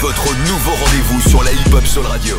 Votre 0.00 0.34
nouveau 0.48 0.70
rendez-vous 0.70 1.20
sur 1.28 1.42
la 1.42 1.52
hip-hop 1.52 1.84
Soul 1.84 2.06
Radio. 2.06 2.36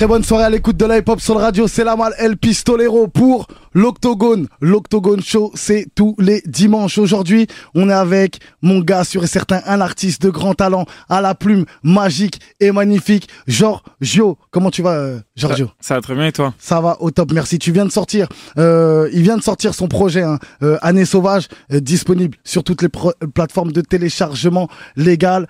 Très 0.00 0.06
bonne 0.06 0.24
soirée 0.24 0.44
à 0.44 0.48
l'écoute 0.48 0.78
de 0.78 0.86
la 0.86 0.96
hip-hop 0.96 1.20
sur 1.20 1.34
le 1.34 1.40
radio, 1.42 1.68
c'est 1.68 1.84
la 1.84 1.94
malle 1.94 2.14
El 2.16 2.38
Pistolero 2.38 3.06
pour 3.06 3.48
l'Octogone. 3.74 4.46
L'Octogone 4.62 5.20
Show, 5.20 5.52
c'est 5.54 5.88
tous 5.94 6.16
les 6.18 6.40
dimanches. 6.46 6.96
Aujourd'hui, 6.96 7.48
on 7.74 7.90
est 7.90 7.92
avec 7.92 8.38
mon 8.62 8.80
gars 8.80 9.04
sûr 9.04 9.24
et 9.24 9.26
certain, 9.26 9.60
un 9.66 9.82
artiste 9.82 10.22
de 10.22 10.30
grand 10.30 10.54
talent, 10.54 10.86
à 11.10 11.20
la 11.20 11.34
plume 11.34 11.66
magique 11.82 12.40
et 12.60 12.72
magnifique, 12.72 13.28
Giorgio. 13.46 14.38
Comment 14.50 14.70
tu 14.70 14.80
vas, 14.80 14.94
euh, 14.94 15.20
Giorgio? 15.36 15.68
Ça 15.80 15.96
va 15.96 16.00
très 16.00 16.14
bien 16.14 16.28
et 16.28 16.32
toi? 16.32 16.54
Ça 16.58 16.80
va 16.80 16.96
au 17.00 17.10
top, 17.10 17.32
merci. 17.32 17.58
Tu 17.58 17.70
viens 17.70 17.84
de 17.84 17.92
sortir, 17.92 18.26
euh, 18.56 19.10
il 19.12 19.20
vient 19.20 19.36
de 19.36 19.42
sortir 19.42 19.74
son 19.74 19.86
projet, 19.86 20.22
hein, 20.22 20.38
euh, 20.62 20.78
Année 20.80 21.04
Sauvage, 21.04 21.48
disponible 21.68 22.38
sur 22.42 22.64
toutes 22.64 22.80
les 22.80 22.88
plateformes 23.34 23.72
de 23.72 23.82
téléchargement 23.82 24.70
légal. 24.96 25.46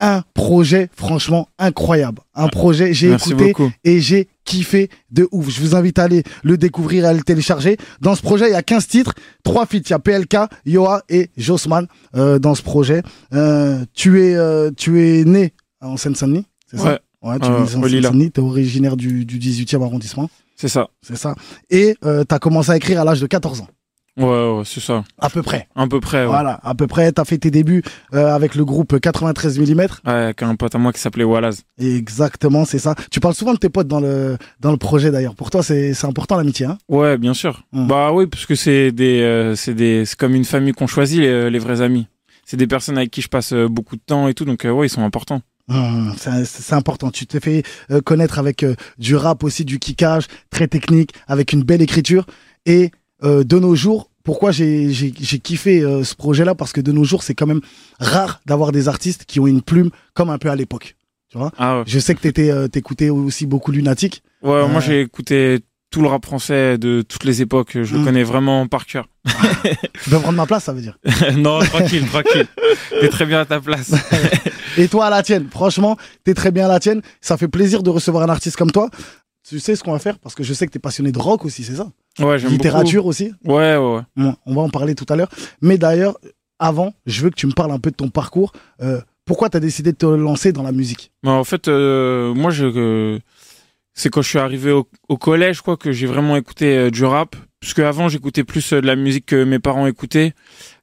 Un 0.00 0.22
projet 0.34 0.90
franchement 0.94 1.48
incroyable. 1.58 2.20
Un 2.34 2.48
projet, 2.48 2.92
j'ai 2.92 3.12
écouté 3.12 3.34
beaucoup. 3.34 3.70
et 3.82 4.00
j'ai 4.00 4.28
kiffé 4.44 4.90
de 5.10 5.26
ouf. 5.32 5.48
Je 5.48 5.60
vous 5.60 5.74
invite 5.74 5.98
à 5.98 6.04
aller 6.04 6.22
le 6.44 6.58
découvrir 6.58 7.04
et 7.04 7.08
à 7.08 7.12
le 7.14 7.22
télécharger. 7.22 7.78
Dans 8.00 8.14
ce 8.14 8.20
projet, 8.22 8.48
il 8.48 8.52
y 8.52 8.56
a 8.56 8.62
15 8.62 8.86
titres, 8.86 9.14
3 9.42 9.64
feats. 9.66 9.78
Il 9.78 9.90
y 9.90 9.92
a 9.94 9.98
PLK, 9.98 10.36
Yoa 10.66 11.02
et 11.08 11.30
Jossman 11.38 11.86
euh, 12.14 12.38
dans 12.38 12.54
ce 12.54 12.62
projet. 12.62 13.02
Euh, 13.32 13.84
tu, 13.94 14.22
es, 14.22 14.34
euh, 14.36 14.70
tu 14.76 15.02
es 15.02 15.24
né 15.24 15.54
en 15.80 15.96
Seine-Saint-Denis, 15.96 16.44
c'est 16.70 16.78
ça? 16.78 17.00
Ouais, 17.22 17.38
tu 17.38 17.46
es 17.46 17.48
né 17.48 17.56
en. 17.56 17.66
Seine-Saint-Denis, 17.66 18.32
tu 18.32 18.40
es 18.40 18.44
originaire 18.44 18.96
du, 18.96 19.24
du 19.24 19.38
18e 19.38 19.82
arrondissement, 19.82 20.28
c'est 20.56 20.68
ça. 20.68 20.88
c'est 21.02 21.16
ça. 21.16 21.34
Et 21.70 21.96
euh, 22.04 22.24
tu 22.28 22.34
as 22.34 22.38
commencé 22.38 22.70
à 22.70 22.76
écrire 22.76 23.00
à 23.00 23.04
l'âge 23.04 23.20
de 23.20 23.26
14 23.26 23.62
ans, 23.62 23.68
Ouais, 24.16 24.24
ouais, 24.24 24.62
c'est 24.64 24.80
ça. 24.80 25.04
à 25.18 25.28
peu 25.28 25.42
près. 25.42 25.68
À 25.74 25.86
peu 25.86 26.00
près, 26.00 26.20
ouais. 26.20 26.26
Voilà, 26.26 26.58
à 26.62 26.74
peu 26.74 26.86
près. 26.86 27.12
Tu 27.12 27.20
as 27.20 27.24
fait 27.24 27.38
tes 27.38 27.50
débuts 27.50 27.82
euh, 28.14 28.34
avec 28.34 28.54
le 28.54 28.64
groupe 28.64 28.98
93 28.98 29.58
mm. 29.58 29.74
Ouais, 29.80 29.86
avec 30.06 30.42
un 30.42 30.54
pote 30.56 30.74
à 30.74 30.78
moi 30.78 30.92
qui 30.92 31.00
s'appelait 31.00 31.24
Wallaz. 31.24 31.62
Exactement, 31.78 32.64
c'est 32.64 32.78
ça. 32.78 32.94
Tu 33.10 33.20
parles 33.20 33.34
souvent 33.34 33.52
de 33.52 33.58
tes 33.58 33.68
potes 33.68 33.88
dans 33.88 34.00
le, 34.00 34.38
dans 34.60 34.70
le 34.70 34.78
projet 34.78 35.10
d'ailleurs. 35.10 35.34
Pour 35.34 35.50
toi, 35.50 35.62
c'est 35.62 35.92
c'est 35.94 36.06
important 36.06 36.36
l'amitié. 36.36 36.66
Hein 36.66 36.78
Ouais, 36.88 37.18
bien 37.18 37.34
sûr. 37.34 37.62
Mm. 37.72 37.86
Bah 37.86 38.12
oui, 38.12 38.26
parce 38.26 38.46
que 38.46 38.54
c'est 38.54 38.90
des, 38.92 39.20
euh, 39.20 39.54
c'est 39.54 39.74
des, 39.74 40.04
c'est 40.06 40.16
comme 40.18 40.34
une 40.34 40.44
famille 40.44 40.72
qu'on 40.72 40.86
choisit, 40.86 41.20
les, 41.20 41.50
les 41.50 41.58
vrais 41.58 41.80
amis. 41.82 42.06
C'est 42.44 42.56
des 42.56 42.66
personnes 42.68 42.96
avec 42.96 43.10
qui 43.10 43.22
je 43.22 43.28
passe 43.28 43.52
euh, 43.52 43.68
beaucoup 43.68 43.96
de 43.96 44.02
temps 44.06 44.28
et 44.28 44.34
tout, 44.34 44.44
donc 44.44 44.64
euh, 44.64 44.70
ouais, 44.70 44.86
ils 44.86 44.90
sont 44.90 45.02
importants. 45.02 45.40
Hum, 45.68 46.14
c'est 46.16 46.44
c'est 46.44 46.74
important. 46.76 47.10
Tu 47.10 47.26
t'es 47.26 47.40
fait 47.40 47.64
euh, 47.90 48.00
connaître 48.00 48.38
avec 48.38 48.62
euh, 48.62 48.76
du 48.98 49.16
rap 49.16 49.42
aussi, 49.42 49.64
du 49.64 49.80
kickage, 49.80 50.26
très 50.48 50.68
technique, 50.68 51.10
avec 51.26 51.52
une 51.52 51.64
belle 51.64 51.82
écriture. 51.82 52.24
Et 52.66 52.92
euh, 53.24 53.44
de 53.44 53.58
nos 53.58 53.74
jours, 53.74 54.10
pourquoi 54.24 54.50
j'ai 54.50 54.90
kiffé 55.42 55.82
euh, 55.82 56.02
ce 56.04 56.14
projet-là? 56.14 56.54
Parce 56.54 56.72
que 56.72 56.80
de 56.80 56.92
nos 56.92 57.04
jours, 57.04 57.22
c'est 57.22 57.34
quand 57.34 57.46
même 57.46 57.60
rare 58.00 58.40
d'avoir 58.46 58.72
des 58.72 58.88
artistes 58.88 59.24
qui 59.24 59.38
ont 59.40 59.46
une 59.46 59.62
plume 59.62 59.90
comme 60.14 60.30
un 60.30 60.38
peu 60.38 60.50
à 60.50 60.56
l'époque. 60.56 60.96
Tu 61.30 61.38
vois? 61.38 61.52
Ah 61.58 61.78
ouais. 61.78 61.84
Je 61.86 61.98
sais 61.98 62.14
que 62.14 62.20
t'étais, 62.20 62.50
euh, 62.50 62.68
t'écoutais 62.68 63.08
aussi 63.10 63.46
beaucoup 63.46 63.72
Lunatic. 63.72 64.22
Ouais, 64.42 64.52
Euh. 64.52 64.68
moi 64.68 64.80
j'ai 64.80 65.00
écouté 65.00 65.60
tout 65.90 66.02
le 66.02 66.08
rap 66.08 66.24
français 66.26 66.78
de 66.78 67.02
toutes 67.02 67.24
les 67.24 67.42
époques, 67.42 67.78
je 67.82 67.94
le 67.94 68.00
Mm. 68.00 68.04
connais 68.04 68.22
vraiment 68.24 68.66
par 68.66 68.86
cœur. 68.86 69.08
Tu 70.04 70.10
peux 70.10 70.18
prendre 70.18 70.36
ma 70.36 70.46
place, 70.46 70.64
ça 70.64 70.72
veut 70.72 70.82
dire. 70.82 70.98
non, 71.36 71.60
tranquille, 71.60 72.04
tranquille. 72.06 72.46
T'es 73.00 73.08
très 73.08 73.24
bien 73.26 73.40
à 73.40 73.44
ta 73.44 73.60
place. 73.60 73.92
Et 74.78 74.88
toi 74.88 75.06
à 75.06 75.10
la 75.10 75.22
tienne. 75.22 75.46
Franchement, 75.50 75.96
t'es 76.24 76.34
très 76.34 76.50
bien 76.50 76.66
à 76.66 76.68
la 76.68 76.80
tienne. 76.80 77.00
Ça 77.20 77.36
fait 77.36 77.48
plaisir 77.48 77.82
de 77.82 77.90
recevoir 77.90 78.24
un 78.24 78.28
artiste 78.28 78.56
comme 78.56 78.70
toi. 78.72 78.90
Tu 79.48 79.60
sais 79.60 79.76
ce 79.76 79.84
qu'on 79.84 79.92
va 79.92 79.98
faire 80.00 80.18
Parce 80.18 80.34
que 80.34 80.42
je 80.42 80.52
sais 80.52 80.66
que 80.66 80.72
t'es 80.72 80.78
passionné 80.80 81.12
de 81.12 81.18
rock 81.18 81.44
aussi, 81.44 81.62
c'est 81.62 81.76
ça 81.76 81.90
Ouais, 82.18 82.38
j'aime 82.38 82.50
Littérature 82.50 83.06
aussi. 83.06 83.32
Ouais, 83.44 83.76
ouais, 83.76 83.94
ouais. 83.94 84.00
Bon, 84.16 84.34
on 84.44 84.54
va 84.54 84.62
en 84.62 84.70
parler 84.70 84.94
tout 84.94 85.06
à 85.08 85.14
l'heure. 85.14 85.28
Mais 85.60 85.78
d'ailleurs, 85.78 86.18
avant, 86.58 86.94
je 87.06 87.22
veux 87.22 87.30
que 87.30 87.36
tu 87.36 87.46
me 87.46 87.52
parles 87.52 87.70
un 87.70 87.78
peu 87.78 87.90
de 87.90 87.96
ton 87.96 88.08
parcours. 88.08 88.52
Euh, 88.82 89.00
pourquoi 89.24 89.48
tu 89.48 89.56
as 89.56 89.60
décidé 89.60 89.92
de 89.92 89.96
te 89.96 90.06
lancer 90.06 90.52
dans 90.52 90.62
la 90.62 90.72
musique? 90.72 91.12
Bah, 91.22 91.32
en 91.32 91.44
fait, 91.44 91.68
euh, 91.68 92.34
moi, 92.34 92.50
je, 92.50 92.66
euh, 92.66 93.18
c'est 93.96 94.08
quand 94.10 94.22
je 94.22 94.28
suis 94.28 94.38
arrivé 94.38 94.70
au, 94.70 94.86
au 95.08 95.16
collège, 95.16 95.62
quoi, 95.62 95.76
que 95.76 95.90
j'ai 95.90 96.06
vraiment 96.06 96.36
écouté 96.36 96.76
euh, 96.76 96.90
du 96.90 97.04
rap. 97.04 97.34
Parce 97.60 97.74
qu'avant, 97.74 98.08
j'écoutais 98.08 98.44
plus 98.44 98.72
euh, 98.74 98.80
de 98.80 98.86
la 98.86 98.94
musique 98.94 99.26
que 99.26 99.42
mes 99.42 99.58
parents 99.58 99.86
écoutaient. 99.88 100.34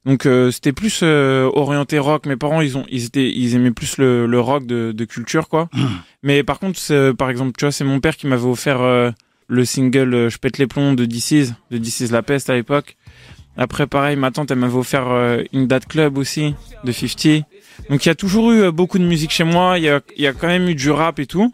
Donc, 0.04 0.26
euh, 0.26 0.50
c'était 0.50 0.72
plus 0.72 1.00
euh, 1.02 1.48
orienté 1.54 1.98
rock. 1.98 2.26
Mes 2.26 2.36
parents, 2.36 2.60
ils 2.60 2.76
ont, 2.76 2.84
ils 2.90 3.06
étaient, 3.06 3.30
ils 3.30 3.54
aimaient 3.54 3.70
plus 3.70 3.96
le, 3.96 4.26
le 4.26 4.40
rock 4.40 4.66
de, 4.66 4.92
de 4.92 5.04
culture, 5.06 5.48
quoi. 5.48 5.70
Mais 6.22 6.42
par 6.42 6.58
contre, 6.58 6.78
c'est- 6.78 7.14
par 7.14 7.30
exemple, 7.30 7.52
tu 7.56 7.64
vois, 7.64 7.72
c'est 7.72 7.84
mon 7.84 8.00
père 8.00 8.16
qui 8.16 8.26
m'avait 8.26 8.44
offert 8.46 8.82
euh, 8.82 9.10
le 9.46 9.64
single 9.64 10.28
Je 10.28 10.36
pète 10.38 10.58
les 10.58 10.66
plombs 10.66 10.94
de 10.94 11.04
DC's, 11.06 11.54
de 11.70 11.78
DC's 11.78 12.10
La 12.10 12.22
Peste 12.22 12.50
à 12.50 12.54
l'époque. 12.54 12.96
Après, 13.56 13.86
pareil, 13.86 14.16
ma 14.16 14.32
tante, 14.32 14.50
elle 14.50 14.58
m'avait 14.58 14.76
offert 14.76 15.08
euh, 15.08 15.42
une 15.52 15.68
date 15.68 15.86
club 15.86 16.18
aussi, 16.18 16.54
de 16.82 16.90
50. 16.90 17.44
Donc 17.88 18.04
il 18.04 18.08
y 18.08 18.10
a 18.10 18.14
toujours 18.16 18.50
eu 18.50 18.72
beaucoup 18.72 18.98
de 18.98 19.04
musique 19.04 19.30
chez 19.30 19.44
moi, 19.44 19.78
il 19.78 19.84
y 19.84 19.88
a, 19.88 20.00
il 20.16 20.22
y 20.22 20.26
a 20.26 20.32
quand 20.32 20.48
même 20.48 20.68
eu 20.68 20.74
du 20.74 20.90
rap 20.90 21.18
et 21.20 21.26
tout. 21.26 21.52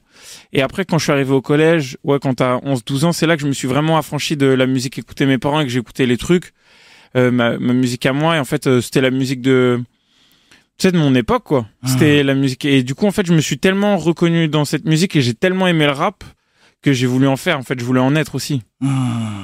Et 0.52 0.62
après 0.62 0.84
quand 0.84 0.98
je 0.98 1.04
suis 1.04 1.12
arrivé 1.12 1.32
au 1.32 1.40
collège, 1.40 1.96
ouais 2.04 2.18
quand 2.20 2.34
t'as 2.34 2.58
11-12 2.58 3.04
ans, 3.04 3.12
c'est 3.12 3.26
là 3.26 3.36
que 3.36 3.42
je 3.42 3.46
me 3.46 3.52
suis 3.52 3.68
vraiment 3.68 3.96
affranchi 3.96 4.36
de 4.36 4.46
la 4.46 4.66
musique 4.66 4.94
qu'écoutaient 4.94 5.26
mes 5.26 5.38
parents 5.38 5.60
et 5.60 5.64
que 5.64 5.70
j'écoutais 5.70 6.06
les 6.06 6.16
trucs, 6.16 6.52
euh, 7.16 7.30
ma, 7.30 7.58
ma 7.58 7.72
musique 7.72 8.06
à 8.06 8.12
moi. 8.12 8.36
Et 8.36 8.38
en 8.38 8.44
fait 8.44 8.66
euh, 8.66 8.80
c'était 8.80 9.00
la 9.00 9.10
musique 9.10 9.42
de, 9.42 9.80
tu 10.78 10.88
sais, 10.88 10.92
de 10.92 10.98
mon 10.98 11.14
époque 11.14 11.44
quoi. 11.44 11.66
C'était 11.84 12.22
la 12.22 12.34
musique. 12.34 12.64
Et 12.64 12.82
du 12.82 12.94
coup 12.94 13.06
en 13.06 13.12
fait 13.12 13.26
je 13.26 13.32
me 13.32 13.40
suis 13.40 13.58
tellement 13.58 13.96
reconnu 13.96 14.48
dans 14.48 14.64
cette 14.64 14.84
musique 14.84 15.16
et 15.16 15.22
j'ai 15.22 15.34
tellement 15.34 15.66
aimé 15.66 15.86
le 15.86 15.92
rap 15.92 16.24
que 16.82 16.92
j'ai 16.92 17.06
voulu 17.06 17.26
en 17.26 17.36
faire. 17.36 17.58
En 17.58 17.62
fait 17.62 17.78
je 17.78 17.84
voulais 17.84 18.00
en 18.00 18.14
être 18.16 18.34
aussi. 18.34 18.62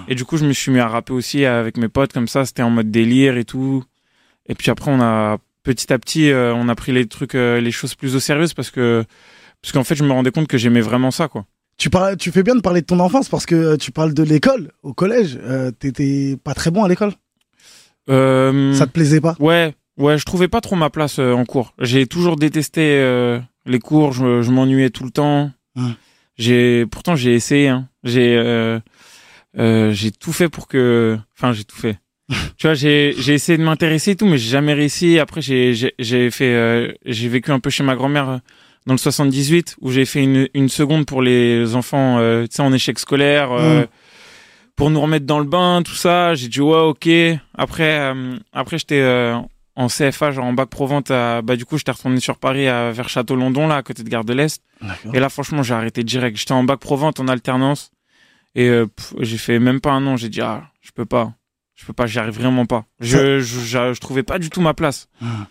Et 0.08 0.14
du 0.14 0.24
coup, 0.24 0.36
je 0.36 0.46
me 0.46 0.52
suis 0.52 0.70
mis 0.70 0.78
à 0.78 0.88
rapper 0.88 1.12
aussi 1.12 1.44
avec 1.44 1.76
mes 1.76 1.88
potes 1.88 2.12
comme 2.12 2.28
ça. 2.28 2.44
C'était 2.44 2.62
en 2.62 2.70
mode 2.70 2.90
délire 2.90 3.36
et 3.36 3.44
tout. 3.44 3.84
Et 4.48 4.54
puis 4.54 4.70
après, 4.70 4.90
on 4.90 5.00
a 5.00 5.38
petit 5.62 5.92
à 5.92 5.98
petit, 5.98 6.30
euh, 6.30 6.54
on 6.54 6.68
a 6.68 6.74
pris 6.76 6.92
les 6.92 7.06
trucs, 7.06 7.34
euh, 7.34 7.60
les 7.60 7.72
choses 7.72 7.94
plus 7.94 8.14
au 8.14 8.20
sérieux 8.20 8.46
parce 8.54 8.70
que 8.70 9.04
parce 9.66 9.72
qu'en 9.72 9.82
fait, 9.82 9.96
je 9.96 10.04
me 10.04 10.12
rendais 10.12 10.30
compte 10.30 10.46
que 10.46 10.58
j'aimais 10.58 10.80
vraiment 10.80 11.10
ça, 11.10 11.26
quoi. 11.26 11.44
tu, 11.76 11.90
parles, 11.90 12.16
tu 12.16 12.30
fais 12.30 12.44
bien 12.44 12.54
de 12.54 12.60
parler 12.60 12.82
de 12.82 12.86
ton 12.86 13.00
enfance 13.00 13.28
parce 13.28 13.46
que 13.46 13.56
euh, 13.56 13.76
tu 13.76 13.90
parles 13.90 14.14
de 14.14 14.22
l'école, 14.22 14.70
au 14.84 14.94
collège. 14.94 15.40
Euh, 15.42 15.72
T'étais 15.72 16.36
pas 16.44 16.54
très 16.54 16.70
bon 16.70 16.84
à 16.84 16.88
l'école 16.88 17.10
Euh, 18.08 18.72
Ça 18.74 18.86
te 18.86 18.92
plaisait 18.92 19.20
pas? 19.20 19.34
Ouais, 19.40 19.74
ouais, 19.98 20.18
je 20.18 20.24
trouvais 20.24 20.46
pas 20.46 20.60
trop 20.60 20.76
ma 20.76 20.88
place 20.88 21.18
euh, 21.18 21.32
en 21.32 21.44
cours. 21.44 21.74
J'ai 21.80 22.06
toujours 22.06 22.36
détesté 22.36 22.80
euh, 23.00 23.40
les 23.64 23.80
cours. 23.80 24.12
Je, 24.12 24.40
je 24.40 24.52
m'ennuyais 24.52 24.90
tout 24.90 25.02
le 25.02 25.10
temps. 25.10 25.50
J'ai, 26.38 26.86
pourtant, 26.86 27.16
j'ai 27.16 27.34
essayé. 27.34 27.66
Hein. 27.66 27.88
J'ai, 28.04 28.78
j'ai 29.56 30.10
tout 30.12 30.32
fait 30.32 30.48
pour 30.48 30.68
que, 30.68 31.18
enfin, 31.36 31.52
j'ai 31.52 31.64
tout 31.64 31.74
fait. 31.76 31.98
tu 32.56 32.68
vois, 32.68 32.74
j'ai, 32.74 33.16
j'ai 33.18 33.34
essayé 33.34 33.58
de 33.58 33.64
m'intéresser 33.64 34.12
et 34.12 34.16
tout, 34.16 34.26
mais 34.26 34.38
j'ai 34.38 34.50
jamais 34.50 34.74
réussi. 34.74 35.18
Après, 35.18 35.42
j'ai, 35.42 35.74
fait, 36.30 36.96
j'ai 37.04 37.28
vécu 37.28 37.50
un 37.50 37.58
peu 37.58 37.70
chez 37.70 37.82
ma 37.82 37.96
grand-mère 37.96 38.38
dans 38.86 38.94
le 38.94 38.98
78 38.98 39.76
où 39.80 39.90
j'ai 39.90 40.04
fait 40.04 40.22
une, 40.22 40.48
une 40.54 40.68
seconde 40.68 41.06
pour 41.06 41.20
les 41.22 41.74
enfants, 41.74 42.18
euh, 42.18 42.44
tu 42.46 42.56
sais, 42.56 42.62
en 42.62 42.72
échec 42.72 42.98
scolaire. 42.98 43.50
euh, 43.52 43.80
Hum. 43.82 43.86
pour 44.76 44.90
nous 44.90 45.00
remettre 45.00 45.26
dans 45.26 45.38
le 45.38 45.44
bain, 45.44 45.82
tout 45.84 45.94
ça. 45.94 46.34
J'ai 46.34 46.48
dit 46.48 46.60
ouais, 46.60 46.78
ok. 46.78 47.08
Après, 47.56 47.98
euh, 47.98 48.36
après 48.52 48.78
j'étais 48.78 49.02
en 49.74 49.88
CFA, 49.88 50.30
genre 50.30 50.44
en 50.44 50.52
bac 50.52 50.68
pro 50.68 50.86
vente. 50.86 51.10
À, 51.10 51.42
bah 51.42 51.56
du 51.56 51.64
coup, 51.64 51.78
j'étais 51.78 51.92
retourné 51.92 52.20
sur 52.20 52.38
Paris, 52.38 52.68
à, 52.68 52.92
vers 52.92 53.08
Château-London, 53.08 53.66
là, 53.68 53.76
à 53.76 53.82
côté 53.82 54.02
de 54.02 54.08
Gare 54.08 54.24
de 54.24 54.32
l'Est. 54.32 54.62
Et 55.14 55.20
là, 55.20 55.28
franchement, 55.28 55.62
j'ai 55.62 55.74
arrêté 55.74 56.04
direct. 56.04 56.36
J'étais 56.38 56.52
en 56.52 56.62
bac 56.64 56.78
pro 56.78 56.96
vente 56.96 57.20
en 57.20 57.28
alternance 57.28 57.90
et 58.54 58.70
j'ai 59.20 59.38
fait 59.38 59.58
même 59.58 59.80
pas 59.80 59.92
un 59.92 60.06
an. 60.06 60.16
J'ai 60.16 60.28
dit 60.28 60.40
ah, 60.42 60.62
je 60.82 60.90
peux 60.92 61.04
pas, 61.06 61.32
je 61.74 61.84
peux 61.84 61.92
pas, 61.92 62.06
j'y 62.06 62.18
arrive 62.18 62.34
vraiment 62.34 62.66
pas. 62.66 62.84
Je, 63.00 63.40
je, 63.40 63.60
je, 63.60 63.94
je 63.94 64.00
trouvais 64.00 64.22
pas 64.22 64.38
du 64.38 64.48
tout 64.50 64.60
ma 64.60 64.72
place. 64.74 65.08
Hum. 65.22 65.46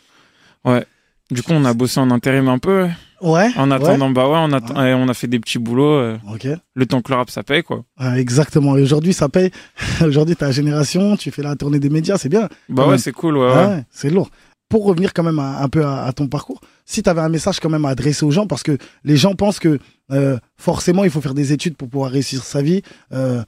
Du 1.32 1.42
coup, 1.42 1.52
on 1.54 1.66
a 1.66 1.74
bossé 1.74 2.00
en 2.00 2.12
intérim 2.12 2.48
un 2.50 2.60
peu. 2.60 2.88
Ouais. 3.22 3.50
En 3.58 3.70
ouais. 3.72 3.76
attendant, 3.78 4.10
bah 4.12 4.28
ouais, 4.30 4.38
on 4.38 4.54
a, 4.54 4.88
et 4.90 4.94
on 4.94 5.08
a 5.08 5.14
fait 5.14 5.28
des 5.28 5.40
petits 5.40 5.58
boulots. 5.58 5.94
euh, 5.96 6.18
Ok. 6.32 6.48
le 6.76 6.86
temps 6.86 7.02
que 7.02 7.12
le 7.12 7.18
rap 7.18 7.30
ça 7.32 7.42
paye, 7.44 7.64
quoi. 7.64 7.84
Ouais, 8.00 8.20
exactement. 8.20 8.78
Et 8.78 8.82
aujourd'hui, 8.82 9.14
ça 9.14 9.28
paye. 9.30 9.50
aujourd'hui, 10.06 10.36
la 10.40 10.52
génération, 10.52 11.16
tu 11.18 11.32
fais 11.32 11.42
la 11.42 11.56
tournée 11.56 11.80
des 11.80 11.90
médias, 11.90 12.18
c'est 12.18 12.30
bien. 12.30 12.48
Bah 12.70 12.88
ouais, 12.88 12.98
c'est 13.00 13.12
cool, 13.12 13.38
ouais. 13.38 13.48
Ouais, 13.54 13.84
c'est 13.90 14.10
lourd. 14.12 14.30
Pour 14.70 14.86
revenir 14.86 15.14
quand 15.14 15.24
même 15.24 15.40
à- 15.40 15.62
un 15.64 15.70
peu 15.70 15.84
à, 15.86 16.04
à 16.06 16.14
ton 16.14 16.28
parcours, 16.28 16.62
si 16.86 17.02
tu 17.02 17.10
avais 17.10 17.22
un 17.22 17.30
message 17.30 17.60
quand 17.60 17.70
même 17.70 17.86
à 17.86 17.90
adresser 17.90 18.26
aux 18.26 18.32
gens, 18.32 18.46
parce 18.48 18.62
que 18.64 18.78
les 19.04 19.18
gens 19.18 19.34
pensent 19.36 19.60
que 19.60 19.80
euh, 20.12 20.38
forcément 20.58 21.04
il 21.04 21.10
faut 21.10 21.22
faire 21.22 21.34
des 21.36 21.54
études 21.54 21.76
pour 21.78 21.90
pouvoir 21.90 22.12
réussir 22.12 22.44
sa 22.44 22.62
vie. 22.62 22.82
Euh, 23.14 23.44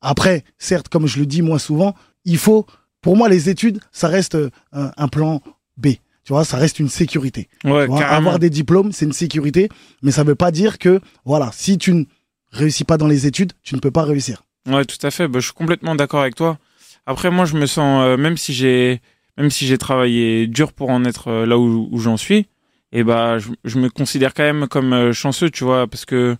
après, 0.00 0.44
certes, 0.58 0.88
comme 0.88 1.06
je 1.06 1.18
le 1.18 1.26
dis 1.26 1.42
moi 1.42 1.58
souvent, 1.58 1.94
il 2.24 2.38
faut, 2.38 2.66
pour 3.00 3.16
moi, 3.16 3.28
les 3.28 3.48
études, 3.48 3.80
ça 3.92 4.08
reste 4.08 4.36
un 4.72 5.08
plan 5.08 5.40
B. 5.76 5.88
Tu 6.28 6.34
vois, 6.34 6.44
ça 6.44 6.58
reste 6.58 6.78
une 6.78 6.90
sécurité. 6.90 7.48
Ouais, 7.64 7.86
vois, 7.86 8.04
avoir 8.04 8.38
des 8.38 8.50
diplômes, 8.50 8.92
c'est 8.92 9.06
une 9.06 9.14
sécurité, 9.14 9.70
mais 10.02 10.10
ça 10.10 10.24
veut 10.24 10.34
pas 10.34 10.50
dire 10.50 10.76
que, 10.76 11.00
voilà, 11.24 11.48
si 11.54 11.78
tu 11.78 11.94
ne 11.94 12.04
réussis 12.50 12.84
pas 12.84 12.98
dans 12.98 13.06
les 13.06 13.26
études, 13.26 13.54
tu 13.62 13.74
ne 13.74 13.80
peux 13.80 13.90
pas 13.90 14.02
réussir. 14.02 14.42
Ouais, 14.68 14.84
tout 14.84 14.98
à 15.06 15.10
fait. 15.10 15.26
Bah, 15.26 15.38
je 15.40 15.46
suis 15.46 15.54
complètement 15.54 15.94
d'accord 15.94 16.20
avec 16.20 16.34
toi. 16.34 16.58
Après, 17.06 17.30
moi, 17.30 17.46
je 17.46 17.56
me 17.56 17.64
sens, 17.64 18.02
euh, 18.04 18.18
même 18.18 18.36
si 18.36 18.52
j'ai, 18.52 19.00
même 19.38 19.48
si 19.48 19.66
j'ai 19.66 19.78
travaillé 19.78 20.46
dur 20.46 20.74
pour 20.74 20.90
en 20.90 21.06
être 21.06 21.28
euh, 21.28 21.46
là 21.46 21.56
où, 21.56 21.88
où 21.90 21.98
j'en 21.98 22.18
suis, 22.18 22.46
et 22.92 23.04
bah, 23.04 23.38
je, 23.38 23.48
je 23.64 23.78
me 23.78 23.88
considère 23.88 24.34
quand 24.34 24.42
même 24.42 24.68
comme 24.68 24.92
euh, 24.92 25.14
chanceux, 25.14 25.48
tu 25.48 25.64
vois, 25.64 25.86
parce 25.86 26.04
que 26.04 26.36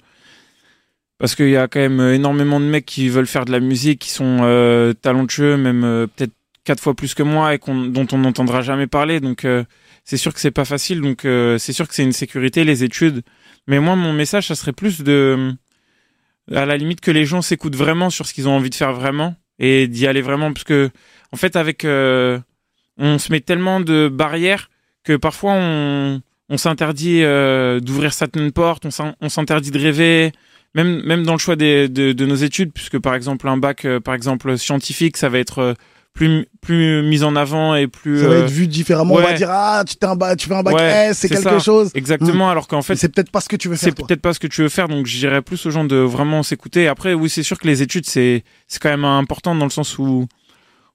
parce 1.17 1.35
qu'il 1.35 1.49
y 1.49 1.56
a 1.56 1.67
quand 1.67 1.81
même 1.81 2.12
énormément 2.12 2.61
de 2.61 2.67
mecs 2.67 2.85
qui 2.85 3.08
veulent 3.08 3.26
faire 3.26 3.46
de 3.46 3.52
la 3.52 3.61
musique, 3.61 4.00
qui 4.00 4.11
sont 4.11 4.94
talentueux, 5.00 5.56
même 5.56 6.06
peut-être 6.14 6.35
quatre 6.68 6.82
fois 6.82 6.92
plus 6.92 7.14
que 7.14 7.22
moi 7.22 7.54
et 7.54 7.58
dont 7.66 8.06
on 8.12 8.18
n'entendra 8.18 8.60
jamais 8.60 8.86
parler. 8.86 9.20
Donc 9.20 9.46
euh, 9.46 9.64
c'est 10.04 10.18
sûr 10.18 10.34
que 10.34 10.40
c'est 10.40 10.50
pas 10.50 10.66
facile. 10.66 11.00
Donc 11.00 11.24
euh, 11.24 11.56
c'est 11.56 11.72
sûr 11.72 11.88
que 11.88 11.94
c'est 11.94 12.02
une 12.02 12.12
sécurité 12.12 12.62
les 12.62 12.84
études. 12.84 13.22
Mais 13.66 13.78
moi 13.80 13.96
mon 13.96 14.12
message 14.12 14.48
ça 14.48 14.54
serait 14.54 14.74
plus 14.74 15.00
de 15.00 15.54
à 16.54 16.66
la 16.66 16.76
limite 16.76 17.00
que 17.00 17.10
les 17.10 17.24
gens 17.24 17.40
s'écoutent 17.40 17.74
vraiment 17.76 18.10
sur 18.10 18.26
ce 18.26 18.34
qu'ils 18.34 18.48
ont 18.50 18.56
envie 18.56 18.68
de 18.68 18.74
faire 18.74 18.92
vraiment 18.92 19.34
et 19.58 19.88
d'y 19.88 20.06
aller 20.06 20.20
vraiment 20.20 20.52
parce 20.52 20.64
que 20.64 20.90
en 21.32 21.38
fait 21.38 21.56
avec 21.56 21.86
euh, 21.86 22.38
on 22.98 23.18
se 23.18 23.32
met 23.32 23.40
tellement 23.40 23.80
de 23.80 24.08
barrières 24.12 24.68
que 25.04 25.16
parfois 25.16 25.54
on 25.54 26.20
on 26.50 26.56
s'interdit 26.58 27.20
d'ouvrir 27.86 28.12
certaines 28.12 28.52
portes, 28.52 28.84
on 28.86 28.90
s'in- 28.90 29.14
on 29.20 29.28
s'interdit 29.28 29.70
de 29.70 29.78
rêver, 29.78 30.32
même 30.74 31.02
même 31.02 31.22
dans 31.22 31.34
le 31.34 31.38
choix 31.38 31.56
des, 31.56 31.88
de, 31.90 32.24
nos 32.24 32.36
études, 32.48 32.72
puisque 32.72 32.98
par 32.98 33.14
exemple 33.14 33.46
un 33.48 33.58
bac, 33.58 33.86
par 34.02 34.14
exemple 34.14 34.56
scientifique, 34.56 35.18
ça 35.18 35.28
va 35.28 35.38
être 35.38 35.76
plus 36.18 36.46
plus 36.60 37.02
mis 37.04 37.22
en 37.22 37.36
avant 37.36 37.76
et 37.76 37.86
plus 37.86 38.20
Ça 38.20 38.28
va 38.28 38.34
euh, 38.34 38.42
être 38.44 38.50
vu 38.50 38.66
différemment. 38.66 39.14
On 39.14 39.20
va 39.20 39.34
dire, 39.34 39.48
ah, 39.52 39.84
tu, 39.86 39.94
t'es 39.94 40.04
un 40.04 40.16
tu 40.36 40.48
fais 40.48 40.54
un 40.54 40.64
bac 40.64 40.74
Ouais, 40.74 40.82
S, 41.10 41.18
c'est 41.18 41.28
c'est 41.28 41.34
quelque 41.34 41.44
ça. 41.50 41.58
chose. 41.60 41.92
exactement, 41.94 42.50
alors 42.50 42.66
qu'en 42.66 42.82
fait 42.82 42.96
c'est 42.96 43.08
peut-être 43.08 43.30
pas 43.30 43.40
ce 43.40 43.48
que 43.48 43.54
tu 43.54 43.68
veux 43.68 43.76
c'est 43.76 43.86
faire, 43.86 43.94
toi. 43.94 44.06
peut-être 44.08 44.20
pas 44.20 44.34
ce 44.34 44.40
que 44.40 44.48
tu 44.48 44.62
veux 44.62 44.68
faire, 44.68 44.88
donc 44.88 45.06
je 45.06 45.16
dirais 45.16 45.42
plus 45.42 45.64
aux 45.66 45.70
gens 45.70 45.84
de 45.84 45.94
vraiment 45.96 46.42
s'écouter. 46.42 46.88
Après, 46.88 47.14
oui, 47.14 47.30
c'est 47.30 47.44
sûr 47.44 47.56
que 47.56 47.68
les 47.68 47.82
études 47.82 48.04
c'est 48.06 48.42
c'est 48.66 48.82
quand 48.82 48.88
même 48.90 49.04
important 49.04 49.54
dans 49.54 49.64
le 49.64 49.70
sens 49.70 49.96
où 49.98 50.26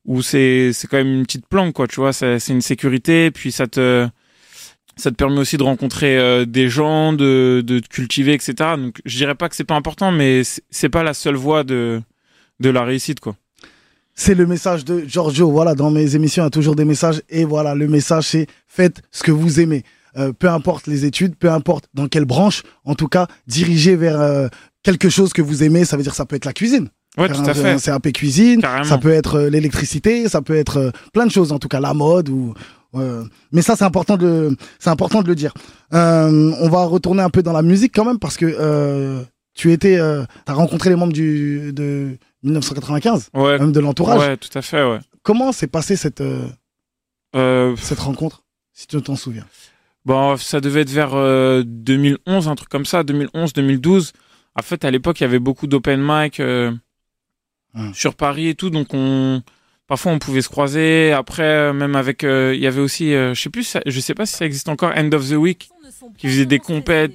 où 0.05 0.21
c'est 0.21 0.71
c'est 0.73 0.87
quand 0.87 0.97
même 0.97 1.13
une 1.13 1.23
petite 1.23 1.47
planque 1.47 1.73
quoi, 1.73 1.87
tu 1.87 1.95
vois, 2.01 2.11
c'est 2.11 2.39
c'est 2.39 2.51
une 2.51 2.61
sécurité, 2.61 3.31
puis 3.31 3.53
ça 3.53 3.65
te 3.67 4.05
ça 4.97 5.09
te 5.09 5.15
permet 5.15 5.39
aussi 5.39 5.55
de 5.55 5.63
rencontrer 5.63 6.17
euh, 6.17 6.43
des 6.45 6.67
gens, 6.67 7.13
de 7.13 7.63
de 7.65 7.79
te 7.79 7.87
cultiver, 7.87 8.33
etc. 8.33 8.53
Donc 8.77 8.99
je 9.05 9.15
dirais 9.15 9.35
pas 9.35 9.47
que 9.47 9.55
c'est 9.55 9.63
pas 9.63 9.75
important, 9.75 10.11
mais 10.11 10.43
c'est 10.43 10.63
c'est 10.69 10.89
pas 10.89 11.03
la 11.03 11.13
seule 11.13 11.35
voie 11.37 11.63
de 11.63 12.01
de 12.59 12.69
la 12.69 12.83
réussite 12.83 13.21
quoi. 13.21 13.35
C'est 14.15 14.35
le 14.35 14.45
message 14.45 14.85
de 14.85 15.03
Giorgio. 15.07 15.49
Voilà, 15.51 15.73
dans 15.75 15.89
mes 15.91 16.15
émissions, 16.15 16.43
il 16.43 16.45
y 16.45 16.47
a 16.47 16.51
toujours 16.51 16.75
des 16.75 16.85
messages. 16.85 17.21
Et 17.29 17.45
voilà, 17.45 17.73
le 17.75 17.87
message, 17.87 18.25
c'est 18.27 18.47
faites 18.67 19.01
ce 19.11 19.23
que 19.23 19.31
vous 19.31 19.59
aimez. 19.59 19.83
Euh, 20.17 20.31
peu 20.31 20.47
importe 20.49 20.85
les 20.87 21.05
études, 21.05 21.35
peu 21.35 21.49
importe 21.51 21.85
dans 21.95 22.07
quelle 22.07 22.25
branche, 22.25 22.61
en 22.85 22.93
tout 22.93 23.07
cas, 23.07 23.25
dirigez 23.47 23.95
vers 23.95 24.21
euh, 24.21 24.47
quelque 24.83 25.09
chose 25.09 25.33
que 25.33 25.41
vous 25.41 25.63
aimez. 25.63 25.85
Ça 25.85 25.97
veut 25.97 26.03
dire 26.03 26.13
ça 26.13 26.25
peut 26.25 26.35
être 26.35 26.45
la 26.45 26.53
cuisine. 26.53 26.89
Ouais, 27.17 27.27
tout 27.29 27.41
un- 27.41 27.47
à 27.47 27.53
fait. 27.53 27.71
Un 27.71 27.77
CAP 27.79 28.11
cuisine. 28.11 28.61
Carrément. 28.61 28.83
Ça 28.85 28.97
peut 28.99 29.11
être 29.11 29.35
euh, 29.39 29.49
l'électricité, 29.49 30.27
ça 30.29 30.41
peut 30.43 30.55
être 30.55 30.77
euh, 30.77 30.91
plein 31.13 31.25
de 31.25 31.31
choses, 31.31 31.51
en 31.51 31.57
tout 31.59 31.67
cas 31.67 31.79
la 31.79 31.93
mode 31.95 32.29
ou. 32.29 32.53
euh, 32.95 33.23
mais 33.51 33.61
ça, 33.63 33.75
c'est 33.75 33.83
important 33.85 34.17
de, 34.17 34.25
le- 34.25 34.55
c'est 34.79 34.89
important 34.91 35.21
de 35.23 35.27
le 35.27 35.35
dire. 35.35 35.53
Euh, 35.93 36.51
on 36.59 36.69
va 36.69 36.83
retourner 36.85 37.21
un 37.23 37.29
peu 37.31 37.41
dans 37.43 37.53
la 37.53 37.61
musique 37.63 37.93
quand 37.95 38.05
même 38.05 38.19
parce 38.19 38.37
que 38.37 38.45
euh, 38.47 39.21
tu 39.53 39.71
étais, 39.71 39.97
euh, 39.99 40.23
t'as 40.45 40.53
rencontré 40.53 40.89
les 40.89 40.95
membres 40.95 41.13
du 41.13 41.71
de 41.73 42.17
1995, 42.43 43.29
Ouais. 43.33 43.59
même 43.59 43.71
de 43.71 43.79
l'entourage. 43.79 44.19
Ouais, 44.19 44.37
tout 44.37 44.55
à 44.57 44.61
fait, 44.61 44.83
ouais. 44.83 44.99
Comment 45.21 45.51
s'est 45.51 45.67
passée 45.67 45.95
cette 45.95 46.21
euh, 46.21 46.47
Euh, 47.35 47.75
cette 47.77 47.99
rencontre, 47.99 48.43
si 48.73 48.85
tu 48.87 49.01
t'en 49.01 49.15
souviens? 49.15 49.45
Bon, 50.05 50.35
ça 50.37 50.59
devait 50.61 50.81
être 50.81 50.89
vers 50.91 51.13
euh, 51.15 51.63
2011, 51.65 52.47
un 52.47 52.55
truc 52.55 52.69
comme 52.69 52.85
ça, 52.85 53.03
2011, 53.03 53.53
2012. 53.53 54.11
En 54.55 54.61
fait, 54.61 54.85
à 54.85 54.91
l'époque, 54.91 55.19
il 55.19 55.23
y 55.23 55.25
avait 55.25 55.39
beaucoup 55.39 55.65
d'open 55.65 55.99
mic 56.03 56.39
euh, 56.39 56.71
Hum. 57.75 57.91
sur 57.95 58.13
Paris 58.13 58.49
et 58.49 58.53
tout, 58.55 58.69
donc 58.69 58.89
on 58.93 59.41
parfois 59.87 60.11
on 60.11 60.19
pouvait 60.19 60.43
se 60.43 60.49
croiser. 60.49 61.11
Après, 61.11 61.41
euh, 61.43 61.73
même 61.73 61.95
avec, 61.95 62.23
euh, 62.23 62.53
il 62.53 62.61
y 62.61 62.67
avait 62.67 62.81
aussi, 62.81 63.15
euh, 63.15 63.33
je 63.33 63.41
sais 63.41 63.49
plus, 63.49 63.63
ça- 63.63 63.81
je 63.87 63.99
sais 63.99 64.13
pas 64.13 64.27
si 64.27 64.35
ça 64.35 64.45
existe 64.45 64.69
encore, 64.69 64.91
End 64.95 65.09
of 65.11 65.27
the 65.27 65.33
Week, 65.33 65.69
qui 66.19 66.27
faisait 66.27 66.45
des 66.45 66.59
compètes 66.59 67.13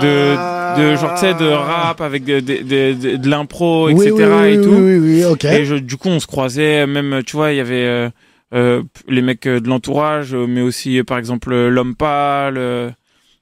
de, 0.00 0.36
de 0.76 0.96
genre 0.96 1.12
tu 1.14 1.20
sais 1.20 1.34
de 1.34 1.44
rap 1.50 2.00
avec 2.00 2.24
de, 2.24 2.40
de, 2.40 2.62
de, 2.94 3.16
de- 3.16 3.28
l'impro, 3.30 3.88
etc. 3.88 4.12
oui, 4.12 4.20
oui, 4.20 4.52
et 4.54 4.58
oui, 4.58 4.64
tout. 4.64 4.70
Oui, 4.70 4.96
oui, 4.96 5.14
oui, 5.16 5.24
ok. 5.24 5.44
Et 5.44 5.64
je- 5.64 5.74
du 5.76 5.96
coup, 5.96 6.08
on 6.08 6.20
se 6.20 6.26
croisait, 6.26 6.86
même, 6.86 7.22
tu 7.24 7.36
vois, 7.36 7.52
il 7.52 7.56
y 7.56 7.60
avait 7.60 7.84
euh, 7.84 8.10
euh, 8.54 8.82
les 9.08 9.22
mecs 9.22 9.46
euh, 9.46 9.60
de 9.60 9.68
l'entourage, 9.68 10.34
euh, 10.34 10.46
mais 10.46 10.60
aussi, 10.62 10.98
euh, 10.98 11.04
par 11.04 11.18
exemple, 11.18 11.54
l'homme 11.68 11.94
pâle, 11.94 12.56
euh, 12.58 12.90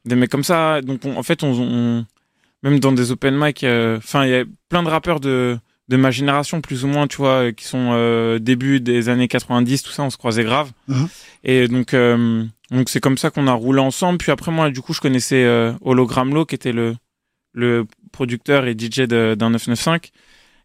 des 0.05 0.15
mecs 0.17 0.31
comme 0.31 0.45
ça. 0.45 0.81
Donc, 0.83 1.01
on- 1.05 1.17
en 1.17 1.23
fait, 1.23 1.43
on, 1.43 1.53
on- 1.53 2.07
même 2.63 2.79
dans 2.81 2.93
des 2.93 3.11
open 3.13 3.37
mic, 3.39 3.65
euh, 3.65 3.97
enfin, 3.99 4.25
il 4.25 4.31
y 4.31 4.35
a 4.35 4.45
plein 4.69 4.83
de 4.83 4.89
rappeurs 4.89 5.21
de, 5.21 5.57
de 5.89 5.97
ma 5.97 6.11
génération, 6.11 6.61
plus 6.61 6.85
ou 6.85 6.89
moins, 6.89 7.07
tu 7.07 7.17
vois, 7.17 7.53
qui 7.53 7.65
sont 7.65 7.91
euh, 7.93 8.39
début 8.39 8.81
des 8.81 9.09
années 9.09 9.29
90, 9.29 9.83
tout 9.83 9.91
ça, 9.93 10.03
on 10.03 10.11
se 10.11 10.17
croisait 10.17 10.45
grave. 10.45 10.71
Et 11.43 11.69
donc, 11.69 11.95
euh, 11.95 12.45
donc 12.71 12.89
c'est 12.89 13.01
comme 13.01 13.19
ça 13.19 13.31
qu'on 13.31 13.47
a 13.47 13.53
roulé 13.53 13.81
ensemble. 13.81 14.19
Puis 14.19 14.31
après, 14.31 14.53
moi, 14.53 14.71
du 14.71 14.81
coup, 14.81 14.93
je 14.93 15.01
connaissais 15.01 15.45
euh, 15.45 15.73
Hologram 15.83 16.33
Low, 16.33 16.45
qui 16.45 16.55
était 16.55 16.73
le, 16.73 16.95
le 17.53 17.87
producteur 18.13 18.67
et 18.67 18.73
DJ 18.73 19.03
d'un 19.03 19.51
995. 19.51 20.11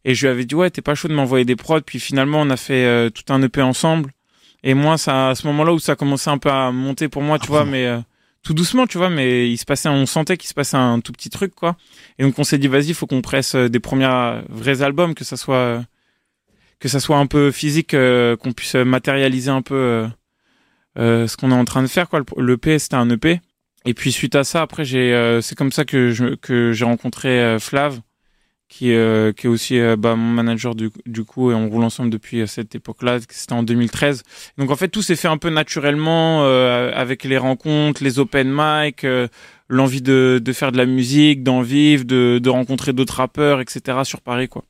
Et 0.08 0.14
je 0.14 0.26
lui 0.26 0.32
avais 0.32 0.46
dit, 0.46 0.54
ouais, 0.54 0.70
t'es 0.70 0.82
pas 0.84 0.94
chaud 0.94 1.08
de 1.08 1.14
m'envoyer 1.14 1.46
des 1.46 1.56
prods. 1.56 1.82
Puis 1.82 2.00
finalement, 2.00 2.42
on 2.42 2.50
a 2.50 2.58
fait 2.58 2.86
euh, 2.86 3.10
tout 3.10 3.34
un 3.34 3.42
EP 3.42 3.62
ensemble. 3.62 4.12
Et 4.64 4.74
moi, 4.74 4.98
ça, 4.98 5.30
à 5.30 5.36
ce 5.36 5.46
moment-là 5.48 5.74
où 5.74 5.80
ça 5.80 5.94
a 5.94 5.96
commencé 5.96 6.30
un 6.30 6.38
peu 6.38 6.50
à 6.50 6.72
monter 6.72 7.08
pour 7.08 7.22
moi, 7.22 7.40
tu 7.40 7.46
Ah, 7.48 7.50
vois, 7.50 7.66
mais 7.66 7.86
euh, 7.86 8.00
tout 8.44 8.54
doucement, 8.54 8.86
tu 8.86 8.98
vois, 9.00 9.10
mais 9.10 9.50
il 9.50 9.58
se 9.58 9.66
passait, 9.66 9.90
on 9.90 10.06
sentait 10.06 10.38
qu'il 10.38 10.48
se 10.48 10.54
passait 10.54 10.78
un 10.78 11.00
tout 11.00 11.12
petit 11.12 11.30
truc, 11.30 11.56
quoi. 11.56 11.76
Et 12.20 12.24
donc, 12.24 12.38
on 12.38 12.44
s'est 12.44 12.60
dit, 12.60 12.68
vas-y, 12.68 12.94
faut 12.94 13.08
qu'on 13.08 13.22
presse 13.22 13.56
euh, 13.56 13.70
des 13.70 13.80
premiers 13.80 14.42
vrais 14.50 14.84
albums, 14.84 15.16
que 15.16 15.24
ça 15.24 15.38
soit, 15.38 15.56
euh, 15.56 15.82
que 16.80 16.88
ça 16.88 17.00
soit 17.00 17.18
un 17.18 17.26
peu 17.26 17.52
physique, 17.52 17.96
euh, 17.96 18.36
qu'on 18.38 18.54
puisse 18.54 18.76
matérialiser 18.76 19.50
un 19.50 19.64
peu 19.64 20.08
ce 20.98 21.36
qu'on 21.38 21.52
est 21.52 21.56
en 21.56 21.66
train 21.66 21.82
de 21.84 21.88
faire, 21.88 22.10
quoi. 22.10 22.20
Le- 22.20 22.46
L'EP, 22.46 22.80
c'était 22.80 22.96
un 22.96 23.10
EP. 23.10 23.42
Et 23.86 23.94
puis, 23.94 24.12
suite 24.12 24.36
à 24.36 24.44
ça, 24.44 24.62
après, 24.62 24.84
j'ai, 24.86 25.14
euh, 25.14 25.42
c'est 25.42 25.56
comme 25.56 25.72
ça 25.72 25.86
que 25.86 26.12
je, 26.12 26.36
que 26.36 26.72
j'ai 26.72 26.86
rencontré 26.86 27.30
euh, 27.40 27.60
Flav 27.60 28.00
qui, 28.68 28.94
euh, 28.94 29.32
qui 29.32 29.46
est 29.46 29.50
aussi 29.50 29.80
euh, 29.80 29.96
bah, 29.96 30.16
mon 30.16 30.32
manager 30.32 30.74
du, 30.74 30.90
du 31.06 31.24
coup, 31.24 31.52
et 31.52 31.54
on 31.54 31.70
roule 31.70 31.84
ensemble 31.84 32.10
depuis 32.10 32.42
euh, 32.42 32.48
cette 32.48 32.74
époque-là, 32.74 33.20
c'était 33.30 33.54
en 33.54 33.62
2013. 33.62 34.24
Donc 34.58 34.72
en 34.72 34.76
fait, 34.76 34.88
tout 34.88 35.04
s'est 35.04 35.16
fait 35.16 35.28
un 35.28 35.38
peu 35.38 35.52
naturellement 35.52 36.44
euh, 36.46 36.92
avec 36.96 37.24
les 37.26 37.38
rencontres, 37.38 38.04
les 38.04 38.18
open 38.18 38.50
mic, 38.52 39.04
euh, 39.04 39.28
l'envie 39.70 40.02
de, 40.02 40.42
de 40.44 40.52
faire 40.54 40.72
de 40.72 40.78
la 40.78 40.88
musique, 40.88 41.44
d'en 41.44 41.62
vivre, 41.62 42.06
de, 42.06 42.40
de 42.42 42.50
rencontrer 42.50 42.92
d'autres 42.92 43.18
rappeurs, 43.18 43.62
etc. 43.62 44.00
sur 44.04 44.22
Paris, 44.22 44.48
quoi. 44.50 44.64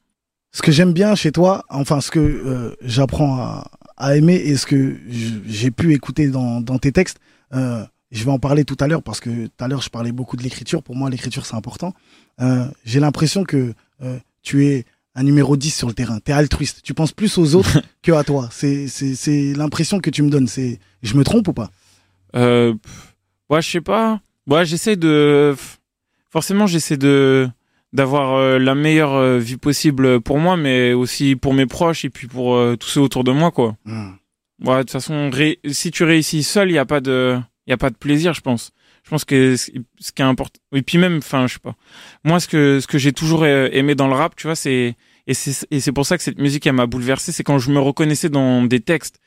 Ce 0.51 0.62
que 0.62 0.74
j'aime 0.74 0.92
bien 0.94 1.16
chez 1.16 1.31
toi, 1.31 1.63
enfin 1.69 2.01
ce 2.01 2.12
que 2.12 2.19
euh, 2.19 2.75
j'apprends 2.81 3.38
à, 3.39 3.72
à 3.97 4.15
aimer 4.15 4.36
et 4.36 4.57
ce 4.57 4.65
que 4.65 4.97
j'ai 5.45 5.71
pu 5.71 5.94
écouter 5.94 6.27
dans, 6.27 6.62
dans 6.62 6.77
tes 6.77 6.92
textes, 6.92 7.19
euh, 7.53 7.83
je 8.12 8.24
vais 8.24 8.31
en 8.31 8.39
parler 8.39 8.65
tout 8.65 8.77
à 8.80 8.88
l'heure 8.88 9.03
parce 9.03 9.19
que 9.19 9.47
tout 9.47 9.63
à 9.63 9.68
l'heure 9.68 9.81
je 9.81 9.89
parlais 9.89 10.12
beaucoup 10.12 10.38
de 10.38 10.44
l'écriture. 10.44 10.83
Pour 10.83 10.95
moi, 10.95 11.09
l'écriture 11.09 11.45
c'est 11.45 11.56
important. 11.56 11.94
Euh, 12.42 12.65
j'ai 12.83 13.00
l'impression 13.00 13.44
que 13.44 13.74
euh, 14.03 14.19
tu 14.41 14.65
es 14.67 14.86
un 15.15 15.24
numéro 15.24 15.55
10 15.55 15.72
sur 15.72 15.88
le 15.88 15.93
terrain. 15.93 16.19
Tu 16.24 16.31
es 16.31 16.34
altruiste. 16.34 16.81
Tu 16.84 16.93
penses 16.93 17.13
plus 17.13 17.38
aux 17.38 17.55
autres 17.55 17.81
que 18.01 18.12
à 18.12 18.24
toi. 18.24 18.50
C'est 18.51 19.53
l'impression 19.55 20.00
que 20.00 20.10
tu 20.10 20.22
me 20.22 20.29
donnes. 20.29 20.48
C'est 20.48 20.79
Je 21.01 21.15
me 21.15 21.24
trompe 21.24 21.48
ou 21.48 21.53
pas? 21.53 21.72
Euh, 22.36 22.74
ouais, 23.50 23.62
je 23.62 23.69
sais 23.69 23.81
pas. 23.81 24.19
Ouais, 24.48 24.65
j'essaie 24.65 24.98
de. 24.98 25.55
Forcément, 26.29 26.67
j'essaie 26.67 26.98
de 26.98 27.50
d'avoir 27.95 28.35
euh, 28.35 28.59
la 28.59 28.75
meilleure 28.75 29.13
euh, 29.13 29.39
vie 29.39 29.57
possible 29.57 30.21
pour 30.21 30.37
moi, 30.37 30.57
mais 30.57 30.93
aussi 30.93 31.35
pour 31.35 31.53
mes 31.53 31.65
proches 31.65 32.05
et 32.05 32.09
puis 32.09 32.27
pour 32.27 32.55
euh, 32.55 32.75
tous 32.75 32.87
ceux 32.89 33.01
autour 33.01 33.23
de 33.23 33.31
moi, 33.31 33.51
quoi. 33.51 33.75
Hmm. 33.85 34.11
Ouais, 34.63 34.75
de 34.77 34.81
toute 34.81 34.91
façon, 34.91 35.29
ré- 35.31 35.59
si 35.71 35.91
tu 35.91 36.03
réussis 36.03 36.43
seul, 36.43 36.69
il 36.69 36.73
y 36.73 36.77
a 36.77 36.85
pas 36.85 37.01
de, 37.01 37.37
il 37.67 37.71
y 37.71 37.73
a 37.73 37.77
pas 37.77 37.89
de 37.89 37.95
plaisir, 37.95 38.33
je 38.33 38.41
pense. 38.41 38.71
Je 39.03 39.09
pense 39.09 39.23
que 39.25 39.55
ce 39.55 39.69
qui 39.69 40.21
est 40.21 40.25
important, 40.25 40.59
et 40.73 40.81
puis 40.81 40.97
même, 40.97 41.17
enfin, 41.17 41.45
je 41.47 41.53
sais 41.53 41.59
pas. 41.59 41.75
Moi, 42.23 42.39
ce 42.39 42.47
que 42.47 42.79
ce 42.79 42.87
que 42.87 42.97
j'ai 42.97 43.13
toujours 43.13 43.45
aimé 43.45 43.93
dans 43.93 44.07
le 44.07 44.15
rap, 44.15 44.35
tu 44.35 44.47
vois, 44.47 44.55
c'est 44.55 44.95
et 45.27 45.33
c'est 45.35 45.67
et 45.69 45.79
c'est 45.79 45.91
pour 45.91 46.05
ça 46.07 46.17
que 46.17 46.23
cette 46.23 46.39
musique 46.39 46.65
elle 46.65 46.73
m'a 46.73 46.87
bouleversé, 46.87 47.31
c'est 47.31 47.43
quand 47.43 47.59
je 47.59 47.69
me 47.69 47.79
reconnaissais 47.79 48.29
dans 48.29 48.63
des 48.63 48.79
textes 48.79 49.19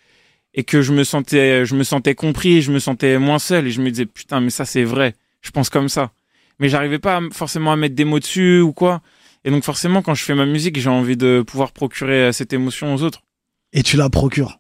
et 0.54 0.64
que 0.64 0.82
je 0.82 0.92
me 0.92 1.04
sentais, 1.04 1.64
je 1.64 1.76
me 1.76 1.84
sentais 1.84 2.16
compris, 2.16 2.60
je 2.62 2.72
me 2.72 2.80
sentais 2.80 3.18
moins 3.18 3.38
seul 3.38 3.68
et 3.68 3.70
je 3.70 3.80
me 3.80 3.90
disais 3.90 4.06
putain, 4.06 4.40
mais 4.40 4.50
ça 4.50 4.64
c'est 4.64 4.82
vrai, 4.82 5.14
je 5.42 5.50
pense 5.52 5.70
comme 5.70 5.88
ça. 5.88 6.10
Mais 6.61 6.69
j'arrivais 6.69 6.99
pas 6.99 7.17
à 7.17 7.21
forcément 7.33 7.73
à 7.73 7.77
mettre 7.77 7.95
des 7.95 8.05
mots 8.05 8.19
dessus 8.19 8.61
ou 8.61 8.73
quoi. 8.73 9.00
Et 9.45 9.50
donc 9.50 9.65
forcément, 9.65 10.03
quand 10.03 10.15
je 10.15 10.25
fais 10.25 10.35
ma 10.35 10.47
musique, 10.47 10.79
j'ai 10.79 10.91
envie 10.91 11.17
de 11.17 11.43
pouvoir 11.47 11.73
procurer 11.73 12.25
euh, 12.25 12.33
cette 12.33 12.53
émotion 12.53 12.95
aux 12.95 13.03
autres. 13.03 13.23
Et 13.73 13.83
tu 13.83 13.97
la 13.97 14.11
procures. 14.11 14.59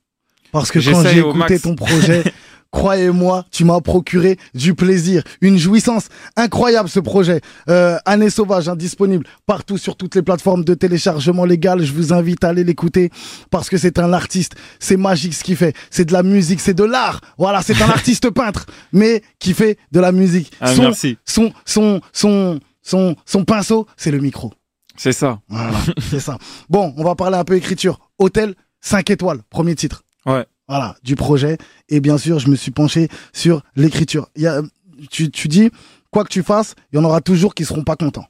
Parce 0.52 0.70
que 0.70 0.78
quand 0.78 1.02
j'ai 1.02 1.18
écouté 1.18 1.58
ton 1.58 1.74
projet, 1.74 2.24
croyez-moi, 2.70 3.44
tu 3.50 3.64
m'as 3.64 3.80
procuré 3.80 4.38
du 4.54 4.74
plaisir, 4.74 5.22
une 5.40 5.58
jouissance 5.58 6.08
incroyable 6.36 6.88
ce 6.88 7.00
projet. 7.00 7.40
Euh, 7.68 7.98
Année 8.04 8.30
sauvage, 8.30 8.68
indisponible 8.68 9.26
partout 9.46 9.78
sur 9.78 9.96
toutes 9.96 10.14
les 10.14 10.22
plateformes 10.22 10.64
de 10.64 10.74
téléchargement 10.74 11.44
légal. 11.44 11.82
Je 11.82 11.92
vous 11.92 12.12
invite 12.12 12.44
à 12.44 12.48
aller 12.48 12.64
l'écouter 12.64 13.10
parce 13.50 13.68
que 13.68 13.76
c'est 13.76 13.98
un 13.98 14.12
artiste. 14.12 14.54
C'est 14.78 14.96
magique 14.96 15.34
ce 15.34 15.44
qu'il 15.44 15.56
fait. 15.56 15.74
C'est 15.90 16.04
de 16.04 16.12
la 16.12 16.22
musique, 16.22 16.60
c'est 16.60 16.74
de 16.74 16.84
l'art. 16.84 17.20
Voilà, 17.38 17.62
c'est 17.62 17.80
un 17.82 17.88
artiste 17.90 18.30
peintre, 18.30 18.66
mais 18.92 19.22
qui 19.38 19.54
fait 19.54 19.78
de 19.92 20.00
la 20.00 20.12
musique. 20.12 20.52
Ah, 20.60 20.74
son, 20.74 20.82
merci. 20.82 21.18
son, 21.24 21.52
son, 21.64 22.00
son, 22.12 22.60
son, 22.82 23.16
son 23.24 23.44
pinceau, 23.44 23.86
c'est 23.96 24.10
le 24.10 24.18
micro. 24.18 24.52
C'est 24.96 25.12
ça. 25.12 25.40
Voilà, 25.48 25.78
c'est 26.10 26.20
ça. 26.20 26.38
Bon, 26.68 26.92
on 26.96 27.04
va 27.04 27.14
parler 27.14 27.36
un 27.36 27.44
peu 27.44 27.54
écriture. 27.54 28.00
Hôtel 28.18 28.54
5 28.80 29.10
étoiles, 29.10 29.40
premier 29.48 29.74
titre. 29.74 30.02
Ouais. 30.26 30.44
Voilà, 30.68 30.96
du 31.02 31.16
projet. 31.16 31.56
Et 31.88 32.00
bien 32.00 32.18
sûr, 32.18 32.38
je 32.38 32.48
me 32.48 32.56
suis 32.56 32.70
penché 32.70 33.08
sur 33.32 33.62
l'écriture. 33.76 34.28
Il 34.36 34.42
y 34.42 34.46
a- 34.46 34.62
Tu, 35.10 35.30
tu 35.30 35.46
dis, 35.48 35.70
quoi 36.10 36.24
que 36.24 36.28
tu 36.28 36.42
fasses, 36.42 36.74
il 36.92 36.96
y 36.96 36.98
en 36.98 37.04
aura 37.04 37.20
toujours 37.20 37.54
qui 37.54 37.64
seront 37.64 37.84
pas 37.84 37.94
contents. 37.96 38.26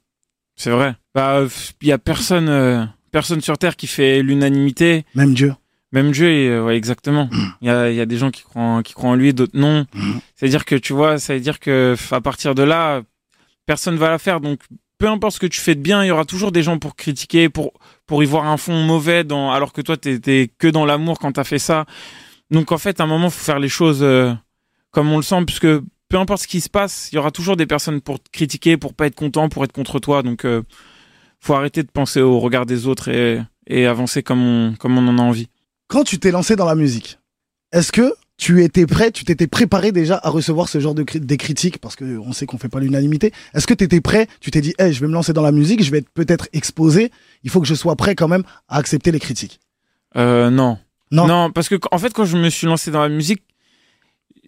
C'est 0.55 0.71
vrai. 0.71 0.95
Bah, 1.15 1.45
il 1.81 1.89
y 1.89 1.93
a 1.93 1.99
personne, 1.99 2.49
euh, 2.51 2.85
personne 3.11 3.41
sur 3.41 3.57
Terre 3.57 3.75
qui 3.77 3.87
fait 3.87 4.23
l'unanimité. 4.23 5.07
Même 5.15 5.33
Dieu. 5.35 5.55
Même 5.93 6.11
Dieu, 6.11 6.29
et, 6.31 6.61
ouais, 6.61 6.77
exactement. 6.77 7.31
Il 7.63 7.69
y 7.69 7.71
a, 7.71 7.91
y 7.91 8.01
a 8.03 8.05
des 8.07 8.19
gens 8.19 8.31
qui 8.31 8.43
croient, 8.43 8.63
en, 8.63 8.83
qui 8.83 8.93
croient 8.93 9.09
en 9.11 9.15
lui, 9.15 9.33
d'autres 9.33 9.57
non. 9.59 9.87
Mhm. 9.95 10.21
C'est-à-dire 10.37 10.67
que 10.67 10.75
tu 10.75 10.93
vois, 10.93 11.19
ça 11.19 11.33
veut 11.33 11.41
dire 11.41 11.59
que 11.59 11.97
à 12.11 12.21
partir 12.21 12.55
de 12.55 12.63
là, 12.63 13.01
personne 13.65 13.97
va 13.97 14.11
la 14.11 14.19
faire. 14.19 14.41
Donc, 14.43 14.61
peu 14.99 15.09
importe 15.09 15.37
ce 15.37 15.41
que 15.41 15.47
tu 15.47 15.61
fais 15.61 15.75
de 15.75 15.81
bien, 15.81 16.05
il 16.05 16.09
y 16.09 16.11
aura 16.11 16.27
toujours 16.27 16.53
des 16.53 16.63
gens 16.63 16.79
pour 16.79 16.97
critiquer, 16.97 17.49
pour 17.49 17.73
pour 18.07 18.23
y 18.23 18.27
voir 18.27 18.47
un 18.47 18.59
fond 18.59 18.83
mauvais, 18.83 19.25
dans, 19.25 19.51
alors 19.53 19.73
que 19.73 19.81
toi, 19.81 19.97
t'es 19.97 20.51
que 20.59 20.69
dans 20.69 20.85
l'amour 20.85 21.19
quand 21.19 21.33
t'as 21.33 21.45
fait 21.45 21.59
ça. 21.59 21.87
Donc, 22.51 22.73
en 22.73 22.79
fait, 22.79 23.01
à 23.01 23.05
un 23.05 23.07
moment, 23.07 23.31
faut 23.31 23.45
faire 23.45 23.59
les 23.59 23.69
choses 23.69 24.03
euh, 24.03 24.33
comme 24.91 25.11
on 25.13 25.17
le 25.17 25.23
sent, 25.23 25.45
puisque 25.47 25.69
peu 26.09 26.17
importe 26.17 26.43
ce 26.43 26.49
qui 26.49 26.61
se 26.61 26.71
passe, 26.71 27.11
il 27.13 27.17
y 27.17 27.19
aura 27.19 27.31
toujours 27.31 27.57
des 27.57 27.67
personnes 27.67 28.01
pour 28.01 28.19
te 28.19 28.31
critiquer, 28.31 28.77
pour 28.77 28.95
pas 28.95 29.07
être 29.07 29.15
content, 29.15 29.49
pour 29.49 29.65
être 29.65 29.73
contre 29.73 29.99
toi. 29.99 30.23
Donc, 30.23 30.45
euh, 30.45 30.63
faut 31.41 31.55
arrêter 31.55 31.83
de 31.83 31.91
penser 31.91 32.21
au 32.21 32.41
regard 32.41 32.65
des 32.67 32.87
autres 32.87 33.09
et, 33.09 33.43
et 33.67 33.87
avancer 33.87 34.23
comme 34.23 34.43
on, 34.43 34.75
comme 34.75 34.97
on 34.97 35.07
en 35.07 35.19
a 35.19 35.23
envie. 35.23 35.49
Quand 35.87 36.05
tu 36.05 36.19
t'es 36.19 36.31
lancé 36.31 36.57
dans 36.57 36.65
la 36.67 36.75
musique, 36.75 37.19
est-ce 37.73 37.93
que 37.93 38.15
tu 38.39 38.63
étais 38.63 38.87
prêt, 38.87 39.11
tu 39.11 39.25
t'étais 39.25 39.47
préparé 39.47 39.93
déjà 39.93 40.19
à 40.23 40.31
recevoir 40.31 40.69
ce 40.69 40.81
genre 40.81 40.95
de 40.95 41.03
cri- 41.03 41.21
des 41.21 41.37
critiques? 41.37 41.79
Parce 41.79 41.97
que 41.97 42.19
on 42.19 42.33
sait 42.33 42.47
qu'on 42.47 42.57
fait 42.57 42.69
pas 42.69 42.81
l'unanimité. 42.81 43.33
Est-ce 43.53 43.67
que 43.67 43.75
tu 43.75 43.85
étais 43.85 44.01
prêt 44.01 44.27
Tu 44.41 44.51
t'es 44.51 44.61
dit, 44.61 44.75
hey, 44.79 44.93
je 44.93 45.01
vais 45.01 45.09
me 45.09 45.13
lancer 45.13 45.33
dans 45.33 45.43
la 45.43 45.53
musique, 45.53 45.83
je 45.83 45.91
vais 45.91 45.99
être 45.99 46.11
peut-être 46.11 46.49
exposé. 46.53 47.11
Il 47.43 47.51
faut 47.51 47.61
que 47.61 47.67
je 47.67 47.75
sois 47.75 47.97
prêt 47.97 48.15
quand 48.15 48.29
même 48.29 48.45
à 48.69 48.79
accepter 48.79 49.13
les 49.13 49.21
critiques? 49.21 49.61
Euh, 50.17 50.51
non. 50.51 50.79
Non. 51.11 51.27
Non, 51.27 51.51
parce 51.51 51.69
que 51.69 51.77
en 51.91 51.99
fait, 51.99 52.13
quand 52.13 52.25
je 52.25 52.37
me 52.37 52.51
suis 52.51 52.67
lancé 52.67 52.91
dans 52.91 53.03
la 53.03 53.09
musique, 53.09 53.43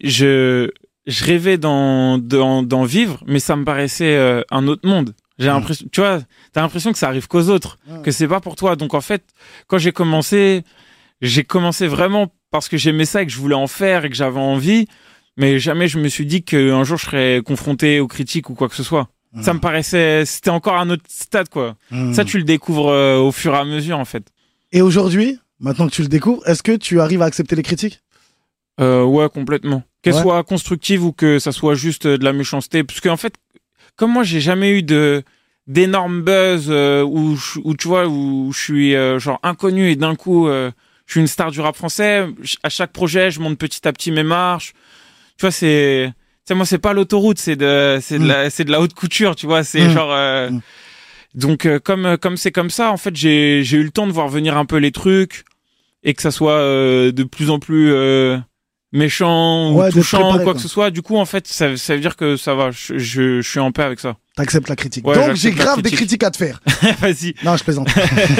je, 0.03 0.69
je 1.07 1.23
rêvais 1.25 1.57
d'en, 1.57 2.17
d'en, 2.17 2.63
d'en 2.63 2.83
vivre, 2.83 3.23
mais 3.27 3.39
ça 3.39 3.55
me 3.55 3.63
paraissait 3.65 4.15
euh, 4.15 4.41
un 4.51 4.67
autre 4.67 4.87
monde. 4.87 5.13
J'ai 5.39 5.47
Mm. 5.49 5.53
l'impression, 5.53 5.87
tu 5.91 6.01
vois, 6.01 6.19
t'as 6.53 6.61
l'impression 6.61 6.91
que 6.91 6.97
ça 6.97 7.07
arrive 7.07 7.27
qu'aux 7.27 7.49
autres, 7.49 7.79
Mm. 7.87 8.01
que 8.03 8.11
c'est 8.11 8.27
pas 8.27 8.39
pour 8.39 8.55
toi. 8.55 8.75
Donc 8.75 8.93
en 8.93 9.01
fait, 9.01 9.23
quand 9.67 9.77
j'ai 9.77 9.91
commencé, 9.91 10.63
j'ai 11.21 11.43
commencé 11.43 11.87
vraiment 11.87 12.31
parce 12.51 12.67
que 12.69 12.77
j'aimais 12.77 13.05
ça 13.05 13.21
et 13.23 13.25
que 13.25 13.31
je 13.31 13.37
voulais 13.37 13.55
en 13.55 13.67
faire 13.67 14.05
et 14.05 14.09
que 14.09 14.15
j'avais 14.15 14.39
envie, 14.39 14.87
mais 15.37 15.57
jamais 15.59 15.87
je 15.87 15.97
me 15.99 16.07
suis 16.09 16.25
dit 16.25 16.43
qu'un 16.43 16.83
jour 16.83 16.97
je 16.97 17.05
serais 17.05 17.41
confronté 17.45 17.99
aux 17.99 18.07
critiques 18.07 18.49
ou 18.49 18.53
quoi 18.55 18.69
que 18.69 18.75
ce 18.75 18.83
soit. 18.83 19.07
Ça 19.41 19.53
me 19.53 19.59
paraissait, 19.59 20.25
c'était 20.25 20.49
encore 20.49 20.75
un 20.75 20.89
autre 20.89 21.03
stade, 21.07 21.47
quoi. 21.47 21.75
Mm. 21.89 22.11
Ça, 22.13 22.25
tu 22.25 22.37
le 22.37 22.43
découvres 22.43 22.89
euh, 22.89 23.17
au 23.17 23.31
fur 23.31 23.53
et 23.55 23.57
à 23.57 23.63
mesure, 23.63 23.97
en 23.97 24.03
fait. 24.03 24.25
Et 24.73 24.81
aujourd'hui, 24.81 25.39
maintenant 25.61 25.87
que 25.87 25.93
tu 25.93 26.01
le 26.01 26.07
découvres, 26.09 26.45
est-ce 26.47 26.63
que 26.63 26.75
tu 26.75 26.99
arrives 26.99 27.21
à 27.21 27.25
accepter 27.25 27.55
les 27.55 27.63
critiques? 27.63 28.01
Euh, 28.79 29.03
ouais, 29.03 29.29
complètement. 29.29 29.83
Qu'elle 30.01 30.15
Ouais. 30.15 30.21
soit 30.21 30.43
constructive 30.43 31.05
ou 31.05 31.11
que 31.11 31.39
ça 31.39 31.51
soit 31.51 31.75
juste 31.75 32.05
euh, 32.07 32.17
de 32.17 32.23
la 32.25 32.33
méchanceté. 32.33 32.83
Parce 32.83 32.99
qu'en 32.99 33.17
fait, 33.17 33.35
comme 33.95 34.11
moi, 34.11 34.23
j'ai 34.23 34.39
jamais 34.41 34.71
eu 34.71 34.83
de 34.83 35.23
d'énormes 35.67 36.21
buzz 36.23 36.65
euh, 36.69 37.03
où, 37.03 37.35
je- 37.37 37.59
où 37.63 37.75
tu 37.75 37.87
vois 37.87 38.07
où 38.07 38.51
je 38.51 38.59
suis 38.59 38.95
euh, 38.95 39.19
genre 39.19 39.39
inconnu 39.43 39.89
et 39.91 39.95
d'un 39.95 40.15
coup 40.15 40.47
euh, 40.47 40.71
je 41.05 41.13
suis 41.13 41.19
une 41.21 41.27
star 41.27 41.51
du 41.51 41.61
rap 41.61 41.75
français. 41.75 42.25
À 42.63 42.69
chaque 42.69 42.91
projet, 42.91 43.29
je 43.29 43.39
monte 43.39 43.57
petit 43.59 43.87
à 43.87 43.93
petit 43.93 44.11
mes 44.11 44.23
marches. 44.23 44.73
Tu 45.37 45.41
vois, 45.41 45.51
c'est 45.51 46.11
tu 46.47 46.55
moi 46.55 46.65
c'est 46.65 46.79
pas 46.79 46.93
l'autoroute, 46.93 47.37
c'est 47.37 47.55
de 47.55 47.99
c'est 48.01 48.17
de 48.17 48.23
Mm. 48.23 48.27
la 48.27 48.49
c'est 48.49 48.63
de 48.65 48.71
la 48.71 48.81
haute 48.81 48.95
couture, 48.95 49.35
tu 49.35 49.45
vois, 49.45 49.63
c'est 49.63 49.87
Mm. 49.87 49.91
genre 49.91 50.11
euh, 50.11 50.49
Mm. 50.49 50.61
donc 51.35 51.65
euh, 51.67 51.79
comme 51.79 52.17
comme 52.17 52.37
c'est 52.37 52.51
comme 52.51 52.71
ça, 52.71 52.91
en 52.91 52.97
fait, 52.97 53.15
j'ai 53.15 53.61
j'ai 53.63 53.77
eu 53.77 53.83
le 53.83 53.91
temps 53.91 54.07
de 54.07 54.11
voir 54.11 54.27
venir 54.29 54.57
un 54.57 54.65
peu 54.65 54.77
les 54.77 54.91
trucs 54.91 55.43
et 56.03 56.13
que 56.13 56.21
ça 56.21 56.31
soit 56.31 56.53
euh, 56.53 57.11
de 57.11 57.23
plus 57.23 57.49
en 57.49 57.59
plus 57.59 57.91
euh, 57.93 58.37
méchant 58.91 59.73
Ouais, 59.73 59.87
ou 59.89 59.91
touchant 59.91 60.29
ou 60.31 60.33
quoi 60.35 60.43
quoi. 60.43 60.53
que 60.55 60.59
ce 60.59 60.67
soit. 60.67 60.91
Du 60.91 61.01
coup, 61.01 61.17
en 61.17 61.25
fait, 61.25 61.47
ça, 61.47 61.75
ça 61.77 61.95
veut 61.95 62.01
dire 62.01 62.15
que 62.15 62.37
ça 62.37 62.55
va. 62.55 62.71
Je, 62.71 62.97
je, 62.97 63.41
je 63.41 63.49
suis 63.49 63.59
en 63.59 63.71
paix 63.71 63.83
avec 63.83 63.99
ça. 63.99 64.17
T'acceptes 64.35 64.69
la 64.69 64.75
critique. 64.75 65.05
Ouais, 65.05 65.15
Donc 65.15 65.35
j'ai 65.35 65.51
grave 65.51 65.81
des 65.81 65.89
critique. 65.91 66.19
critiques 66.19 66.23
à 66.23 66.31
te 66.31 66.37
faire. 66.37 66.61
Vas-y, 67.01 67.35
Non, 67.43 67.57
je 67.57 67.63
plaisante. 67.63 67.89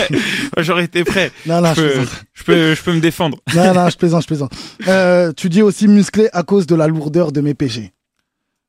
j'aurais 0.58 0.86
été 0.86 1.04
prêt. 1.04 1.32
Non, 1.46 1.62
non, 1.62 1.74
je, 1.74 1.82
je 1.82 1.84
peux, 1.84 1.92
plaisante. 1.94 2.24
je 2.34 2.44
peux, 2.44 2.76
je 2.76 2.82
peux 2.84 2.94
me 2.94 3.00
défendre. 3.02 3.38
Non, 3.56 3.74
non, 3.74 3.90
je 3.90 3.98
plaisante, 3.98 4.22
je 4.24 4.28
plaisante. 4.28 4.54
Euh, 4.88 5.34
tu 5.34 5.50
dis 5.50 5.62
aussi 5.62 5.88
musclé 5.88 6.30
à 6.34 6.44
cause 6.44 6.66
de 6.66 6.76
la 6.76 6.88
lourdeur 6.88 7.32
de 7.32 7.42
mes 7.42 7.54
péchés. 7.54 7.92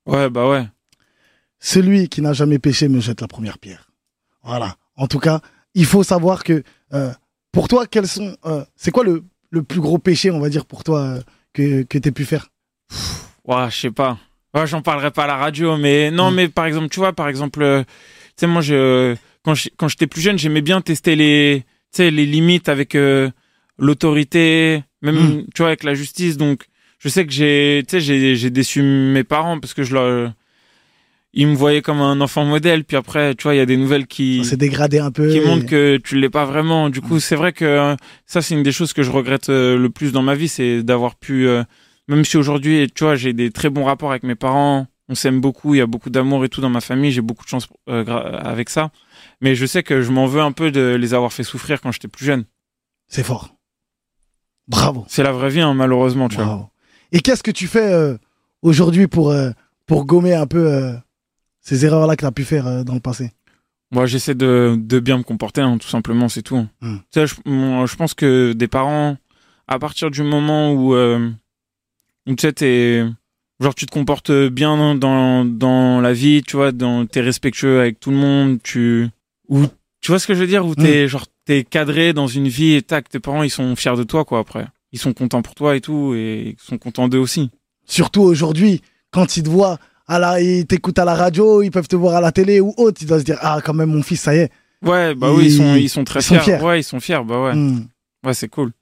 Ouais, 0.07 0.29
bah 0.31 0.49
ouais. 0.49 0.65
Celui 1.61 2.09
qui 2.09 2.23
n'a 2.23 2.33
jamais 2.33 2.59
péché 2.59 2.89
me 2.89 3.01
jette 3.01 3.21
la 3.21 3.29
première 3.29 3.59
pierre. 3.59 3.89
Voilà. 4.43 4.75
En 4.97 5.07
tout 5.07 5.21
cas, 5.21 5.41
il 5.75 5.87
faut 5.87 6.03
savoir 6.03 6.43
que 6.43 6.65
euh, 6.93 7.11
pour 7.53 7.69
toi, 7.69 7.87
quels 7.87 8.09
sont, 8.09 8.37
euh, 8.47 8.65
c'est 8.77 8.91
quoi 8.91 9.05
le, 9.05 9.23
le 9.51 9.63
plus 9.63 9.81
gros 9.81 9.99
péché, 9.99 10.31
on 10.31 10.41
va 10.41 10.49
dire, 10.49 10.65
pour 10.67 10.83
toi 10.85 11.01
euh, 11.01 11.21
que 11.53 11.83
que 11.83 11.99
t'aies 11.99 12.11
pu 12.13 12.25
faire? 12.25 12.49
Ouais, 13.45 13.71
je 13.71 13.77
sais 13.77 13.91
pas. 13.91 14.19
Ouais, 14.55 14.67
j'en 14.67 14.83
parlerai 14.83 15.11
pas 15.11 15.25
à 15.25 15.27
la 15.27 15.37
radio, 15.37 15.77
mais 15.77 16.11
non, 16.11 16.31
Mm. 16.31 16.35
mais 16.35 16.49
par 16.49 16.67
exemple, 16.67 16.89
tu 16.89 17.01
vois, 17.01 17.13
par 17.13 17.29
exemple, 17.29 17.63
euh, 17.63 17.83
tu 17.85 17.91
sais, 18.37 18.47
moi, 18.47 18.61
je, 18.63 19.15
quand 19.45 19.55
je- 19.55 19.69
quand 19.77 19.89
j'étais 19.89 20.07
plus 20.07 20.21
jeune, 20.21 20.39
j'aimais 20.39 20.61
bien 20.63 20.81
tester 20.81 21.17
les, 21.17 21.63
tu 21.93 21.97
sais, 21.99 22.11
les 22.11 22.27
limites 22.27 22.69
avec 22.69 22.95
euh, 22.95 23.31
l'autorité, 23.79 24.85
même, 25.03 25.17
Mm. 25.17 25.45
tu 25.55 25.63
vois, 25.63 25.69
avec 25.69 25.85
la 25.85 25.95
justice. 25.95 26.37
Donc, 26.37 26.65
je 26.99 27.09
sais 27.09 27.27
que 27.27 27.33
j'ai, 27.33 27.83
tu 27.89 27.93
sais, 27.93 28.01
j'ai, 28.01 28.37
j'ai 28.37 28.51
déçu 28.51 28.83
mes 28.83 29.25
parents 29.25 29.59
parce 29.59 29.75
que 29.75 29.83
je 29.83 29.95
leur, 29.95 30.33
ils 31.35 31.47
me 31.47 31.55
voyaient 31.55 31.83
comme 31.83 32.01
un 32.01 32.21
enfant 32.21 32.45
modèle. 32.45 32.85
Puis 32.85 32.97
après, 32.97 33.35
tu 33.35 33.45
vois, 33.45 33.55
il 33.55 33.59
y 33.59 33.61
a 33.61 33.67
des 33.67 33.77
nouvelles 33.77 34.07
qui, 34.07 34.45
s'est 34.45 34.57
dégradé 34.57 34.99
un 34.99 35.11
peu. 35.11 35.31
qui 35.31 35.41
montrent 35.41 35.67
que 35.67 35.97
tu 35.99 36.19
l'es 36.19 36.31
pas 36.31 36.45
vraiment. 36.45 36.91
Du 36.91 37.01
coup, 37.01 37.21
c'est 37.21 37.37
vrai 37.37 37.53
que 37.53 37.65
euh, 37.65 37.97
ça, 38.27 38.43
c'est 38.43 38.55
une 38.55 38.63
des 38.63 38.73
choses 38.73 38.93
que 38.93 39.03
je 39.03 39.11
regrette 39.11 39.49
euh, 39.49 39.77
le 39.77 39.91
plus 39.91 40.13
dans 40.13 40.23
ma 40.23 40.35
vie, 40.35 40.49
c'est 40.49 40.83
d'avoir 40.83 41.17
pu, 41.17 41.47
euh, 41.47 41.63
même 42.09 42.25
si 42.25 42.37
aujourd'hui, 42.37 42.91
tu 42.95 43.05
vois, 43.05 43.17
j'ai 43.17 43.33
des 43.33 43.51
très 43.51 43.71
bons 43.71 43.85
rapports 43.85 44.11
avec 44.11 44.23
mes 44.23 44.35
parents, 44.35 44.87
on 45.09 45.15
s'aime 45.15 45.41
beaucoup, 45.41 45.75
il 45.75 45.79
y 45.79 45.81
a 45.83 45.87
beaucoup 45.87 46.11
d'amour 46.11 46.45
et 46.45 46.49
tout 46.49 46.61
dans 46.61 46.71
ma 46.71 46.81
famille, 46.81 47.13
j'ai 47.13 47.21
beaucoup 47.21 47.45
de 47.45 47.49
chance 47.49 47.69
euh, 47.89 48.05
avec 48.07 48.71
ça. 48.71 48.91
Mais 49.41 49.55
je 49.55 49.67
sais 49.67 49.83
que 49.83 50.01
je 50.01 50.11
m'en 50.11 50.27
veux 50.27 50.41
un 50.41 50.53
peu 50.53 50.71
de 50.71 50.95
les 50.95 51.15
avoir 51.15 51.33
fait 51.33 51.43
souffrir 51.43 51.81
quand 51.81 51.93
j'étais 51.93 52.09
plus 52.09 52.25
jeune. 52.25 52.45
C'est 53.09 53.23
fort. 53.23 53.55
Bravo. 54.69 55.05
C'est 55.09 55.23
la 55.23 55.33
vraie 55.33 55.51
vie, 55.51 55.61
hein, 55.61 55.75
malheureusement, 55.75 56.29
tu 56.29 56.37
vois. 56.37 56.71
Et 57.13 57.21
qu'est-ce 57.21 57.43
que 57.43 57.51
tu 57.51 57.67
fais 57.67 57.93
euh, 57.93 58.17
aujourd'hui 58.63 59.07
pour 59.07 59.31
euh, 59.31 59.51
pour 59.87 60.07
gommer 60.07 60.35
un 60.35 60.47
peu 60.47 60.73
euh, 60.73 60.95
ces 61.63 61.87
erreurs-là 61.87 62.17
que 62.17 62.23
t'as 62.23 62.33
pu 62.33 62.45
faire 62.45 62.67
euh, 62.67 62.85
dans 62.85 62.95
le 62.95 63.01
passé 63.01 63.31
Moi, 63.91 64.07
j'essaie 64.07 64.35
de, 64.35 64.77
de 64.79 65.01
bien 65.01 65.19
me 65.19 65.23
comporter, 65.23 65.63
hein, 65.63 65.79
tout 65.79 65.89
simplement, 65.89 66.29
c'est 66.29 66.43
tout. 66.43 66.67
Hmm. 66.81 66.99
Tu 67.11 67.21
sais, 67.21 67.27
je, 67.27 67.35
moi, 67.47 67.87
je 67.87 67.97
pense 67.97 68.15
que 68.15 68.53
des 68.53 68.69
parents, 68.69 69.17
à 69.69 69.79
partir 69.79 70.11
du 70.11 70.23
moment 70.23 70.73
où, 70.73 70.95
euh, 70.95 71.31
où 72.27 72.35
tu 72.35 72.49
sais, 72.55 73.07
genre, 73.61 73.75
tu 73.75 73.87
te 73.87 73.93
comportes 73.93 74.33
bien 74.33 74.97
dans, 74.97 75.45
dans, 75.45 76.01
la 76.01 76.13
vie, 76.13 76.43
tu 76.43 76.57
vois, 76.57 76.73
dans, 76.73 77.07
t'es 77.07 77.21
respectueux 77.21 77.81
avec 77.81 78.01
tout 78.01 78.11
le 78.11 78.17
monde, 78.17 78.59
tu, 78.63 79.09
ou, 79.49 79.67
tu 80.01 80.11
vois 80.11 80.19
ce 80.19 80.27
que 80.27 80.35
je 80.35 80.41
veux 80.41 80.49
dire, 80.49 80.67
où 80.67 80.75
t'es, 80.75 81.07
genre, 81.07 81.27
t'es 81.45 81.65
cadré 81.65 82.13
dans 82.13 82.27
une 82.27 82.49
vie 82.49 82.75
et 82.75 82.83
tac, 82.83 83.09
tes 83.09 83.21
parents, 83.21 83.45
ils 83.45 83.51
sont 83.51 83.77
fiers 83.77 83.97
de 83.97 84.03
toi, 84.03 84.25
quoi, 84.25 84.41
après. 84.41 84.67
Ils 84.91 84.99
sont 84.99 85.13
contents 85.15 85.43
pour 85.43 85.55
toi 85.55 85.77
et 85.77 85.81
tout, 85.81 86.13
et 86.15 86.57
ils 86.59 86.63
sont 86.63 86.77
contents 86.77 87.09
d'eux 87.09 87.19
aussi. 87.19 87.51
Surtout 87.87 88.23
aujourd'hui, 88.23 88.83
quand 89.11 89.37
ils 89.37 89.43
te 89.43 89.49
voient, 89.49 89.79
à 90.07 90.19
la, 90.19 90.41
ils 90.41 90.67
t'écoutent 90.67 90.99
à 90.99 91.05
la 91.05 91.15
radio, 91.15 91.63
ils 91.63 91.71
peuvent 91.71 91.89
te 91.89 91.97
voir 91.97 92.17
à 92.17 92.21
la 92.21 92.33
télé 92.33 92.61
ou 92.61 92.75
autre, 92.77 92.99
ils 93.03 93.07
doivent 93.07 93.21
se 93.21 93.25
dire 93.25 93.39
ah 93.41 93.59
quand 93.65 93.75
même 93.75 93.91
mon 93.91 94.03
fils 94.03 94.21
ça 94.21 94.35
y 94.35 94.39
est. 94.39 94.51
Ouais, 94.85 95.15
bah 95.15 95.33
oui, 95.33 95.45
ils 95.47 95.57
sont, 95.57 95.75
Ils- 95.77 95.83
ils 95.85 95.89
sont 95.89 96.05
très 96.05 96.21
ils 96.21 96.25
sont 96.25 96.39
fiers. 96.41 96.59
Ouais, 96.61 96.81
ils 96.81 96.85
sont 96.85 96.99
fiers, 97.01 97.21
bah 97.25 97.41
ouais. 97.45 97.55
Hmm. 97.55 97.87
Ouais, 98.25 98.35
c'est 98.35 98.49
cool. 98.49 98.73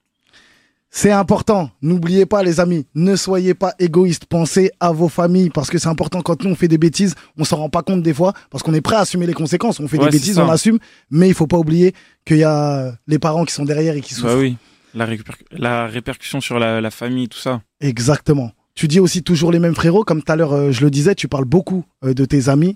C'est 0.93 1.11
important. 1.11 1.69
N'oubliez 1.81 2.25
pas, 2.25 2.43
les 2.43 2.59
amis, 2.59 2.85
ne 2.95 3.15
soyez 3.15 3.53
pas 3.53 3.73
égoïstes. 3.79 4.25
Pensez 4.25 4.71
à 4.81 4.91
vos 4.91 5.07
familles 5.07 5.49
parce 5.49 5.69
que 5.69 5.77
c'est 5.77 5.87
important 5.87 6.21
quand 6.21 6.43
nous 6.43 6.49
on 6.51 6.55
fait 6.55 6.67
des 6.67 6.77
bêtises, 6.77 7.15
on 7.37 7.45
s'en 7.45 7.57
rend 7.57 7.69
pas 7.69 7.81
compte 7.81 8.03
des 8.03 8.13
fois 8.13 8.33
parce 8.49 8.61
qu'on 8.61 8.73
est 8.73 8.81
prêt 8.81 8.97
à 8.97 8.99
assumer 8.99 9.25
les 9.25 9.33
conséquences. 9.33 9.79
On 9.79 9.87
fait 9.87 9.97
Ouais, 9.97 10.05
des 10.09 10.17
bêtises, 10.17 10.35
ça. 10.35 10.45
on 10.45 10.49
assume, 10.49 10.79
mais 11.09 11.29
il 11.29 11.33
faut 11.33 11.47
pas 11.47 11.57
oublier 11.57 11.93
qu'il 12.25 12.37
y 12.37 12.43
a 12.43 12.93
les 13.07 13.19
parents 13.19 13.45
qui 13.45 13.53
sont 13.53 13.63
derrière 13.63 13.95
et 13.95 14.01
qui 14.01 14.13
souffrent. 14.13 14.33
Bah 14.33 14.37
oui, 14.37 14.57
la, 14.93 15.05
réper- 15.05 15.23
la 15.51 15.87
répercussion 15.87 16.41
sur 16.41 16.59
la, 16.59 16.81
la 16.81 16.91
famille, 16.91 17.29
tout 17.29 17.39
ça. 17.39 17.61
Exactement. 17.79 18.51
Tu 18.75 18.87
dis 18.87 18.99
aussi 18.99 19.23
toujours 19.23 19.51
les 19.51 19.59
mêmes 19.59 19.75
frérots, 19.75 20.03
comme 20.03 20.21
tout 20.23 20.31
à 20.31 20.35
l'heure 20.35 20.53
euh, 20.53 20.71
je 20.71 20.81
le 20.81 20.89
disais, 20.91 21.15
tu 21.15 21.27
parles 21.27 21.45
beaucoup 21.45 21.83
euh, 22.03 22.13
de 22.13 22.25
tes 22.25 22.49
amis 22.49 22.75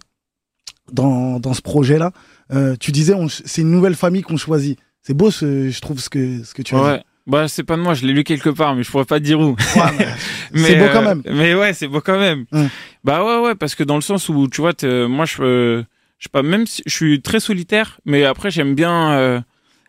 dans, 0.92 1.40
dans 1.40 1.54
ce 1.54 1.62
projet-là. 1.62 2.12
Euh, 2.54 2.76
tu 2.80 2.92
disais, 2.92 3.14
c'est 3.46 3.62
une 3.62 3.72
nouvelle 3.72 3.96
famille 3.96 4.22
qu'on 4.22 4.38
choisit. 4.38 4.78
C'est 5.02 5.14
beau, 5.14 5.32
ce, 5.32 5.70
je 5.70 5.82
trouve, 5.82 6.00
ce 6.00 6.10
que, 6.10 6.44
ce 6.44 6.54
que 6.54 6.62
tu 6.62 6.76
as 6.76 6.82
Ouais. 6.84 7.04
Bah, 7.28 7.48
c'est 7.48 7.64
pas 7.64 7.76
de 7.76 7.82
moi, 7.82 7.96
je 7.96 8.06
l'ai 8.06 8.14
lu 8.14 8.24
quelque 8.24 8.50
part, 8.52 8.76
mais 8.76 8.84
je 8.84 8.92
pourrais 8.92 9.06
pas 9.06 9.20
te 9.20 9.24
dire 9.26 9.40
où. 9.40 9.56
dit. 9.56 9.80
Ouais, 9.80 10.08
mais 10.54 10.60
c'est 10.68 10.76
beau 10.76 10.86
quand 10.94 11.02
euh, 11.02 11.16
même. 11.16 11.22
Mais 11.26 11.56
ouais, 11.56 11.74
c'est 11.74 11.88
beau 11.88 12.02
quand 12.02 12.20
même. 12.20 12.46
Hum. 12.52 12.70
Bah 13.04 13.24
ouais, 13.26 13.48
ouais, 13.48 13.56
parce 13.56 13.74
que 13.74 13.84
dans 13.84 13.96
le 13.96 14.02
sens 14.02 14.30
où, 14.30 14.48
tu 14.48 14.62
vois, 14.62 14.74
moi, 15.08 15.26
je, 15.26 15.42
euh, 15.42 15.84
je 16.20 16.26
sais 16.26 16.30
pas, 16.32 16.44
même 16.44 16.68
si 16.68 16.84
je 16.86 16.94
suis 16.94 17.22
très 17.24 17.40
solitaire, 17.40 18.00
mais 18.06 18.26
après, 18.26 18.52
j'aime 18.52 18.76
bien 18.76 19.14
euh, 19.14 19.42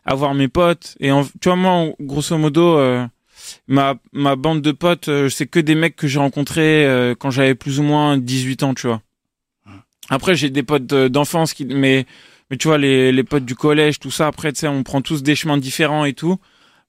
avoir 0.07 0.33
mes 0.33 0.49
potes. 0.49 0.97
Et 0.99 1.11
en- 1.13 1.25
tu 1.25 1.49
vois, 1.49 1.57
moi, 1.57 1.89
grosso 2.01 2.39
modo, 2.39 2.79
euh, 2.79 3.07
ma, 3.69 3.97
ma 4.12 4.37
bande 4.37 4.62
de 4.62 4.73
potes, 4.73 5.09
euh, 5.09 5.29
c'est 5.29 5.47
que 5.47 5.61
des 5.61 5.75
mecs 5.75 5.97
que 5.97 6.09
j'ai 6.09 6.19
rencontrés 6.19 6.87
euh, 6.87 7.15
quand 7.19 7.31
j'avais 7.31 7.55
plus 7.55 7.81
ou 7.81 7.83
moins 7.83 8.19
18 8.19 8.62
ans, 8.62 8.75
tu 8.75 8.87
vois. 8.87 9.03
Après, 10.09 10.37
j'ai 10.37 10.50
des 10.50 10.62
potes 10.62 10.93
euh, 10.93 11.09
d'enfance, 11.09 11.53
qui, 11.55 11.65
mais, 11.65 12.07
mais 12.50 12.57
tu 12.57 12.69
vois, 12.69 12.79
les, 12.79 13.12
les 13.12 13.25
potes 13.25 13.45
du 13.45 13.55
collège, 13.55 13.99
tout 13.99 14.11
ça, 14.11 14.26
après, 14.26 14.53
tu 14.53 14.61
sais, 14.61 14.69
on 14.69 14.83
prend 14.83 15.00
tous 15.00 15.23
des 15.23 15.35
chemins 15.35 15.59
différents 15.59 16.05
et 16.05 16.12
tout. 16.12 16.38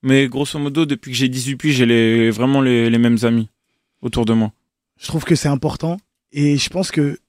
Mais 0.04 0.28
grosso 0.28 0.60
modo, 0.60 0.86
depuis 0.86 1.12
que 1.12 1.18
j'ai 1.18 1.28
18 1.28 1.56
piges, 1.56 1.76
j'ai 1.76 1.86
les, 1.86 2.30
vraiment 2.30 2.62
les, 2.62 2.90
les 2.90 2.98
mêmes 2.98 3.18
amis 3.24 3.50
autour 4.02 4.26
de 4.26 4.34
moi. 4.34 4.52
Je 5.00 5.08
trouve 5.08 5.24
que 5.24 5.36
c'est 5.36 5.48
important 5.48 5.98
et 6.32 6.58
je 6.58 6.70
pense 6.70 6.92
que 6.92 7.20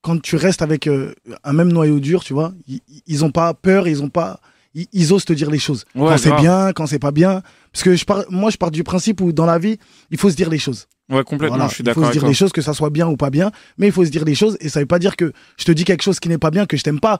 quand 0.00 0.20
tu 0.20 0.34
restes 0.34 0.62
avec 0.62 0.88
euh, 0.88 1.14
un 1.44 1.52
même 1.52 1.72
noyau 1.72 2.00
dur, 2.00 2.24
tu 2.24 2.32
vois, 2.32 2.52
ils, 2.66 2.80
ils 3.06 3.24
ont 3.24 3.30
pas 3.30 3.54
peur, 3.54 3.86
ils 3.86 4.02
ont 4.02 4.08
pas, 4.08 4.40
ils, 4.74 4.86
ils 4.92 5.12
osent 5.12 5.24
te 5.24 5.32
dire 5.32 5.50
les 5.50 5.58
choses. 5.58 5.84
Ouais, 5.94 6.08
quand 6.10 6.18
c'est 6.18 6.34
bien, 6.36 6.72
quand 6.72 6.86
c'est 6.86 6.98
pas 6.98 7.10
bien. 7.12 7.42
Parce 7.72 7.82
que 7.84 7.94
je 7.94 8.04
pars, 8.04 8.24
moi, 8.30 8.50
je 8.50 8.56
pars 8.56 8.70
du 8.70 8.84
principe 8.84 9.20
où 9.20 9.32
dans 9.32 9.46
la 9.46 9.58
vie, 9.58 9.78
il 10.10 10.18
faut 10.18 10.30
se 10.30 10.36
dire 10.36 10.50
les 10.50 10.58
choses. 10.58 10.86
Ouais, 11.10 11.24
complètement, 11.24 11.56
Voilà, 11.56 11.68
je 11.68 11.74
suis 11.74 11.82
il 11.84 11.92
faut 11.92 12.00
d'accord 12.00 12.12
se 12.14 12.18
dire 12.18 12.26
les 12.28 12.34
choses, 12.34 12.52
que 12.52 12.62
ça 12.62 12.72
soit 12.74 12.90
bien 12.90 13.06
ou 13.08 13.16
pas 13.16 13.30
bien, 13.30 13.50
mais 13.76 13.86
il 13.88 13.92
faut 13.92 14.04
se 14.04 14.10
dire 14.10 14.24
les 14.24 14.34
choses 14.34 14.56
et 14.60 14.68
ça 14.68 14.80
veut 14.80 14.86
pas 14.86 14.98
dire 14.98 15.16
que 15.16 15.32
je 15.58 15.64
te 15.64 15.72
dis 15.72 15.84
quelque 15.84 16.02
chose 16.02 16.20
qui 16.20 16.28
n'est 16.28 16.38
pas 16.38 16.50
bien, 16.50 16.64
que 16.66 16.76
je 16.76 16.82
t'aime 16.82 17.00
pas 17.00 17.18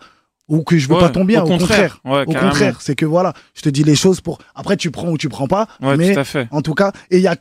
ou 0.48 0.62
que 0.62 0.78
je 0.78 0.88
veux 0.88 0.94
Ouais, 0.94 1.00
pas 1.00 1.10
ton 1.10 1.24
bien. 1.24 1.42
au 1.42 1.46
Au 1.46 1.58
contraire. 1.58 2.00
Ouais, 2.04 2.22
Au 2.26 2.32
contraire, 2.32 2.80
c'est 2.80 2.94
que 2.94 3.04
voilà, 3.06 3.32
je 3.54 3.62
te 3.62 3.68
dis 3.68 3.84
les 3.84 3.94
choses 3.96 4.20
pour. 4.20 4.38
Après, 4.54 4.76
tu 4.76 4.90
prends 4.90 5.08
ou 5.10 5.18
tu 5.18 5.28
prends 5.28 5.46
pas, 5.48 5.66
Ouais, 5.80 5.96
mais 5.96 6.14
tout 6.14 6.20
à 6.20 6.24
fait. 6.24 6.48
en 6.50 6.62
tout 6.62 6.74
cas, 6.74 6.92
et 7.10 7.18
il 7.18 7.22
y 7.22 7.26
a 7.28 7.36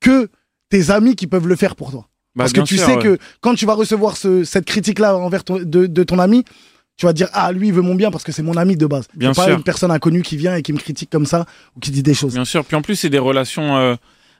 que 0.00 0.28
tes 0.70 0.90
amis 0.90 1.14
qui 1.16 1.26
peuvent 1.26 1.46
le 1.48 1.56
faire 1.56 1.76
pour 1.76 1.90
toi. 1.92 2.08
Bah, 2.34 2.44
Parce 2.44 2.52
que 2.52 2.60
tu 2.62 2.76
sûr, 2.76 2.86
sais 2.86 2.98
que 2.98 3.18
quand 3.40 3.54
tu 3.54 3.64
vas 3.64 3.74
recevoir 3.74 4.16
ce, 4.16 4.44
cette 4.44 4.66
critique-là 4.66 5.16
envers 5.16 5.44
ton, 5.44 5.56
de, 5.58 5.86
de 5.86 6.02
ton 6.02 6.18
ami, 6.18 6.44
tu 6.96 7.06
vas 7.06 7.12
dire 7.12 7.28
ah 7.32 7.52
lui 7.52 7.68
il 7.68 7.74
veut 7.74 7.82
mon 7.82 7.94
bien 7.94 8.10
parce 8.10 8.24
que 8.24 8.32
c'est 8.32 8.42
mon 8.42 8.56
ami 8.56 8.76
de 8.76 8.86
base. 8.86 9.06
Bien 9.14 9.32
C'est 9.34 9.40
pas 9.42 9.46
sûr. 9.48 9.56
une 9.56 9.62
personne 9.62 9.90
inconnue 9.90 10.22
qui 10.22 10.36
vient 10.36 10.54
et 10.56 10.62
qui 10.62 10.72
me 10.72 10.78
critique 10.78 11.10
comme 11.10 11.26
ça 11.26 11.44
ou 11.76 11.80
qui 11.80 11.90
dit 11.90 12.02
des 12.02 12.14
choses. 12.14 12.34
Bien 12.34 12.44
sûr. 12.44 12.64
Puis 12.64 12.76
en 12.76 12.82
plus, 12.82 12.96
c'est 12.96 13.10
des 13.10 13.18
relations 13.18 13.76
euh, 13.76 13.94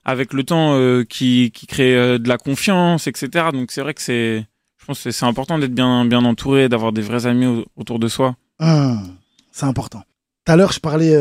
avec 0.05 0.33
le 0.33 0.43
temps 0.45 0.75
euh, 0.75 1.05
qui, 1.05 1.51
qui 1.53 1.67
créent 1.67 1.95
euh, 1.97 2.19
de 2.19 2.29
la 2.29 2.39
confiance, 2.39 3.07
etc. 3.07 3.47
Donc 3.53 3.71
c'est 3.73 3.81
vrai 3.83 3.93
que 3.95 4.01
c'est, 4.03 4.47
je 4.79 4.85
pense 4.87 5.03
que 5.03 5.11
c'est 5.11 5.27
important 5.27 5.59
d'être 5.59 5.75
bien, 5.75 6.05
bien 6.07 6.25
entouré, 6.25 6.69
d'avoir 6.69 6.93
des 6.93 7.03
vrais 7.03 7.27
amis 7.27 7.47
au- 7.47 7.67
autour 7.77 7.99
de 7.99 8.09
soi. 8.09 8.37
Hum, 8.61 9.07
c'est 9.53 9.67
important. 9.67 10.03
Tout 10.47 10.53
à 10.53 10.57
l'heure 10.57 10.73
je 10.73 10.81
parlais 10.81 11.15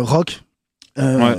rock. 0.00 0.40
Ouais. 0.96 1.36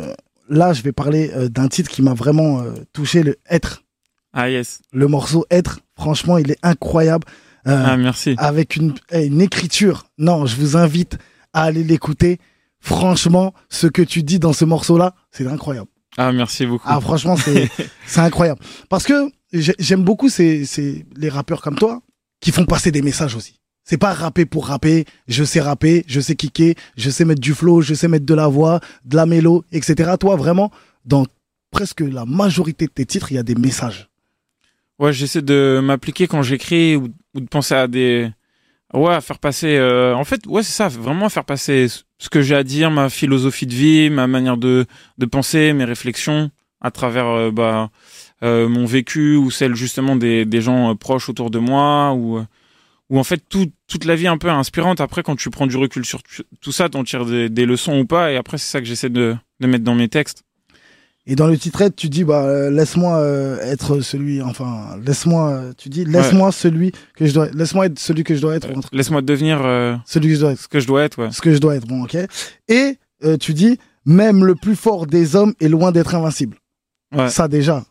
Là 0.50 0.74
je 0.74 0.82
vais 0.84 0.92
parler 0.92 1.32
d'un 1.50 1.68
titre 1.68 1.90
qui 1.90 2.02
m'a 2.02 2.14
vraiment 2.14 2.64
touché, 2.94 3.24
le 3.24 3.38
Être. 3.50 3.84
Ah 4.34 4.50
yes. 4.50 4.82
Le 4.94 5.08
morceau 5.08 5.46
Être, 5.50 5.80
franchement 5.98 6.38
il 6.38 6.52
est 6.52 6.60
incroyable. 6.64 7.26
Euh, 7.68 7.84
Ah 7.86 7.98
merci. 7.98 8.36
avec 8.38 8.76
une, 8.76 8.94
eh, 9.12 9.26
une 9.26 9.42
écriture. 9.42 10.06
Non, 10.18 10.46
je 10.46 10.56
vous 10.56 10.78
invite 10.78 11.18
à 11.54 11.64
aller 11.64 11.84
l'écouter. 11.84 12.40
Franchement, 12.80 13.54
ce 13.70 13.88
que 13.88 14.02
tu 14.02 14.22
dis 14.24 14.38
dans 14.40 14.54
ce 14.54 14.66
morceau-là, 14.66 15.16
c'est 15.32 15.48
incroyable. 15.48 15.88
Ah 16.18 16.32
merci 16.32 16.66
beaucoup. 16.66 16.86
Ah, 16.88 17.02
franchement, 17.02 17.36
c'est 17.36 17.70
c'est 18.06 18.20
incroyable. 18.22 18.62
Parce 18.90 19.04
que 19.06 19.30
j'ai- 19.52 19.76
j'aime 19.80 20.04
beaucoup 20.04 20.30
ces, 20.30 20.66
ces, 20.66 21.06
les 21.18 21.30
rappeurs 21.30 21.62
comme 21.62 21.76
toi 21.76 22.02
qui 22.40 22.52
font 22.52 22.66
passer 22.66 22.92
des 22.92 23.02
messages 23.02 23.36
aussi. 23.36 23.60
C'est 23.84 23.98
pas 23.98 24.14
rapper 24.14 24.46
pour 24.46 24.68
rapper. 24.68 25.06
Je 25.28 25.44
sais 25.44 25.60
rapper, 25.62 26.04
je 26.08 26.20
sais 26.20 26.36
kicker, 26.36 26.76
je 26.98 27.10
sais 27.10 27.26
mettre 27.26 27.42
du 27.42 27.54
flow, 27.54 27.82
je 27.82 27.94
sais 27.94 28.08
mettre 28.08 28.26
de 28.26 28.34
la 28.34 28.48
voix, 28.48 28.80
de 29.04 29.16
la 29.16 29.26
mélo, 29.26 29.64
etc. 29.72 30.12
Toi, 30.20 30.36
vraiment, 30.36 30.72
dans 31.06 31.26
presque 31.72 32.02
la 32.02 32.26
majorité 32.26 32.86
de 32.86 32.92
tes 32.92 33.06
titres, 33.06 33.32
il 33.32 33.36
y 33.36 33.38
a 33.40 33.44
des 33.44 33.56
messages. 33.56 34.10
Ouais, 35.00 35.12
j'essaie 35.14 35.42
de 35.42 35.82
m'appliquer 35.84 36.28
quand 36.28 36.42
j'écris 36.42 36.96
ou, 36.96 37.10
de 37.34 37.46
penser 37.48 37.74
à 37.76 37.88
des, 37.88 38.30
ouais, 38.94 39.14
à 39.14 39.22
faire 39.22 39.40
passer. 39.40 39.76
euh, 39.78 40.16
En 40.16 40.24
fait, 40.24 40.46
ouais, 40.48 40.64
c'est 40.64 40.72
ça, 40.74 40.88
vraiment 40.88 41.30
faire 41.30 41.46
passer 41.46 41.88
ce 42.18 42.30
que 42.30 42.42
j'ai 42.42 42.56
à 42.56 42.64
dire, 42.64 42.92
ma 42.92 43.10
philosophie 43.10 43.68
de 43.68 43.74
vie, 43.74 44.10
ma 44.10 44.28
manière 44.28 44.58
de 44.58 44.86
de 45.18 45.26
penser, 45.26 45.74
mes 45.74 45.84
réflexions 45.86 46.50
à 46.82 46.92
travers 46.92 47.28
euh, 47.28 47.52
bah 47.52 47.90
euh, 48.44 48.70
mon 48.70 48.86
vécu 48.86 49.36
ou 49.36 49.52
celle 49.52 49.76
justement 49.76 50.16
des 50.16 50.46
des 50.46 50.62
gens 50.62 50.92
euh, 50.92 50.96
proches 50.96 51.30
autour 51.30 51.50
de 51.52 51.60
moi 51.60 52.14
ou 52.14 52.40
ou 53.10 53.20
en 53.20 53.24
fait 53.24 53.44
tout, 53.50 53.68
toute 53.88 54.06
la 54.06 54.16
vie 54.16 54.28
un 54.28 54.38
peu 54.38 54.50
inspirante. 54.50 55.02
Après, 55.02 55.24
quand 55.24 55.36
tu 55.36 55.50
prends 55.52 55.68
du 55.68 55.78
recul 55.78 56.06
sur 56.06 56.22
tout 56.62 56.72
ça, 56.72 56.90
t'en 56.90 57.04
tires 57.04 57.26
des, 57.26 57.50
des 57.50 57.66
leçons 57.66 58.00
ou 58.00 58.06
pas. 58.06 58.32
Et 58.32 58.38
après, 58.38 58.58
c'est 58.58 58.70
ça 58.72 58.80
que 58.82 58.88
j'essaie 58.88 59.10
de 59.10 59.36
de 59.62 59.68
mettre 59.68 59.84
dans 59.86 59.96
mes 59.96 60.10
textes. 60.10 60.44
Et 61.28 61.36
dans 61.36 61.48
le 61.48 61.58
titrette, 61.58 61.96
tu 61.96 62.08
dis 62.08 62.24
bah 62.24 62.44
euh, 62.44 62.70
laisse-moi 62.70 63.18
euh, 63.18 63.58
être 63.62 64.00
celui, 64.02 64.42
enfin 64.44 64.96
laisse-moi, 65.04 65.50
euh, 65.50 65.74
tu 65.76 65.90
dis 65.90 66.06
laisse-moi 66.06 66.52
celui 66.52 66.92
que 67.16 67.26
je 67.26 67.34
dois, 67.34 67.48
laisse-moi 67.52 67.88
être 67.88 67.98
celui 67.98 68.24
que 68.24 68.36
je 68.36 68.42
dois 68.42 68.56
être, 68.56 68.72
truc- 68.72 68.86
Laisse-moi 68.92 69.24
devenir 69.24 69.60
euh, 69.66 69.96
celui 70.06 70.30
que 70.30 70.36
je 70.36 70.40
dois 70.42 70.52
être, 70.52 70.60
ce 70.62 70.68
que 70.68 70.80
je 70.80 70.86
dois 70.88 71.04
être. 71.04 71.18
Ouais. 71.20 71.32
ce 71.32 71.42
que 71.42 71.52
je 71.52 71.58
dois 71.58 71.76
être, 71.76 71.88
bon 71.88 72.04
ok. 72.04 72.16
Et 72.68 72.98
euh, 73.24 73.38
tu 73.38 73.54
dis 73.56 73.80
même 74.06 74.46
le 74.46 74.54
plus 74.54 74.76
fort 74.76 75.08
des 75.08 75.36
hommes 75.36 75.56
est 75.60 75.68
loin 75.68 75.92
d'être 75.92 76.14
invincible. 76.14 76.58
Ouais. 77.16 77.30
Ça 77.30 77.48
déjà, 77.48 77.84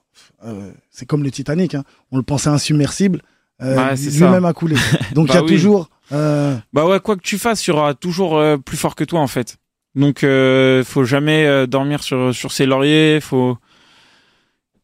euh, 0.46 0.70
c'est 0.90 1.06
comme 1.06 1.24
le 1.24 1.32
Titanic, 1.32 1.74
hein. 1.74 1.82
on 2.12 2.16
le 2.18 2.22
pensait 2.22 2.50
insubmersible, 2.50 3.20
euh, 3.62 3.76
Ouais, 3.76 3.96
c'est 3.96 4.10
lui-même 4.10 4.44
a 4.44 4.52
coulé. 4.52 4.76
Donc 5.12 5.26
il 5.26 5.32
Bah 5.32 5.34
y 5.34 5.38
a 5.38 5.42
oui. 5.42 5.50
toujours, 5.50 5.88
euh, 6.12 6.56
Bah 6.72 6.86
ouais, 6.86 7.00
quoi 7.00 7.16
que 7.16 7.22
tu 7.22 7.38
fasses, 7.38 7.66
il 7.66 7.70
y 7.70 7.72
aura 7.72 7.94
toujours 7.94 8.38
euh, 8.38 8.58
plus 8.58 8.76
fort 8.76 8.94
que 8.94 9.02
toi 9.02 9.18
en 9.18 9.26
fait. 9.26 9.56
Donc 9.94 10.24
euh, 10.24 10.82
faut 10.84 11.04
jamais 11.04 11.46
euh, 11.46 11.66
dormir 11.66 12.02
sur 12.02 12.34
sur 12.34 12.52
ses 12.52 12.66
lauriers, 12.66 13.20
faut 13.20 13.56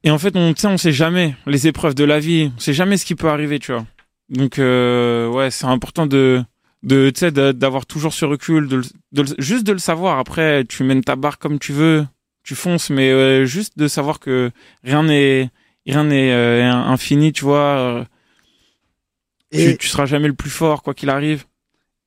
et 0.05 0.11
en 0.11 0.19
fait 0.19 0.37
on 0.37 0.55
tu 0.55 0.61
sais 0.61 0.69
on 0.69 0.79
sait 0.79 0.93
jamais 0.93 1.35
les 1.47 1.67
épreuves 1.67 1.95
de 1.95 2.05
la 2.05 2.21
vie, 2.21 2.53
on 2.57 2.61
sait 2.61 2.73
jamais 2.75 2.97
ce 2.97 3.05
qui 3.05 3.15
peut 3.17 3.29
arriver, 3.29 3.59
tu 3.59 3.73
vois. 3.73 3.85
Donc 4.29 4.59
euh, 4.59 5.29
ouais, 5.29 5.51
c'est 5.51 5.67
important 5.67 6.07
de 6.07 6.43
de 6.83 7.11
tu 7.11 7.21
sais 7.21 7.33
d'avoir 7.33 7.87
toujours 7.87 8.15
ce 8.15 8.25
recul, 8.25 8.69
de, 8.69 8.83
de 9.13 9.25
juste 9.39 9.67
de 9.67 9.73
le 9.73 9.79
savoir. 9.79 10.19
Après, 10.19 10.65
tu 10.65 10.85
mènes 10.85 11.03
ta 11.03 11.17
barre 11.17 11.39
comme 11.39 11.59
tu 11.59 11.73
veux, 11.73 12.07
tu 12.45 12.55
fonces, 12.55 12.91
mais 12.91 13.11
euh, 13.11 13.45
juste 13.45 13.77
de 13.79 13.89
savoir 13.89 14.21
que 14.21 14.51
rien 14.85 15.03
n'est 15.03 15.51
rien 15.87 16.05
n'est 16.05 16.33
euh, 16.33 16.71
infini, 16.73 17.33
tu 17.33 17.45
vois. 17.45 17.79
euh, 17.79 18.05
et, 19.51 19.73
tu, 19.73 19.79
tu 19.79 19.89
seras 19.89 20.07
jamais 20.07 20.29
le 20.29 20.35
plus 20.35 20.51
fort 20.51 20.83
quoi 20.83 20.95
qu'il 20.95 21.11
arrive. 21.11 21.45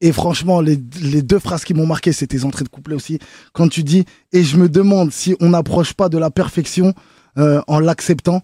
Et 0.05 0.11
franchement, 0.11 0.59
les, 0.61 0.77
les 1.01 1.21
deux 1.21 1.39
phrases 1.39 1.63
qui 1.63 1.73
m'ont 1.73 1.85
marqué, 1.87 2.11
c'est 2.11 2.27
tes 2.27 2.43
entrées 2.43 2.65
de 2.65 2.69
couplet 2.69 2.93
aussi. 2.93 3.19
Quand 3.53 3.69
tu 3.69 3.83
dis, 3.83 4.03
et 4.33 4.43
je 4.43 4.57
me 4.57 4.67
demande 4.67 5.11
si 5.13 5.33
on 5.39 5.49
n'approche 5.49 5.93
pas 5.93 6.09
de 6.09 6.17
la 6.17 6.29
perfection 6.29 6.93
euh, 7.37 7.61
en 7.67 7.79
l'acceptant 7.79 8.41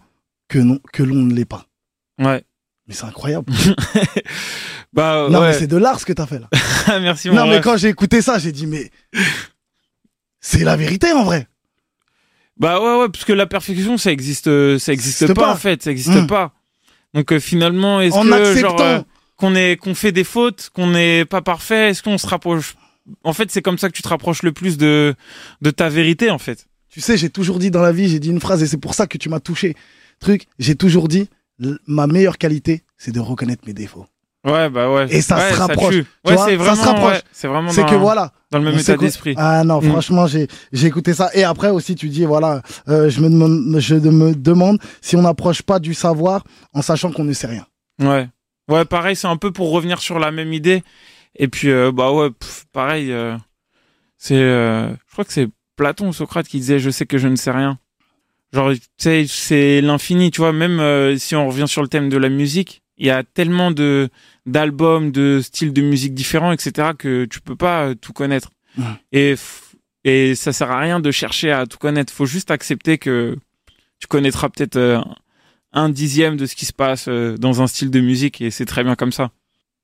que 0.48 0.58
non, 0.60 0.80
que 0.94 1.04
l'on 1.04 1.16
ne 1.24 1.34
l'est 1.34 1.44
pas. 1.46 1.66
Ouais. 2.18 2.44
Mais 2.88 2.94
c'est 2.96 3.06
incroyable. 3.06 3.52
Bah 4.92 5.28
non, 5.30 5.42
mais 5.42 5.54
c'est 5.54 5.68
de 5.68 5.78
l'art 5.78 6.00
ce 6.00 6.06
que 6.06 6.14
t'as 6.14 6.26
fait 6.26 6.40
là. 6.40 6.48
Merci. 7.00 7.30
non, 7.30 7.44
mon 7.46 7.50
mais 7.52 7.58
ref. 7.58 7.64
quand 7.64 7.78
j'ai 7.78 7.90
écouté 7.90 8.24
ça, 8.24 8.40
j'ai 8.40 8.52
dit, 8.52 8.66
mais 8.66 8.90
c'est 10.40 10.64
la 10.64 10.76
vérité 10.76 11.12
en 11.12 11.24
vrai. 11.24 11.48
Bah 12.58 12.82
ouais, 12.82 13.00
ouais, 13.02 13.10
parce 13.10 13.24
que 13.24 13.34
la 13.34 13.46
perfection, 13.46 13.98
ça 14.00 14.12
existe, 14.12 14.48
euh, 14.48 14.80
ça 14.80 14.92
existe 14.92 15.28
pas, 15.28 15.34
pas. 15.44 15.52
en 15.54 15.56
fait, 15.58 15.84
ça 15.84 15.92
existe 15.92 16.24
Mm. 16.24 16.26
pas. 16.28 16.54
Donc 17.14 17.32
euh, 17.32 17.40
finalement, 17.40 18.02
est-ce 18.02 18.16
En 18.16 18.24
que 18.24 18.32
acceptant. 18.34 18.70
genre 18.78 18.82
euh, 18.82 19.02
qu'on 19.40 19.56
est, 19.56 19.78
qu'on 19.78 19.96
fait 19.96 20.12
des 20.12 20.24
fautes, 20.24 20.70
qu'on 20.74 20.88
n'est 20.88 21.26
pas 21.26 21.42
parfait, 21.42 21.90
est-ce 21.90 22.04
qu'on 22.04 22.18
se 22.18 22.28
rapproche? 22.28 22.76
En 23.24 23.34
fait, 23.34 23.50
c'est 23.52 23.62
comme 23.62 23.78
ça 23.78 23.88
que 23.90 23.94
tu 23.96 24.02
te 24.04 24.08
rapproches 24.10 24.44
le 24.44 24.52
plus 24.52 24.78
de 24.78 25.16
de 25.62 25.72
ta 25.72 25.90
vérité, 25.90 26.30
en 26.30 26.38
fait. 26.38 26.68
Tu 26.90 27.02
sais, 27.02 27.18
j'ai 27.18 27.30
toujours 27.30 27.60
dit 27.60 27.72
dans 27.72 27.82
la 27.82 27.92
vie, 27.92 28.08
j'ai 28.10 28.20
dit 28.20 28.30
une 28.30 28.40
phrase 28.42 28.62
et 28.64 28.68
c'est 28.68 28.78
pour 28.78 28.94
ça 28.94 29.08
que 29.08 29.18
tu 29.18 29.30
m'as 29.30 29.40
touché. 29.40 29.76
Truc, 30.20 30.46
j'ai 30.60 30.76
toujours 30.76 31.08
dit, 31.08 31.30
ma 31.88 32.08
meilleure 32.08 32.38
qualité, 32.38 32.84
c'est 32.98 33.12
de 33.12 33.20
reconnaître 33.20 33.64
mes 33.66 33.74
défauts. 33.74 34.06
Ouais, 34.46 34.70
bah 34.70 34.90
ouais. 34.92 35.06
Et 35.14 35.22
ça 35.22 35.38
Ouais, 35.38 35.52
se 35.54 35.58
rapproche, 35.60 35.96
Ouais, 35.96 36.04
c'est 36.26 36.36
ça 36.36 36.56
vraiment, 36.56 36.76
se 36.76 36.82
rapproche. 36.88 37.14
ouais, 37.14 37.22
c'est 37.32 37.48
vraiment 37.48 37.72
C'est 37.72 37.86
que 37.86 37.96
voilà, 37.96 38.32
dans 38.52 38.60
le 38.60 38.66
même 38.66 38.80
état 38.80 38.96
d'esprit. 38.98 39.34
Ah 39.38 39.64
non, 39.66 39.82
Mm. 39.82 39.90
franchement, 39.90 40.28
j'ai 40.28 40.48
j'ai 40.72 40.88
écouté 40.88 41.14
ça. 41.14 41.30
Et 41.34 41.44
après 41.44 41.70
aussi, 41.70 41.96
tu 41.96 42.08
dis, 42.10 42.26
voilà, 42.26 42.62
euh, 42.88 43.10
je, 43.10 43.20
me 43.22 43.30
demande, 43.30 43.80
je 43.80 43.96
me 43.96 44.34
demande 44.34 44.80
si 45.02 45.16
on 45.18 45.22
n'approche 45.24 45.62
pas 45.62 45.80
du 45.80 45.94
savoir 45.94 46.44
en 46.74 46.82
sachant 46.82 47.12
qu'on 47.12 47.26
ne 47.26 47.34
sait 47.34 47.48
rien. 47.48 47.66
Ouais. 48.02 48.30
Ouais, 48.70 48.86
pareil, 48.86 49.16
c'est 49.16 49.28
un 49.28 49.38
peu 49.38 49.52
pour 49.52 49.72
revenir 49.72 50.00
sur 50.00 50.20
la 50.20 50.32
même 50.32 50.54
idée. 50.54 50.84
Et 51.36 51.48
puis, 51.48 51.70
euh, 51.70 51.92
bah 51.92 52.12
ouais, 52.12 52.30
pff, 52.30 52.66
pareil, 52.72 53.12
euh, 53.12 53.36
c'est, 54.18 54.36
euh, 54.36 54.90
je 54.92 55.12
crois 55.12 55.26
que 55.26 55.34
c'est 55.34 55.48
Platon 55.76 56.10
ou 56.10 56.14
Socrate 56.14 56.48
qui 56.48 56.60
disait, 56.60 56.80
je 56.80 56.90
sais 56.90 57.06
que 57.06 57.18
je 57.18 57.28
ne 57.28 57.36
sais 57.36 57.52
rien. 57.52 57.80
Genre, 58.54 58.72
tu 58.74 58.80
sais, 58.98 59.26
c'est 59.28 59.82
l'infini, 59.82 60.32
tu 60.32 60.42
vois, 60.42 60.54
même 60.54 60.80
euh, 60.80 61.18
si 61.18 61.36
on 61.36 61.48
revient 61.48 61.68
sur 61.68 61.82
le 61.82 61.88
thème 61.88 62.10
de 62.10 62.18
la 62.18 62.30
musique, 62.30 62.82
il 62.98 63.06
y 63.06 63.12
a 63.12 63.24
tellement 63.24 63.72
de 63.72 64.10
d'albums, 64.46 65.12
de 65.12 65.40
styles 65.42 65.74
de 65.74 65.82
musique 65.82 66.14
différents, 66.14 66.52
etc., 66.52 66.90
que 66.98 67.26
tu 67.26 67.42
peux 67.42 67.56
pas 67.56 67.90
euh, 67.90 67.96
tout 67.96 68.14
connaître. 68.14 68.50
Ouais. 68.78 68.84
Et, 69.12 69.36
et 70.04 70.36
ça 70.36 70.52
sert 70.52 70.72
à 70.72 70.80
rien 70.80 71.00
de 71.00 71.12
chercher 71.12 71.52
à 71.52 71.66
tout 71.68 71.78
connaître. 71.78 72.12
Faut 72.12 72.26
juste 72.26 72.52
accepter 72.52 72.98
que 72.98 73.38
tu 74.00 74.08
connaîtras 74.08 74.50
peut-être 74.50 74.78
euh, 74.78 75.00
un 75.74 75.90
dixième 75.90 76.36
de 76.38 76.46
ce 76.46 76.56
qui 76.56 76.66
se 76.66 76.74
passe 76.74 77.08
euh, 77.08 77.38
dans 77.38 77.62
un 77.62 77.68
style 77.68 77.92
de 77.92 78.00
musique 78.00 78.42
et 78.42 78.52
c'est 78.52 78.66
très 78.66 78.84
bien 78.84 78.96
comme 78.96 79.12
ça. 79.12 79.32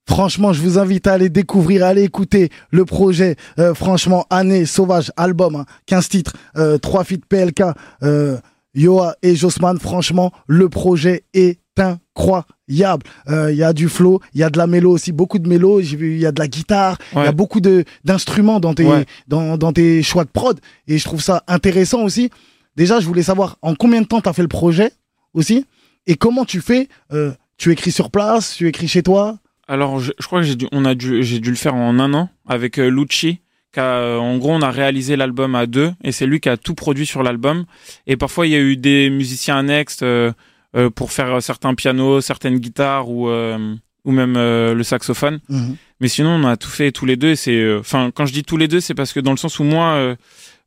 Franchement, 0.08 0.54
je 0.54 0.62
vous 0.62 0.78
invite 0.78 1.08
à 1.08 1.13
aller 1.13 1.30
découvrir, 1.30 1.84
à 1.84 1.88
aller 1.89 2.04
écouter 2.04 2.50
le 2.71 2.86
projet. 2.86 3.36
euh, 3.60 3.74
franchement, 3.74 4.26
Année 4.30 4.65
Sauvage, 4.65 5.12
album, 5.17 5.56
hein, 5.56 5.65
15 5.88 6.10
titres, 6.10 6.34
euh, 6.58 6.78
3 6.78 7.04
feats 7.04 7.26
PLK, 7.28 7.62
euh, 8.04 8.38
Yoa 8.76 9.15
et 9.24 9.36
Josman. 9.36 9.80
Franchement, 9.80 10.32
le 10.48 10.69
projet 10.69 11.24
est 11.34 11.60
incroyable. 11.78 13.04
Euh, 13.30 13.52
Il 13.52 13.58
y 13.58 13.63
a 13.63 13.74
du 13.74 13.89
flow, 13.89 14.19
il 14.34 14.39
y 14.41 14.43
a 14.43 14.50
de 14.50 14.58
la 14.58 14.67
mélo 14.67 14.91
aussi, 14.91 15.12
beaucoup 15.12 15.39
de 15.39 15.48
mélo. 15.50 15.80
Il 15.82 16.17
y 16.19 16.26
a 16.26 16.32
de 16.32 16.39
la 16.39 16.48
guitare, 16.48 16.98
il 17.13 17.19
y 17.24 17.28
a 17.28 17.32
beaucoup 17.32 17.60
de 17.62 17.84
d'instruments 18.04 18.60
dans 18.60 18.74
tes 18.74 18.86
Ouais. 18.86 19.06
dans, 19.28 19.58
dans 19.58 19.74
tes 19.74 20.04
choix 20.04 20.24
de 20.24 20.30
prod. 20.30 20.60
Et 20.88 20.98
je 20.98 21.04
trouve 21.04 21.21
ça 21.21 21.43
intéressant 21.48 22.04
aussi. 22.04 22.30
Déjà, 22.76 23.00
je 23.00 23.06
voulais 23.08 23.24
savoir 23.24 23.58
en 23.62 23.74
combien 23.76 24.02
de 24.02 24.08
temps 24.08 24.21
tu 24.21 24.30
as 24.30 24.34
fait 24.34 24.41
le 24.43 24.48
projet 24.50 24.91
aussi? 25.34 25.65
Et 26.08 26.15
comment 26.15 26.46
tu 26.46 26.62
fais. 26.62 26.88
euh, 27.12 27.32
tu 27.58 27.72
écris 27.72 27.91
sur 27.91 28.12
place, 28.12 28.56
tu 28.56 28.68
écris 28.68 28.88
chez 28.88 29.02
toi? 29.04 29.38
Alors 29.68 30.00
je, 30.00 30.12
je 30.20 30.26
crois 30.28 30.41
que 30.41 30.46
j'ai 30.46 30.56
dû, 30.56 30.68
on 30.72 30.86
a 30.86 30.94
dû, 30.94 31.24
j'ai 31.24 31.39
dû 31.39 31.50
le 31.50 31.56
faire 31.56 31.74
en 31.76 31.98
un 32.00 32.13
an 32.13 32.30
avec 32.48 32.78
euh, 32.80 32.89
Lucci. 32.89 33.39
a, 33.78 33.82
euh, 33.82 34.18
en 34.18 34.38
gros, 34.38 34.52
on 34.52 34.62
a 34.62 34.72
réalisé 34.72 35.15
l'album 35.15 35.56
à 35.56 35.65
deux 35.65 35.91
et 36.04 36.12
c'est 36.12 36.26
lui 36.26 36.39
qui 36.39 36.50
a 36.50 36.58
tout 36.58 36.76
produit 36.76 37.06
sur 37.06 37.24
l'album. 37.24 37.65
Et 38.08 38.18
parfois, 38.18 38.46
il 38.46 38.52
y 38.52 38.56
a 38.56 38.60
eu 38.60 38.78
des 38.78 39.10
musiciens 39.10 39.58
annexes, 39.58 40.00
euh, 40.04 40.32
euh, 40.76 40.89
pour 40.89 41.12
faire 41.12 41.41
certains 41.41 41.74
pianos, 41.76 42.22
certaines 42.22 42.60
guitares 42.60 43.10
ou 43.10 43.30
euh, 43.30 43.76
ou 44.04 44.12
même 44.12 44.36
euh, 44.38 44.74
le 44.76 44.84
saxophone. 44.84 45.39
Mhm. 45.50 45.78
Mais 46.02 46.10
sinon, 46.10 46.32
on 46.32 46.44
a 46.46 46.58
tout 46.58 46.70
fait 46.70 46.91
tous 46.91 47.06
les 47.06 47.15
deux. 47.15 47.30
et 47.30 47.36
C'est, 47.36 47.56
euh, 47.56 47.80
enfin, 47.80 48.12
quand 48.13 48.26
je 48.26 48.34
dis 48.34 48.44
tous 48.44 48.58
les 48.58 48.68
deux, 48.68 48.82
c'est 48.82 48.94
parce 48.94 49.13
que 49.13 49.20
dans 49.22 49.32
le 49.32 49.38
sens 49.38 49.60
où 49.60 49.63
moi, 49.63 49.94
euh, 49.94 50.15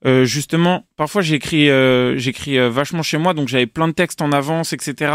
euh, 0.06 0.24
justement, 0.24 0.86
parfois 0.96 1.22
j'écris, 1.22 1.70
euh, 1.70 2.16
j'écris 2.16 2.58
euh, 2.58 2.70
vachement 2.70 3.02
chez 3.02 3.18
moi, 3.18 3.34
donc 3.34 3.48
j'avais 3.48 3.66
plein 3.66 3.88
de 3.88 3.92
textes 3.92 4.22
en 4.22 4.32
avance, 4.32 4.72
etc. 4.72 5.12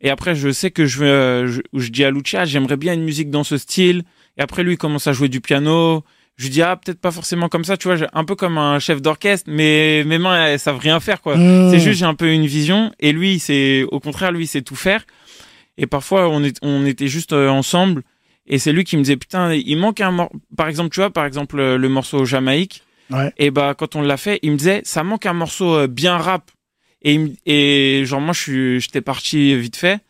Et 0.00 0.10
après, 0.10 0.34
je 0.34 0.50
sais 0.50 0.70
que 0.70 0.86
je 0.86 0.98
veux, 0.98 1.06
euh, 1.06 1.46
je, 1.46 1.60
je 1.74 1.90
dis 1.90 2.04
à 2.04 2.10
Lucia, 2.10 2.44
j'aimerais 2.44 2.76
bien 2.76 2.94
une 2.94 3.04
musique 3.04 3.30
dans 3.30 3.44
ce 3.44 3.58
style. 3.58 4.02
Et 4.36 4.42
après, 4.42 4.62
lui 4.62 4.74
il 4.74 4.78
commence 4.78 5.06
à 5.06 5.12
jouer 5.12 5.28
du 5.28 5.40
piano. 5.40 6.04
Je 6.36 6.44
lui 6.44 6.50
dis 6.50 6.62
ah 6.62 6.76
peut-être 6.76 7.00
pas 7.00 7.12
forcément 7.12 7.48
comme 7.48 7.64
ça, 7.64 7.76
tu 7.76 7.86
vois, 7.86 7.96
un 8.12 8.24
peu 8.24 8.34
comme 8.34 8.58
un 8.58 8.80
chef 8.80 9.00
d'orchestre, 9.00 9.48
mais 9.48 10.02
mes 10.04 10.18
mains 10.18 10.46
elles 10.46 10.58
savent 10.58 10.78
rien 10.78 10.98
faire 10.98 11.22
quoi. 11.22 11.36
Mhm. 11.36 11.70
C'est 11.70 11.78
juste 11.78 12.00
j'ai 12.00 12.06
un 12.06 12.14
peu 12.14 12.32
une 12.32 12.46
vision 12.46 12.90
et 12.98 13.12
lui 13.12 13.38
c'est 13.38 13.84
au 13.84 14.00
contraire 14.00 14.32
lui 14.32 14.46
sait 14.48 14.62
tout 14.62 14.74
faire. 14.74 15.04
Et 15.78 15.86
parfois 15.86 16.28
on 16.28 16.42
est 16.42 16.58
on 16.62 16.86
était 16.86 17.06
juste 17.06 17.32
euh, 17.32 17.48
ensemble 17.48 18.02
et 18.48 18.58
c'est 18.58 18.72
lui 18.72 18.82
qui 18.82 18.96
me 18.96 19.02
disait 19.02 19.16
putain 19.16 19.54
il 19.54 19.76
manque 19.76 20.00
un 20.00 20.10
mor 20.10 20.30
par 20.56 20.66
exemple 20.66 20.90
tu 20.90 20.98
vois 20.98 21.10
par 21.10 21.24
exemple 21.24 21.56
le 21.56 21.88
morceau 21.88 22.24
Jamaïque 22.24 22.82
Ouais. 23.10 23.32
et 23.36 23.50
bah 23.50 23.74
quand 23.76 23.96
on 23.96 24.02
l'a 24.02 24.16
fait 24.16 24.38
il 24.42 24.52
me 24.52 24.56
disait 24.56 24.80
ça 24.84 25.04
manque 25.04 25.26
un 25.26 25.34
morceau 25.34 25.74
euh, 25.76 25.86
bien 25.86 26.16
rap. 26.16 26.50
Et 27.02 27.18
me- 27.18 27.32
et 27.44 28.02
genre 28.06 28.20
moi 28.20 28.32
je 28.32 28.40
suis 28.40 28.80
j'étais 28.80 29.02
parti 29.02 29.56
vite 29.58 29.76
fait. 29.76 30.00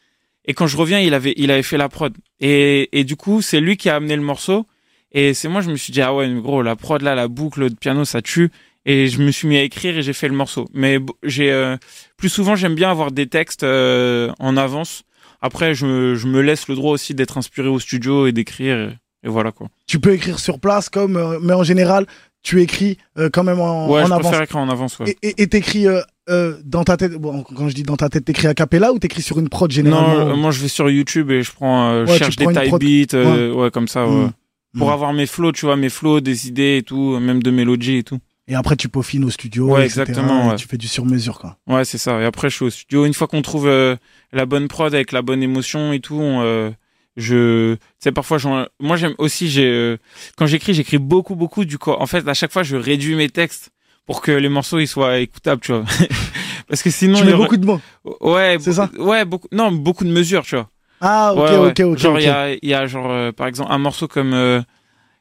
Et 0.45 0.55
quand 0.55 0.67
je 0.69 0.77
reviens 0.77 1.01
il 1.01 1.13
avait 1.15 1.35
il 1.37 1.51
avait 1.51 1.63
fait 1.65 1.77
la 1.77 1.89
prod. 1.89 2.15
Et 2.41 2.89
et 2.99 3.03
du 3.05 3.17
coup 3.17 3.43
c'est 3.43 3.61
lui 3.61 3.77
qui 3.77 3.89
a 3.91 3.97
amené 3.97 4.15
le 4.15 4.23
morceau. 4.23 4.67
Et 5.13 5.35
c'est 5.35 5.49
moi 5.49 5.61
je 5.61 5.71
me 5.71 5.77
suis 5.77 5.93
dit 5.93 6.03
ah 6.03 6.15
ouais 6.15 6.29
mais 6.29 6.41
gros 6.41 6.63
la 6.63 6.77
prod 6.77 7.03
là 7.03 7.15
la 7.17 7.27
boucle 7.29 7.69
de 7.69 7.75
piano 7.75 8.05
ça 8.05 8.23
tue. 8.23 8.51
Et 8.87 9.09
je 9.09 9.21
me 9.23 9.31
suis 9.33 9.49
mis 9.49 9.57
à 9.57 9.63
écrire 9.63 9.97
et 9.99 10.03
j'ai 10.03 10.13
fait 10.13 10.29
le 10.29 10.35
morceau. 10.35 10.69
Mais 10.73 10.99
j'ai 11.25 11.51
euh, 11.51 11.77
plus 12.17 12.29
souvent 12.29 12.55
j'aime 12.55 12.75
bien 12.77 12.91
avoir 12.91 13.11
des 13.11 13.27
textes 13.27 13.65
euh, 13.65 14.31
en 14.39 14.57
avance. 14.57 15.03
Après 15.41 15.75
je 15.75 15.87
me, 15.87 16.15
je 16.15 16.27
me 16.29 16.41
laisse 16.43 16.69
le 16.69 16.75
droit 16.77 16.93
aussi 16.93 17.13
d'être 17.15 17.39
inspiré 17.39 17.67
au 17.69 17.81
studio 17.81 18.27
et 18.29 18.33
d'écrire. 18.33 18.77
Et, 18.79 19.27
et 19.27 19.29
voilà 19.29 19.53
quoi. 19.53 19.69
Tu 19.87 19.99
peux 19.99 20.13
écrire 20.13 20.39
sur 20.39 20.61
place, 20.61 20.91
comme, 20.91 21.17
euh, 21.17 21.39
mais 21.43 21.55
en 21.55 21.65
général, 21.65 22.07
tu 22.45 22.61
écris 22.63 22.99
euh, 23.19 23.29
quand 23.33 23.43
même 23.43 23.59
en, 23.59 23.89
ouais 23.89 24.03
en 24.03 24.07
je 24.07 24.13
avance. 24.13 24.23
préfère 24.27 24.43
écrire 24.43 24.61
en 24.61 24.69
avance 24.69 24.99
ouais. 25.01 25.17
Et- 25.23 25.47
t'écris 25.49 25.89
euh, 25.89 26.01
euh, 26.31 26.57
dans 26.65 26.85
ta 26.85 26.97
tête. 26.97 27.13
Bon, 27.15 27.43
quand 27.43 27.69
je 27.69 27.75
dis 27.75 27.83
dans 27.83 27.97
ta 27.97 28.09
tête, 28.09 28.25
t'écris 28.25 28.47
a 28.47 28.55
cappella 28.55 28.93
ou 28.93 28.99
t'écris 29.01 29.23
sur 29.23 29.41
une 29.41 29.49
prod 29.49 29.71
généralement 29.73 30.15
non 30.27 30.31
euh, 30.31 30.37
moi 30.37 30.51
je 30.53 30.61
vais 30.61 30.69
sur 30.69 30.89
YouTube 30.89 31.31
et 31.33 31.43
je 31.43 31.51
prends 31.53 31.91
euh, 31.91 32.07
je 32.07 32.13
Ouais, 32.13 32.19
cherche 32.19 32.37
des 32.37 32.47
type 32.47 32.79
beats 32.79 33.17
euh, 33.17 33.53
ouais. 33.53 33.71
comme 33.73 33.89
ça 33.89 34.07
ouais. 34.07 34.27
Mm. 34.75 34.79
pour 34.79 34.93
avoir 34.93 35.13
mes 35.13 35.27
flows 35.27 35.53
tu 35.53 35.67
vois 35.67 35.77
mes 35.77 35.89
flows 35.89 36.21
des 36.21 36.47
idées 36.47 36.77
et 36.79 36.83
tout 36.83 37.19
même 37.19 37.43
de 37.43 37.51
mélodies 37.51 37.97
et 37.97 38.03
tout 38.05 38.19
Et 38.47 38.55
après, 38.55 38.77
tu 38.77 38.91
peaufines 38.91 39.25
au 39.25 39.31
studio. 39.31 39.69
Ouais, 39.71 39.87
etc., 39.87 40.03
exactement, 40.03 40.45
et 40.45 40.49
ouais. 40.51 40.57
Tu 40.57 40.69
fais 40.69 40.77
du 40.77 40.87
sur-mesure, 40.87 41.39
quoi. 41.39 41.57
Ouais, 41.67 41.87
c'est 41.87 41.97
ça. 41.97 42.21
Et 42.21 42.27
après, 42.27 42.51
je 42.51 42.57
suis 42.57 42.65
au 42.67 42.71
studio. 42.71 43.07
Une 43.07 43.15
fois 43.15 43.27
qu'on 43.27 43.41
trouve 43.41 43.67
euh, 43.67 43.97
la 44.35 44.45
bonne 44.45 44.69
prod 44.69 44.95
avec 44.95 45.13
la 45.13 45.23
bonne 45.23 45.43
émotion 45.43 45.95
et 45.95 46.01
tout, 46.01 46.17
on, 46.21 46.43
euh, 46.43 46.71
je, 47.17 47.77
sais, 47.99 48.13
parfois, 48.13 48.39
moi, 48.81 48.97
j'aime 48.97 49.15
aussi, 49.19 49.49
j'ai, 49.49 49.67
euh, 49.67 49.97
quand 50.37 50.47
j'écris, 50.47 50.75
j'écris 50.75 50.99
beaucoup, 50.99 51.35
beaucoup. 51.37 51.65
Du 51.65 51.79
coup, 51.79 51.91
en 51.93 52.07
fait, 52.07 52.27
à 52.29 52.35
chaque 52.35 52.53
fois, 52.53 52.63
je 52.63 52.77
réduis 52.77 53.15
mes 53.15 53.29
textes 53.29 53.71
pour 54.07 54.21
que 54.21 54.33
les 54.33 54.49
morceaux 54.49 54.79
ils 54.81 54.89
soient 54.89 55.19
écoutables, 55.19 55.61
tu 55.63 55.73
vois. 55.73 55.85
Parce 56.69 56.83
que 56.83 56.91
sinon, 56.91 57.19
tu 57.19 57.25
mets 57.25 57.35
beaucoup 57.35 57.57
de 57.57 57.67
mots. 57.67 57.81
ouais, 58.21 58.57
C'est 58.61 58.73
ça 58.73 58.91
Ouais, 58.99 59.25
beaucoup, 59.25 59.49
non, 59.53 59.71
beaucoup 59.73 60.05
de 60.05 60.11
mesures, 60.11 60.43
tu 60.45 60.57
vois. 60.57 60.69
Ah, 61.01 61.33
ok, 61.35 61.39
Ouais, 61.43 61.59
ouais. 61.59 61.71
ok, 61.71 61.81
ok. 61.81 61.99
Genre, 61.99 62.19
il 62.21 62.25
y 62.25 62.29
a, 62.29 62.53
il 62.53 62.69
y 62.69 62.75
a 62.75 62.87
genre, 62.87 63.11
euh, 63.11 63.33
par 63.33 63.47
exemple, 63.47 63.71
un 63.73 63.79
morceau 63.79 64.09
comme, 64.09 64.33
euh, 64.33 64.61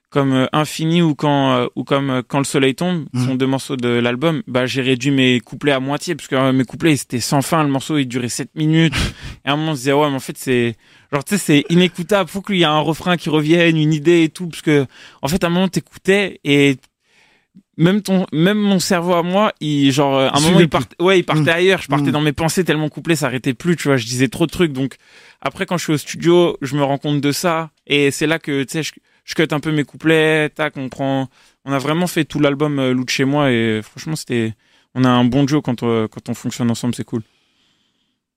comme 0.10 0.32
euh, 0.34 0.46
Infini 0.54 1.02
ou 1.02 1.16
quand, 1.16 1.54
euh, 1.58 1.68
ou 1.76 1.84
comme 1.84 2.10
euh, 2.10 2.22
Quand 2.28 2.38
le 2.38 2.44
soleil 2.44 2.76
tombe, 2.76 3.06
Mhm. 3.14 3.26
sont 3.26 3.36
deux 3.36 3.48
morceaux 3.48 3.76
de 3.76 3.88
l'album. 3.90 4.44
Bah, 4.48 4.66
j'ai 4.66 4.82
réduit 4.82 5.12
mes 5.12 5.40
couplets 5.40 5.72
à 5.72 5.80
moitié 5.80 6.16
parce 6.16 6.28
que 6.28 6.52
mes 6.52 6.66
couplets 6.66 6.96
c'était 6.98 7.20
sans 7.20 7.42
fin. 7.42 7.64
Le 7.64 7.70
morceau 7.70 7.98
il 7.98 8.06
durait 8.06 8.30
7 8.30 8.50
minutes. 8.56 8.94
et 9.46 9.50
à 9.50 9.54
un 9.54 9.56
moment 9.58 9.72
on 9.72 9.76
se 9.76 9.80
disait 9.80 9.94
ouais, 9.94 10.10
mais 10.10 10.16
en 10.16 10.20
fait 10.20 10.38
c'est, 10.38 10.76
genre 11.14 11.24
tu 11.24 11.38
sais 11.38 11.64
c'est 11.64 11.66
inécoutable. 11.74 12.30
Faut 12.30 12.42
qu'il 12.42 12.58
y 12.58 12.64
ait 12.64 12.66
un 12.66 12.80
refrain 12.80 13.16
qui 13.18 13.30
revienne, 13.30 13.78
une 13.78 13.94
idée 13.94 14.24
et 14.24 14.30
tout 14.30 14.48
parce 14.48 14.62
que 14.62 14.86
en 15.22 15.28
fait 15.30 15.44
à 15.44 15.48
un 15.48 15.50
moment 15.52 15.68
t'écoutais 15.70 16.40
et 16.44 16.78
même 17.78 18.02
ton, 18.04 18.28
même 18.32 18.58
mon 18.60 18.80
cerveau 18.80 19.14
à 19.14 19.24
moi, 19.24 19.52
il 19.60 19.92
genre 19.92 20.20
à 20.20 20.38
un 20.38 20.40
moment 20.42 20.60
il 20.60 20.70
partait, 20.70 20.96
ouais, 21.02 21.20
il 21.20 21.24
partait 21.24 21.42
Mhm. 21.52 21.58
ailleurs. 21.58 21.82
Je 21.82 21.88
partais 21.88 22.06
Mhm. 22.08 22.12
dans 22.12 22.22
mes 22.22 22.34
pensées 22.34 22.64
tellement 22.64 22.90
couplet 22.90 23.16
s'arrêtait 23.16 23.54
plus. 23.56 23.76
Tu 23.76 23.88
vois, 23.88 23.98
je 23.98 24.06
disais 24.06 24.28
trop 24.28 24.46
de 24.46 24.52
trucs 24.52 24.74
donc. 24.74 24.96
Après, 25.42 25.66
quand 25.66 25.78
je 25.78 25.84
suis 25.84 25.94
au 25.94 25.98
studio, 25.98 26.58
je 26.62 26.76
me 26.76 26.84
rends 26.84 26.98
compte 27.00 27.20
de 27.20 27.32
ça. 27.32 27.72
Et 27.88 28.12
c'est 28.12 28.28
là 28.28 28.38
que, 28.40 28.64
tu 28.64 28.72
sais, 28.72 28.84
je, 28.84 28.94
je 29.26 29.34
cut 29.36 29.48
un 29.52 29.60
peu 29.60 29.72
mes 29.72 29.84
couplets, 29.84 30.50
tac, 30.50 30.78
on 30.78 30.88
prend, 30.88 31.30
on 31.66 31.72
a 31.74 31.80
vraiment 31.80 32.08
fait 32.08 32.26
tout 32.26 32.40
l'album 32.40 32.78
euh, 32.80 32.94
Loot 32.94 33.10
chez 33.10 33.26
moi 33.26 33.52
et 33.52 33.82
franchement, 33.84 34.16
c'était, 34.16 34.54
on 34.96 35.04
a 35.04 35.10
un 35.10 35.26
bon 35.26 35.44
duo 35.44 35.62
quand, 35.62 35.82
euh, 35.84 36.08
quand 36.08 36.30
on 36.30 36.34
fonctionne 36.34 36.70
ensemble, 36.72 36.94
c'est 36.96 37.04
cool. 37.04 37.24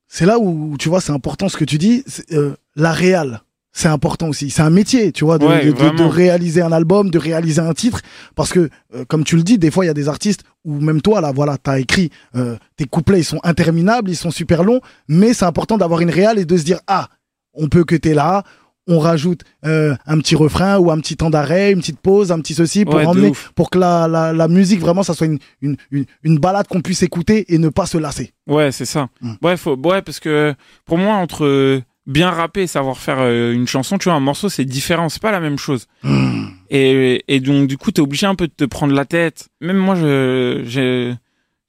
C'est 0.08 0.26
là 0.26 0.38
où, 0.38 0.76
tu 0.78 0.88
vois, 0.88 1.00
c'est 1.00 1.12
important 1.12 1.48
ce 1.48 1.56
que 1.56 1.64
tu 1.64 1.78
dis. 1.78 2.02
c'est, 2.06 2.32
euh, 2.32 2.56
la 2.76 2.92
réal, 2.92 3.40
c'est 3.72 3.88
important 3.88 4.28
aussi. 4.28 4.48
C'est 4.50 4.62
un 4.62 4.70
métier, 4.70 5.12
tu 5.12 5.24
vois, 5.24 5.38
de, 5.38 5.44
Ouais, 5.46 5.66
de- 5.66 5.70
de- 5.70 5.76
de 5.76 5.78
vraiment. 5.78 6.08
réaliser 6.08 6.62
un 6.62 6.72
album, 6.72 7.10
de 7.10 7.18
réaliser 7.18 7.60
un 7.60 7.74
titre. 7.74 8.00
Parce 8.34 8.50
que, 8.52 8.70
euh, 8.94 9.04
comme 9.06 9.24
tu 9.24 9.36
le 9.36 9.42
dis, 9.42 9.58
des 9.58 9.70
fois, 9.70 9.84
il 9.84 9.88
y 9.88 9.90
a 9.90 9.94
des 9.94 10.08
artistes, 10.08 10.44
ou 10.64 10.80
même 10.80 11.02
toi, 11.02 11.20
là, 11.20 11.32
voilà, 11.34 11.58
t'as 11.58 11.78
écrit, 11.78 12.10
euh, 12.36 12.56
tes 12.76 12.84
couplets, 12.86 13.20
ils 13.20 13.24
sont 13.24 13.40
interminables, 13.44 14.08
ils 14.10 14.16
sont 14.16 14.30
super 14.30 14.64
longs, 14.64 14.80
mais 15.08 15.34
c'est 15.34 15.44
important 15.44 15.76
d'avoir 15.76 16.00
une 16.00 16.10
réal 16.10 16.38
et 16.38 16.44
de 16.46 16.56
se 16.56 16.64
dire, 16.64 16.80
ah, 16.86 17.08
on 17.52 17.68
peut 17.68 17.84
que 17.84 17.96
t'es 17.96 18.14
là, 18.14 18.44
on 18.88 18.98
rajoute 19.00 19.42
euh, 19.64 19.96
un 20.06 20.18
petit 20.18 20.36
refrain 20.36 20.78
ou 20.78 20.90
un 20.92 20.98
petit 21.00 21.16
temps 21.16 21.28
d'arrêt, 21.28 21.72
une 21.72 21.80
petite 21.80 21.98
pause, 22.00 22.30
un 22.32 22.38
petit 22.40 22.54
ceci 22.54 22.84
pour 22.84 22.94
Ouais, 22.94 23.04
emmener, 23.04 23.32
pour 23.56 23.68
que 23.68 23.78
la, 23.78 24.06
la, 24.06 24.32
la 24.32 24.46
musique 24.46 24.78
vraiment 24.80 25.02
ça 25.02 25.12
soit 25.12 25.26
une, 25.26 25.38
une, 25.60 25.76
une, 25.90 26.04
une 26.22 26.38
balade 26.38 26.68
qu'on 26.68 26.80
puisse 26.82 27.02
écouter 27.02 27.52
et 27.52 27.58
ne 27.58 27.68
pas 27.68 27.86
se 27.86 27.98
lasser. 27.98 28.32
Ouais, 28.46 28.70
c'est 28.70 28.84
ça. 28.84 29.08
Mm. 29.20 29.32
Ouais, 29.42 29.56
faut, 29.56 29.76
ouais, 29.76 30.02
parce 30.02 30.20
que 30.20 30.54
pour 30.84 30.98
moi, 30.98 31.14
entre 31.16 31.82
bien 32.06 32.30
rapper 32.30 32.62
et 32.62 32.66
savoir 32.66 32.98
faire 32.98 33.18
euh, 33.20 33.52
une 33.52 33.66
chanson, 33.66 33.98
tu 33.98 34.04
vois, 34.04 34.14
un 34.14 34.20
morceau, 34.20 34.48
c'est 34.48 34.64
différent, 34.64 35.08
c'est 35.08 35.22
pas 35.22 35.32
la 35.32 35.40
même 35.40 35.58
chose. 35.58 35.86
Mmh. 36.02 36.46
Et, 36.70 37.24
et 37.28 37.40
donc, 37.40 37.66
du 37.66 37.76
coup, 37.76 37.90
t'es 37.90 38.00
obligé 38.00 38.26
un 38.26 38.34
peu 38.34 38.46
de 38.46 38.52
te 38.52 38.64
prendre 38.64 38.94
la 38.94 39.04
tête. 39.04 39.48
Même 39.60 39.76
moi, 39.76 39.96
je, 39.96 40.62
je, 40.66 41.14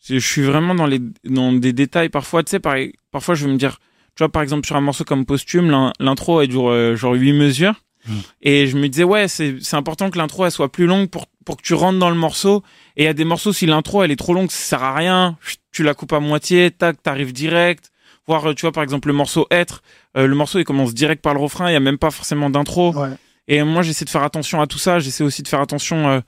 je 0.07 0.19
suis 0.19 0.43
vraiment 0.43 0.75
dans 0.75 0.85
les, 0.85 1.01
dans 1.25 1.51
des 1.53 1.73
détails. 1.73 2.09
Parfois, 2.09 2.43
tu 2.43 2.51
sais, 2.51 2.59
par, 2.59 2.75
parfois, 3.11 3.35
je 3.35 3.45
vais 3.45 3.51
me 3.51 3.57
dire, 3.57 3.79
tu 4.15 4.23
vois, 4.23 4.29
par 4.31 4.41
exemple, 4.43 4.65
sur 4.65 4.75
un 4.75 4.81
morceau 4.81 5.03
comme 5.03 5.25
Posthume, 5.25 5.69
l'in- 5.69 5.93
l'intro, 5.99 6.41
elle 6.41 6.49
dure 6.49 6.69
euh, 6.69 6.95
genre 6.95 7.13
8 7.13 7.33
mesures. 7.33 7.75
Mm. 8.07 8.13
Et 8.43 8.67
je 8.67 8.77
me 8.77 8.87
disais, 8.89 9.03
ouais, 9.03 9.27
c'est, 9.27 9.57
important 9.73 10.09
que 10.11 10.17
l'intro, 10.17 10.45
elle 10.45 10.51
soit 10.51 10.71
plus 10.71 10.85
longue 10.85 11.09
pour, 11.09 11.25
pour 11.45 11.57
que 11.57 11.63
tu 11.63 11.73
rentres 11.73 11.99
dans 11.99 12.09
le 12.09 12.15
morceau. 12.15 12.63
Et 12.95 13.03
il 13.03 13.05
y 13.05 13.09
a 13.09 13.13
des 13.13 13.25
morceaux, 13.25 13.53
si 13.53 13.65
l'intro, 13.65 14.03
elle 14.03 14.11
est 14.11 14.15
trop 14.17 14.33
longue, 14.33 14.51
ça 14.51 14.77
sert 14.77 14.83
à 14.83 14.93
rien. 14.93 15.37
Tu 15.71 15.83
la 15.83 15.93
coupes 15.93 16.13
à 16.13 16.19
moitié, 16.19 16.71
tac, 16.71 17.01
t'arrives 17.01 17.33
direct. 17.33 17.91
Voir, 18.27 18.49
euh, 18.49 18.53
tu 18.53 18.61
vois, 18.61 18.71
par 18.71 18.83
exemple, 18.83 19.07
le 19.07 19.13
morceau 19.13 19.47
Être, 19.51 19.81
euh, 20.17 20.27
le 20.27 20.35
morceau, 20.35 20.59
il 20.59 20.65
commence 20.65 20.93
direct 20.93 21.21
par 21.21 21.33
le 21.33 21.39
refrain, 21.39 21.69
il 21.69 21.73
y 21.73 21.77
a 21.77 21.79
même 21.79 21.97
pas 21.97 22.11
forcément 22.11 22.49
d'intro. 22.49 22.93
Ouais. 22.93 23.09
Et 23.47 23.63
moi, 23.63 23.81
j'essaie 23.81 24.05
de 24.05 24.09
faire 24.09 24.23
attention 24.23 24.61
à 24.61 24.67
tout 24.67 24.77
ça. 24.77 24.99
J'essaie 24.99 25.23
aussi 25.23 25.41
de 25.41 25.47
faire 25.47 25.61
attention, 25.61 26.09
euh, 26.09 26.19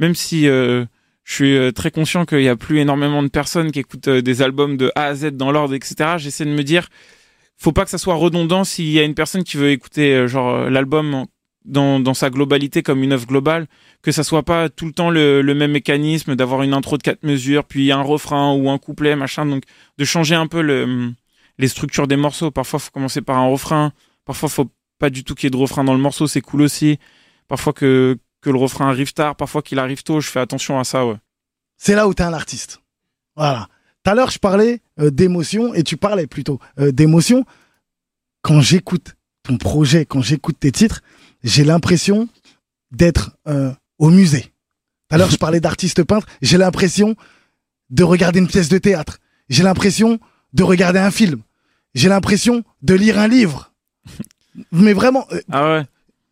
même 0.00 0.14
si 0.14 0.48
euh, 0.48 0.84
je 1.24 1.34
suis 1.34 1.56
euh, 1.56 1.70
très 1.70 1.90
conscient 1.90 2.24
qu'il 2.24 2.42
y 2.42 2.48
a 2.48 2.56
plus 2.56 2.80
énormément 2.80 3.22
de 3.22 3.28
personnes 3.28 3.70
qui 3.70 3.80
écoutent 3.80 4.08
euh, 4.08 4.22
des 4.22 4.42
albums 4.42 4.76
de 4.76 4.90
A 4.96 5.04
à 5.04 5.14
Z 5.14 5.32
dans 5.32 5.52
l'ordre, 5.52 5.74
etc. 5.74 6.14
J'essaie 6.18 6.44
de 6.44 6.50
me 6.50 6.62
dire, 6.62 6.88
faut 7.56 7.72
pas 7.72 7.84
que 7.84 7.90
ça 7.90 7.98
soit 7.98 8.14
redondant 8.14 8.64
s'il 8.64 8.90
y 8.90 8.98
a 8.98 9.04
une 9.04 9.14
personne 9.14 9.44
qui 9.44 9.56
veut 9.56 9.70
écouter 9.70 10.26
genre 10.28 10.68
l'album 10.68 11.26
dans, 11.64 11.98
dans 12.00 12.14
sa 12.14 12.30
globalité 12.30 12.82
comme 12.82 13.02
une 13.02 13.12
œuvre 13.12 13.26
globale, 13.26 13.66
que 14.02 14.12
ça 14.12 14.22
soit 14.22 14.42
pas 14.42 14.68
tout 14.68 14.86
le 14.86 14.92
temps 14.92 15.10
le, 15.10 15.40
le 15.42 15.54
même 15.54 15.72
mécanisme 15.72 16.36
d'avoir 16.36 16.62
une 16.62 16.74
intro 16.74 16.96
de 16.98 17.02
quatre 17.02 17.22
mesures, 17.22 17.64
puis 17.64 17.90
un 17.92 18.02
refrain 18.02 18.52
ou 18.52 18.70
un 18.70 18.78
couplet, 18.78 19.16
machin. 19.16 19.46
Donc 19.46 19.62
de 19.98 20.04
changer 20.04 20.34
un 20.34 20.46
peu 20.46 20.60
le, 20.60 21.12
les 21.58 21.68
structures 21.68 22.06
des 22.06 22.16
morceaux. 22.16 22.50
Parfois, 22.50 22.78
faut 22.78 22.90
commencer 22.90 23.22
par 23.22 23.36
un 23.36 23.46
refrain. 23.46 23.92
Parfois, 24.24 24.48
faut 24.48 24.70
pas 24.98 25.10
du 25.10 25.24
tout 25.24 25.34
qu'il 25.34 25.44
y 25.44 25.48
ait 25.48 25.50
de 25.50 25.56
refrain 25.56 25.84
dans 25.84 25.92
le 25.92 26.00
morceau, 26.00 26.26
c'est 26.26 26.40
cool 26.40 26.62
aussi. 26.62 26.98
Parfois 27.48 27.72
que, 27.72 28.18
que 28.40 28.50
le 28.50 28.58
refrain 28.58 28.88
arrive 28.88 29.12
tard, 29.12 29.36
parfois 29.36 29.62
qu'il 29.62 29.78
arrive 29.78 30.02
tôt, 30.02 30.20
je 30.20 30.28
fais 30.28 30.40
attention 30.40 30.78
à 30.78 30.84
ça, 30.84 31.06
ouais. 31.06 31.16
C'est 31.76 31.94
là 31.94 32.08
où 32.08 32.14
t'es 32.14 32.22
un 32.22 32.32
artiste. 32.32 32.80
Voilà. 33.36 33.68
Tout 34.02 34.10
à 34.10 34.14
l'heure, 34.14 34.30
je 34.30 34.38
parlais 34.38 34.80
euh, 34.98 35.10
d'émotion 35.10 35.74
et 35.74 35.82
tu 35.82 35.96
parlais 35.96 36.26
plutôt 36.26 36.58
euh, 36.78 36.92
d'émotion. 36.92 37.44
Quand 38.42 38.60
j'écoute 38.60 39.16
ton 39.42 39.58
projet, 39.58 40.06
quand 40.06 40.22
j'écoute 40.22 40.56
tes 40.58 40.72
titres, 40.72 41.02
j'ai 41.42 41.64
l'impression 41.64 42.28
d'être 42.90 43.36
euh, 43.46 43.72
au 43.98 44.10
musée. 44.10 44.52
Tout 45.08 45.16
à 45.16 45.18
l'heure, 45.18 45.30
je 45.30 45.36
parlais 45.38 45.60
d'artiste 45.60 46.02
peintre. 46.02 46.26
J'ai 46.40 46.56
l'impression 46.56 47.14
de 47.90 48.02
regarder 48.04 48.38
une 48.38 48.48
pièce 48.48 48.68
de 48.68 48.78
théâtre. 48.78 49.18
J'ai 49.48 49.62
l'impression 49.62 50.18
de 50.52 50.62
regarder 50.62 50.98
un 50.98 51.10
film. 51.10 51.42
J'ai 51.94 52.08
l'impression 52.08 52.62
de 52.82 52.94
lire 52.94 53.18
un 53.18 53.28
livre. 53.28 53.72
Mais 54.72 54.92
vraiment, 54.92 55.26
euh, 55.32 55.40
Ah 55.50 55.72
ouais. 55.72 55.82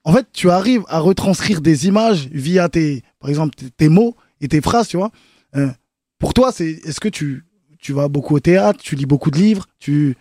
en 0.04 0.12
fait, 0.12 0.26
tu 0.32 0.50
arrives 0.50 0.82
à 0.88 0.98
retranscrire 1.00 1.60
des 1.60 1.86
images 1.86 2.28
via 2.32 2.68
tes, 2.68 3.02
par 3.20 3.30
exemple, 3.30 3.54
tes, 3.76 3.88
mots 3.88 4.16
et 4.40 4.48
tes 4.48 4.60
phrases, 4.60 4.88
tu 4.88 4.96
vois. 4.96 5.10
Euh, 5.56 5.68
pour 6.18 6.34
toi, 6.34 6.52
c'est, 6.52 6.68
est-ce 6.84 7.00
que 7.00 7.08
tu, 7.08 7.44
tu 7.78 7.92
vas 7.92 8.08
beaucoup 8.08 8.34
au 8.36 8.40
théâtre, 8.40 8.80
tu 8.82 8.94
lis 8.96 9.06
beaucoup 9.06 9.30
de 9.30 9.36
livres, 9.38 9.66
tu, 9.78 10.16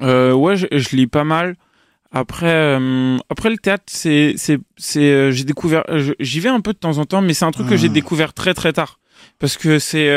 Euh, 0.00 0.32
ouais, 0.32 0.56
je, 0.56 0.66
je 0.72 0.96
lis 0.96 1.06
pas 1.06 1.24
mal. 1.24 1.56
Après, 2.10 2.52
euh, 2.52 3.16
après 3.30 3.48
le 3.50 3.56
théâtre, 3.56 3.84
c'est, 3.86 4.34
c'est, 4.36 4.58
c'est, 4.76 5.32
j'ai 5.32 5.44
découvert, 5.44 5.84
j'y 6.20 6.40
vais 6.40 6.48
un 6.50 6.60
peu 6.60 6.72
de 6.74 6.78
temps 6.78 6.98
en 6.98 7.06
temps, 7.06 7.22
mais 7.22 7.32
c'est 7.34 7.44
un 7.46 7.50
truc 7.52 7.68
que 7.68 7.76
j'ai 7.76 7.86
Ah. 7.88 7.92
découvert 7.92 8.34
très 8.34 8.52
très 8.52 8.72
tard, 8.74 8.98
parce 9.38 9.56
que 9.56 9.78
c'est, 9.78 10.10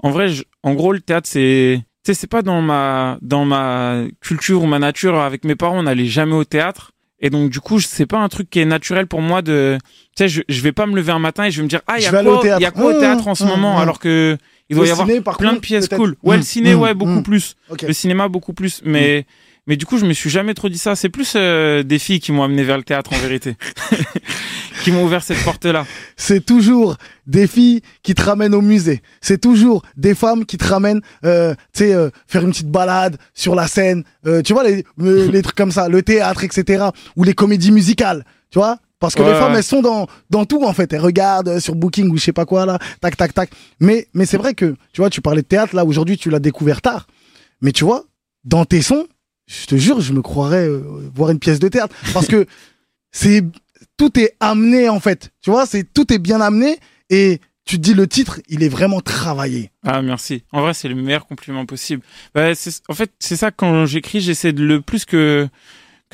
en 0.00 0.10
vrai, 0.10 0.28
je- 0.28 0.42
en 0.64 0.74
gros, 0.74 0.92
le 0.92 1.00
théâtre, 1.00 1.28
c'est, 1.30 1.82
sais, 2.04 2.14
c'est 2.14 2.26
pas 2.26 2.42
dans 2.42 2.60
ma 2.62 3.18
dans 3.22 3.44
ma 3.44 4.02
culture 4.20 4.62
ou 4.62 4.66
ma 4.66 4.78
nature. 4.78 5.18
Avec 5.20 5.44
mes 5.44 5.54
parents, 5.56 5.78
on 5.78 5.82
n'allait 5.84 6.06
jamais 6.06 6.34
au 6.34 6.44
théâtre. 6.44 6.92
Et 7.24 7.30
donc 7.30 7.50
du 7.50 7.60
coup, 7.60 7.78
c'est 7.80 8.06
pas 8.06 8.18
un 8.18 8.28
truc 8.28 8.50
qui 8.50 8.58
est 8.58 8.64
naturel 8.64 9.06
pour 9.06 9.22
moi 9.22 9.42
de. 9.42 9.78
Tu 10.16 10.24
sais, 10.24 10.28
je, 10.28 10.42
je 10.48 10.60
vais 10.60 10.72
pas 10.72 10.86
me 10.86 10.96
lever 10.96 11.12
un 11.12 11.20
matin 11.20 11.44
et 11.44 11.50
je 11.52 11.58
vais 11.58 11.62
me 11.62 11.68
dire 11.68 11.80
ah 11.86 11.98
il 11.98 12.02
y 12.02 12.06
a 12.06 12.10
quoi 12.10 12.40
il 12.58 12.62
y 12.62 12.64
a 12.66 12.70
quoi 12.72 12.86
au 12.92 12.96
Mmh, 12.96 12.98
théâtre 13.00 13.28
en 13.28 13.34
ce 13.36 13.44
mmh, 13.44 13.48
moment? 13.48 13.76
mmh. 13.78 13.80
alors 13.82 13.98
que 14.00 14.36
il 14.68 14.76
doit 14.76 14.86
y 14.86 14.90
avoir 14.90 15.06
plein 15.38 15.52
de 15.52 15.58
pièces 15.58 15.88
cool. 15.88 16.16
Ouais, 16.22 16.36
le 16.36 16.42
ciné, 16.42 16.74
ouais, 16.74 16.94
beaucoup 16.94 17.22
plus. 17.22 17.56
Le 17.86 17.92
cinéma 17.92 18.28
beaucoup 18.28 18.52
plus. 18.54 18.80
Mais 18.84 19.26
mais 19.66 19.76
du 19.76 19.86
coup, 19.86 19.98
je 19.98 20.04
me 20.04 20.12
suis 20.12 20.30
jamais 20.30 20.54
trop 20.54 20.68
dit 20.68 20.78
ça. 20.78 20.96
C'est 20.96 21.08
plus 21.08 21.34
euh, 21.36 21.82
des 21.82 21.98
filles 21.98 22.20
qui 22.20 22.32
m'ont 22.32 22.42
amené 22.42 22.64
vers 22.64 22.76
le 22.76 22.82
théâtre 22.82 23.12
en 23.12 23.18
vérité, 23.18 23.56
qui 24.82 24.90
m'ont 24.90 25.04
ouvert 25.04 25.22
cette 25.22 25.42
porte 25.44 25.64
là. 25.64 25.86
C'est 26.16 26.44
toujours 26.44 26.96
des 27.26 27.46
filles 27.46 27.80
qui 28.02 28.14
te 28.14 28.22
ramènent 28.22 28.54
au 28.54 28.60
musée. 28.60 29.02
C'est 29.20 29.40
toujours 29.40 29.82
des 29.96 30.14
femmes 30.14 30.44
qui 30.44 30.58
te 30.58 30.66
ramènent, 30.66 31.00
euh, 31.24 31.54
tu 31.72 31.84
sais, 31.84 31.94
euh, 31.94 32.10
faire 32.26 32.42
une 32.42 32.50
petite 32.50 32.70
balade 32.70 33.16
sur 33.34 33.54
la 33.54 33.68
scène. 33.68 34.04
Euh, 34.26 34.42
tu 34.42 34.52
vois, 34.52 34.64
les, 34.64 34.84
euh, 35.00 35.30
les 35.32 35.42
trucs 35.42 35.56
comme 35.56 35.72
ça, 35.72 35.88
le 35.88 36.02
théâtre, 36.02 36.42
etc. 36.44 36.86
Ou 37.16 37.24
les 37.24 37.34
comédies 37.34 37.70
musicales, 37.70 38.24
tu 38.50 38.58
vois 38.58 38.78
Parce 38.98 39.14
que 39.14 39.22
Ouais, 39.22 39.32
les 39.32 39.38
femmes, 39.38 39.54
elles 39.54 39.62
sont 39.62 39.82
dans, 39.82 40.08
dans 40.30 40.44
tout, 40.44 40.64
en 40.64 40.72
fait. 40.72 40.92
Elles 40.92 41.00
regardent 41.00 41.48
euh, 41.48 41.60
sur 41.60 41.76
Booking 41.76 42.10
ou 42.10 42.16
je 42.16 42.24
sais 42.24 42.32
pas 42.32 42.46
quoi, 42.46 42.66
là. 42.66 42.78
Tac, 43.00 43.16
tac, 43.16 43.32
tac. 43.32 43.50
Mais, 43.78 44.08
mais 44.14 44.26
c'est 44.26 44.38
vrai 44.38 44.54
que, 44.54 44.74
tu 44.92 45.00
vois, 45.00 45.10
tu 45.10 45.20
parlais 45.20 45.42
de 45.42 45.46
théâtre, 45.46 45.76
là, 45.76 45.84
aujourd'hui, 45.84 46.16
tu 46.16 46.30
l'as 46.30 46.40
découvert 46.40 46.82
tard. 46.82 47.06
Mais 47.60 47.70
tu 47.70 47.84
vois, 47.84 48.04
dans 48.44 48.64
tes 48.64 48.82
sons, 48.82 49.06
je 49.60 49.66
te 49.66 49.76
jure, 49.76 50.00
je 50.00 50.12
me 50.12 50.22
croirais 50.22 50.66
euh, 50.66 51.10
voir 51.14 51.30
une 51.30 51.38
pièce 51.38 51.58
de 51.58 51.68
théâtre. 51.68 51.94
Parce 52.12 52.26
que 52.26 52.46
c'est 53.12 53.44
tout 53.96 54.18
est 54.18 54.34
amené 54.40 54.88
en 54.88 55.00
fait. 55.00 55.32
Tu 55.42 55.50
vois, 55.50 55.66
c'est 55.66 55.84
tout 55.92 56.12
est 56.12 56.18
bien 56.18 56.40
amené 56.40 56.78
et 57.10 57.40
tu 57.64 57.76
te 57.76 57.82
dis 57.82 57.94
le 57.94 58.06
titre, 58.06 58.40
il 58.48 58.62
est 58.62 58.68
vraiment 58.68 59.00
travaillé. 59.00 59.70
Ah 59.84 60.02
merci. 60.02 60.42
En 60.52 60.62
vrai, 60.62 60.74
c'est 60.74 60.88
le 60.88 60.94
meilleur 60.94 61.26
compliment 61.26 61.64
possible. 61.64 62.02
Bah, 62.34 62.52
en 62.88 62.94
fait, 62.94 63.12
c'est 63.18 63.36
ça 63.36 63.50
quand 63.50 63.86
j'écris, 63.86 64.20
j'essaie 64.20 64.52
de 64.52 64.64
le 64.64 64.80
plus 64.80 65.04
que 65.04 65.48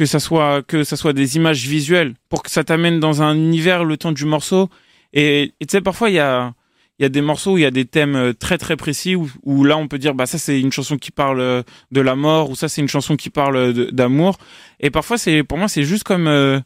ça 0.05 0.21
soit 0.21 0.63
que 0.63 0.85
ça 0.85 0.97
soit 0.97 1.13
des 1.13 1.37
images 1.37 1.67
visuelles 1.67 2.15
pour 2.29 2.43
que 2.43 2.51
ça 2.51 2.65
t'amène 2.65 3.01
dans 3.01 3.23
un 3.23 3.35
univers 3.35 3.85
le 3.85 3.97
temps 3.97 4.13
du 4.13 4.25
morceau. 4.25 4.69
Et 5.13 5.55
tu 5.61 5.67
sais, 5.71 5.81
parfois 5.81 6.11
il 6.11 6.17
y 6.17 6.21
a 6.21 6.53
il 6.99 7.03
y 7.03 7.07
a 7.07 7.09
des 7.09 7.21
morceaux 7.21 7.53
où 7.53 7.59
il 7.59 7.63
y 7.63 7.67
a 7.67 7.71
des 7.71 7.85
thèmes 7.85 8.17
euh, 8.17 8.33
très 8.33 8.59
très 8.59 8.77
précis 8.77 9.15
où, 9.15 9.31
où 9.45 9.65
là 9.65 9.77
on 9.77 9.87
peut 9.89 9.99
dire 9.99 10.15
bah 10.15 10.27
ça 10.27 10.39
c'est 10.39 10.61
une 10.61 10.73
chanson 10.73 10.97
qui 10.97 11.11
parle 11.11 11.41
euh, 11.41 11.63
de 11.93 12.01
la 12.01 12.17
mort 12.17 12.51
ou 12.51 12.57
ça 12.57 12.69
c'est 12.69 12.81
une 12.81 12.89
chanson 12.89 13.17
qui 13.17 13.31
parle 13.31 13.73
de- 13.73 13.91
d'amour. 13.91 14.39
Et 14.81 14.91
parfois 14.91 15.17
c'est 15.19 15.43
pour 15.45 15.59
moi 15.59 15.69
c'est 15.69 15.85
juste 15.85 16.05
comme 16.05 16.27
euh, 16.27 16.59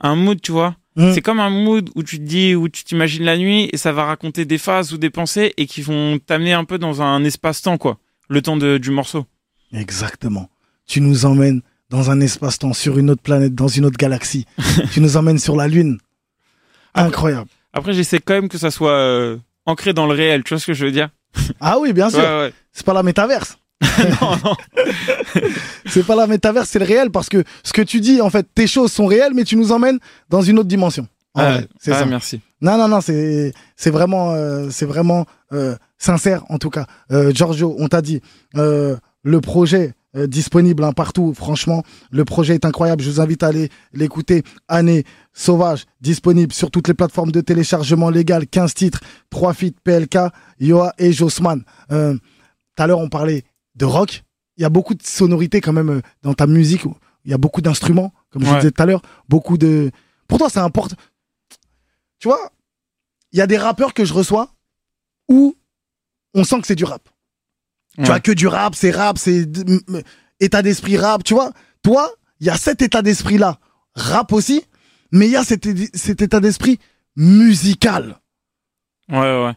un 0.00 0.16
mood, 0.16 0.40
tu 0.40 0.52
vois. 0.52 0.76
Mm. 0.96 1.12
C'est 1.12 1.22
comme 1.22 1.40
un 1.40 1.50
mood 1.50 1.90
où 1.96 2.02
tu 2.02 2.18
te 2.18 2.24
dis, 2.24 2.54
où 2.54 2.68
tu 2.68 2.84
t'imagines 2.84 3.24
la 3.24 3.36
nuit 3.36 3.68
et 3.72 3.76
ça 3.76 3.92
va 3.92 4.04
raconter 4.04 4.44
des 4.44 4.58
phases 4.58 4.92
ou 4.92 4.98
des 4.98 5.10
pensées 5.10 5.52
et 5.56 5.66
qui 5.66 5.82
vont 5.82 6.18
t'amener 6.24 6.52
un 6.52 6.64
peu 6.64 6.78
dans 6.78 7.02
un 7.02 7.24
espace-temps, 7.24 7.78
quoi. 7.78 7.98
Le 8.28 8.40
temps 8.42 8.56
de, 8.56 8.78
du 8.78 8.90
morceau. 8.90 9.26
Exactement. 9.72 10.48
Tu 10.86 11.00
nous 11.00 11.26
emmènes 11.26 11.62
dans 11.90 12.10
un 12.10 12.20
espace-temps, 12.20 12.72
sur 12.72 12.98
une 12.98 13.10
autre 13.10 13.22
planète, 13.22 13.54
dans 13.54 13.68
une 13.68 13.84
autre 13.84 13.98
galaxie. 13.98 14.46
tu 14.92 15.00
nous 15.00 15.16
emmènes 15.16 15.38
sur 15.38 15.56
la 15.56 15.68
Lune. 15.68 15.98
Incroyable. 16.94 17.48
Après, 17.72 17.92
j'essaie 17.92 18.20
quand 18.20 18.34
même 18.34 18.48
que 18.48 18.58
ça 18.58 18.70
soit 18.70 18.92
euh, 18.92 19.36
ancré 19.66 19.92
dans 19.92 20.06
le 20.06 20.14
réel, 20.14 20.42
tu 20.44 20.54
vois 20.54 20.60
ce 20.60 20.66
que 20.66 20.74
je 20.74 20.84
veux 20.84 20.92
dire? 20.92 21.08
Ah 21.60 21.78
oui, 21.78 21.92
bien 21.92 22.10
sûr. 22.10 22.20
Ouais, 22.20 22.38
ouais. 22.38 22.52
C'est 22.72 22.84
pas 22.86 22.94
la 22.94 23.02
métaverse. 23.02 23.58
non, 24.20 24.36
non. 24.44 24.54
C'est 25.86 26.06
pas 26.06 26.14
la 26.16 26.26
métaverse, 26.26 26.68
c'est 26.70 26.78
le 26.78 26.84
réel 26.84 27.10
parce 27.10 27.28
que 27.28 27.44
ce 27.62 27.72
que 27.72 27.82
tu 27.82 28.00
dis, 28.00 28.20
en 28.20 28.30
fait, 28.30 28.46
tes 28.54 28.66
choses 28.66 28.92
sont 28.92 29.06
réelles, 29.06 29.34
mais 29.34 29.44
tu 29.44 29.56
nous 29.56 29.72
emmènes 29.72 29.98
dans 30.30 30.40
une 30.42 30.58
autre 30.58 30.68
dimension. 30.68 31.06
En 31.34 31.42
Ah, 31.42 31.58
c'est 31.80 31.92
ah, 31.92 31.98
ça. 32.00 32.06
merci. 32.06 32.40
Non, 32.60 32.78
non, 32.78 32.88
non, 32.88 33.00
c'est 33.00 33.52
c'est 33.76 33.90
vraiment, 33.90 34.32
euh, 34.32 34.68
c'est 34.70 34.86
vraiment 34.86 35.26
euh, 35.52 35.76
sincère 35.98 36.44
en 36.48 36.58
tout 36.58 36.70
cas. 36.70 36.86
Euh, 37.12 37.32
Giorgio, 37.32 37.74
on 37.78 37.88
t'a 37.88 38.00
dit 38.00 38.22
euh, 38.56 38.96
le 39.22 39.40
projet 39.40 39.92
euh, 40.16 40.26
disponible 40.26 40.84
hein, 40.84 40.92
partout. 40.92 41.34
Franchement, 41.34 41.82
le 42.10 42.24
projet 42.24 42.54
est 42.54 42.64
incroyable. 42.64 43.02
Je 43.02 43.10
vous 43.10 43.20
invite 43.20 43.42
à 43.42 43.48
aller 43.48 43.68
l'écouter. 43.92 44.42
Année 44.68 45.04
sauvage 45.32 45.86
disponible 46.00 46.52
sur 46.52 46.70
toutes 46.70 46.88
les 46.88 46.94
plateformes 46.94 47.32
de 47.32 47.40
téléchargement 47.40 48.10
légal. 48.10 48.46
15 48.46 48.74
titres, 48.74 49.00
3 49.30 49.54
feats 49.54 49.72
PLK, 49.82 50.18
Yoa 50.60 50.92
et 50.98 51.12
Jossman. 51.12 51.64
Euh, 51.90 52.14
Tout 52.14 52.82
à 52.82 52.86
l'heure, 52.86 53.00
on 53.00 53.08
parlait 53.08 53.44
de 53.74 53.84
rock. 53.84 54.22
Il 54.56 54.62
y 54.62 54.64
a 54.64 54.70
beaucoup 54.70 54.94
de 54.94 55.02
sonorités 55.02 55.60
quand 55.60 55.72
même 55.72 55.90
euh, 55.90 56.00
dans 56.22 56.34
ta 56.34 56.46
musique. 56.46 56.82
Il 57.24 57.30
y 57.30 57.34
a 57.34 57.38
beaucoup 57.38 57.60
d'instruments, 57.60 58.12
comme 58.30 58.44
je 58.44 58.54
disais 58.56 58.70
tout 58.70 58.82
à 58.82 58.86
l'heure. 58.86 59.02
Beaucoup 59.28 59.58
de. 59.58 59.90
Pour 60.28 60.38
toi, 60.38 60.48
c'est 60.50 60.60
important. 60.60 60.96
Tu 62.18 62.28
vois, 62.28 62.52
il 63.32 63.38
y 63.38 63.42
a 63.42 63.46
des 63.46 63.56
rappeurs 63.58 63.94
que 63.94 64.04
je 64.04 64.14
reçois 64.14 64.54
où 65.28 65.56
on 66.34 66.44
sent 66.44 66.60
que 66.60 66.66
c'est 66.66 66.74
du 66.76 66.84
rap. 66.84 67.08
Tu 67.94 68.00
Ouais. 68.00 68.06
vois, 68.06 68.20
que 68.20 68.32
du 68.32 68.46
rap, 68.46 68.74
c'est 68.74 68.90
rap, 68.90 69.18
c'est 69.18 69.46
état 70.40 70.62
d'esprit 70.62 70.96
rap, 70.96 71.22
tu 71.22 71.34
vois. 71.34 71.52
Toi, 71.82 72.10
il 72.40 72.46
y 72.46 72.50
a 72.50 72.56
cet 72.56 72.82
état 72.82 73.02
d'esprit-là, 73.02 73.58
rap 73.94 74.32
aussi, 74.32 74.62
mais 75.12 75.26
il 75.26 75.32
y 75.32 75.36
a 75.36 75.44
cet, 75.44 75.66
état 75.66 76.40
d'esprit 76.40 76.78
musical. 77.16 78.18
Ouais, 79.08 79.18
ouais. 79.18 79.52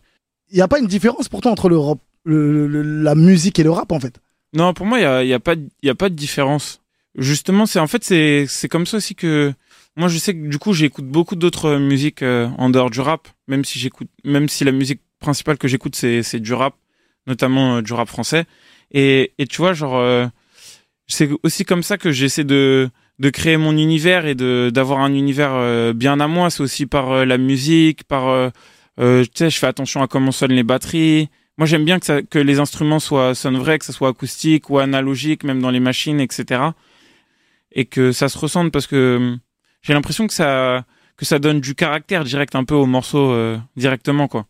Il 0.49 0.55
n'y 0.55 0.61
a 0.61 0.67
pas 0.67 0.79
une 0.79 0.87
différence 0.87 1.29
pourtant 1.29 1.51
entre 1.51 1.69
le 1.69 1.77
rap, 1.77 1.99
le- 2.25 2.67
le- 2.67 2.81
la 3.03 3.15
musique 3.15 3.59
et 3.59 3.63
le 3.63 3.71
rap, 3.71 3.91
en 3.91 3.99
fait. 3.99 4.19
Non, 4.53 4.73
pour 4.73 4.85
moi, 4.85 4.99
il 4.99 5.03
y 5.03 5.05
a, 5.05 5.23
y 5.23 5.33
a 5.33 5.39
pas, 5.39 5.55
de- 5.55 5.67
il 5.81 5.87
y 5.87 5.89
a 5.89 5.95
pas 5.95 6.09
de 6.09 6.15
différence. 6.15 6.81
Justement, 7.15 7.65
c'est 7.65 7.79
en 7.79 7.87
fait, 7.87 8.03
c'est, 8.03 8.67
comme 8.69 8.85
ça 8.85 8.97
aussi 8.97 9.15
que 9.15 9.53
moi, 9.95 10.07
je 10.07 10.17
sais 10.19 10.33
que 10.35 10.47
du 10.47 10.59
coup, 10.59 10.73
j'écoute 10.73 11.05
beaucoup 11.07 11.35
d'autres 11.35 11.77
musiques 11.77 12.21
euh, 12.21 12.47
en 12.59 12.69
dehors 12.69 12.91
du 12.91 12.99
rap, 13.01 13.27
même 13.47 13.65
si 13.65 13.79
j'écoute, 13.79 14.09
même 14.23 14.47
si 14.47 14.63
la 14.63 14.71
musique 14.71 15.01
principale 15.19 15.57
que 15.57 15.67
j'écoute, 15.67 15.95
c'est 15.95 16.39
du 16.39 16.53
rap, 16.53 16.75
notamment 17.27 17.77
euh, 17.77 17.81
du 17.81 17.93
rap 17.93 18.07
français. 18.07 18.45
Et, 18.91 19.33
et 19.37 19.45
tu 19.45 19.57
vois, 19.57 19.73
genre, 19.73 19.97
euh, 19.97 20.25
c'est 21.07 21.29
aussi 21.43 21.65
comme 21.65 21.83
ça 21.83 21.97
que 21.97 22.11
j'essaie 22.11 22.43
de, 22.43 22.89
de 23.19 23.29
créer 23.29 23.57
mon 23.57 23.77
univers 23.77 24.25
et 24.25 24.35
de, 24.35 24.71
d'avoir 24.73 24.99
un 24.99 25.13
univers 25.13 25.51
euh, 25.53 25.93
bien 25.93 26.19
à 26.19 26.27
moi. 26.27 26.49
C'est 26.49 26.61
aussi 26.61 26.85
par 26.85 27.25
la 27.25 27.37
musique, 27.37 28.03
par, 28.05 28.27
euh, 28.99 29.23
tu 29.23 29.29
sais, 29.35 29.49
je 29.49 29.59
fais 29.59 29.67
attention 29.67 30.01
à 30.01 30.07
comment 30.07 30.31
sonnent 30.31 30.53
les 30.53 30.63
batteries. 30.63 31.29
Moi, 31.57 31.65
j'aime 31.65 31.85
bien 31.85 31.99
que, 31.99 32.05
ça, 32.05 32.21
que 32.21 32.39
les 32.39 32.59
instruments 32.59 32.99
soient 32.99 33.35
sonnent 33.35 33.57
vrais, 33.57 33.79
que 33.79 33.85
ça 33.85 33.93
soit 33.93 34.09
acoustique 34.09 34.69
ou 34.69 34.79
analogique, 34.79 35.43
même 35.43 35.61
dans 35.61 35.71
les 35.71 35.79
machines, 35.79 36.19
etc. 36.19 36.61
Et 37.71 37.85
que 37.85 38.11
ça 38.11 38.29
se 38.29 38.37
ressente 38.37 38.71
parce 38.71 38.87
que 38.87 39.17
hum, 39.17 39.39
j'ai 39.81 39.93
l'impression 39.93 40.27
que 40.27 40.33
ça 40.33 40.85
que 41.17 41.25
ça 41.25 41.39
donne 41.39 41.59
du 41.59 41.75
caractère 41.75 42.23
direct 42.23 42.55
un 42.55 42.63
peu 42.63 42.75
au 42.75 42.85
morceau 42.85 43.31
euh, 43.31 43.57
directement, 43.75 44.27
quoi. 44.27 44.45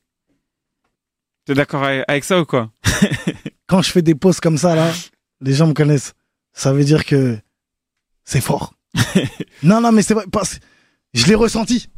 T'es 1.48 1.54
d'accord 1.54 1.82
avec, 1.84 2.26
ça 2.26 2.42
ou 2.42 2.46
quoi? 2.46 2.70
Quand 3.68 3.82
je 3.82 3.90
fais 3.90 4.02
des 4.02 4.16
pauses 4.16 4.42
comme 4.42 4.58
ça, 4.58 4.76
là, 4.76 4.92
les 5.40 5.54
gens 5.54 5.66
me 5.68 5.74
connaissent. 5.74 6.14
Ça 6.52 6.74
veut 6.74 6.84
dire 6.84 7.06
que 7.06 7.38
c'est 8.26 8.42
fort. 8.42 8.74
non, 9.64 9.80
non, 9.80 9.94
mais 9.94 10.02
c'est 10.02 10.14
vrai, 10.14 10.26
parce 10.30 10.60
je 11.14 11.26
l'ai 11.26 11.36
ressenti. 11.36 11.90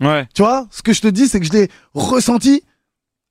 Ouais, 0.00 0.28
Tu 0.34 0.42
vois, 0.42 0.68
ce 0.70 0.82
que 0.82 0.92
je 0.92 1.00
te 1.00 1.08
dis, 1.08 1.26
c'est 1.26 1.40
que 1.40 1.46
je 1.46 1.52
l'ai 1.52 1.68
ressenti, 1.94 2.62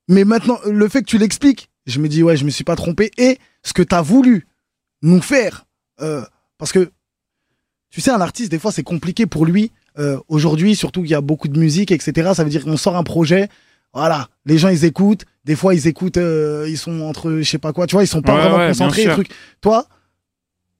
mais 0.08 0.24
maintenant, 0.24 0.58
le 0.66 0.88
fait 0.90 1.00
que 1.00 1.06
tu 1.06 1.16
l'expliques, 1.16 1.70
je 1.86 2.00
me 2.00 2.08
dis, 2.08 2.22
ouais, 2.22 2.36
je 2.36 2.44
me 2.44 2.50
suis 2.50 2.64
pas 2.64 2.76
trompé. 2.76 3.10
Et 3.16 3.38
ce 3.62 3.72
que 3.72 3.82
tu 3.82 3.94
as 3.94 4.02
voulu 4.02 4.46
nous 5.00 5.22
faire, 5.22 5.64
euh, 6.02 6.22
parce 6.58 6.72
que, 6.72 6.92
tu 7.90 8.02
sais, 8.02 8.10
un 8.10 8.20
artiste, 8.20 8.50
des 8.50 8.58
fois, 8.58 8.72
c'est 8.72 8.82
compliqué 8.82 9.24
pour 9.24 9.46
lui. 9.46 9.72
euh, 9.98 10.18
Aujourd'hui, 10.28 10.76
surtout 10.76 11.00
qu'il 11.00 11.10
y 11.12 11.14
a 11.14 11.22
beaucoup 11.22 11.48
de 11.48 11.58
musique, 11.58 11.92
etc. 11.92 12.32
Ça 12.34 12.44
veut 12.44 12.50
dire 12.50 12.62
qu'on 12.64 12.76
sort 12.76 12.96
un 12.96 13.04
projet, 13.04 13.48
voilà, 13.94 14.28
les 14.46 14.58
gens, 14.58 14.68
ils 14.68 14.84
écoutent. 14.84 15.24
Des 15.44 15.56
fois, 15.56 15.74
ils 15.74 15.86
écoutent, 15.88 16.18
euh, 16.18 16.66
ils 16.68 16.78
sont 16.78 17.00
entre, 17.02 17.30
je 17.38 17.42
sais 17.42 17.58
pas 17.58 17.72
quoi, 17.72 17.86
tu 17.86 17.94
vois, 17.94 18.04
ils 18.04 18.08
sont 18.08 18.22
pas 18.22 18.34
Ouais, 18.34 18.40
vraiment 18.40 18.56
ouais, 18.58 18.68
concentrés. 18.68 19.06
Toi, 19.60 19.86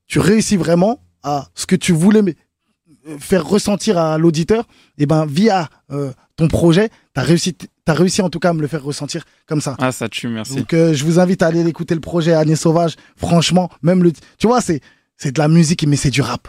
tu 0.07 0.18
réussis 0.20 0.57
vraiment 0.57 1.01
à 1.22 1.48
ce 1.55 1.66
que 1.66 1.77
tu 1.77 1.92
voulais 1.92 2.20
euh, 2.20 3.18
faire 3.18 3.44
ressentir 3.46 3.98
à 3.98 4.18
l'auditeur, 4.18 4.64
et 4.98 5.07
ben 5.07 5.27
via 5.27 5.68
euh, 5.90 6.12
ton 6.37 6.46
projet, 6.48 6.90
t'as 7.14 7.22
réussi, 7.22 7.57
t'as 7.85 7.94
réussi 7.94 8.22
en 8.22 8.31
tout 8.31 8.38
cas 8.38 8.51
à 8.51 8.53
me 8.53 8.61
le 8.61 8.68
faire 8.68 8.83
ressentir 8.85 9.25
comme 9.46 9.61
ça. 9.61 9.77
ah 9.81 9.90
ça 9.92 10.09
tue, 10.09 10.29
merci. 10.29 10.57
Donc 10.57 10.72
euh, 10.72 10.94
je 10.94 11.05
vous 11.05 11.18
invite 11.18 11.42
à 11.42 11.48
aller 11.48 11.66
écouter 11.66 11.94
le 11.94 12.01
projet 12.01 12.33
Année 12.33 12.57
Sauvage. 12.57 12.94
Franchement, 13.16 13.70
même 13.83 14.03
le, 14.05 14.12
tu 14.38 14.46
vois, 14.46 14.61
c'est 14.61 14.81
c'est 15.16 15.33
de 15.33 15.38
la 15.40 15.48
musique 15.48 15.85
mais 15.87 15.96
c'est 15.96 16.11
du 16.11 16.20
rap. 16.22 16.48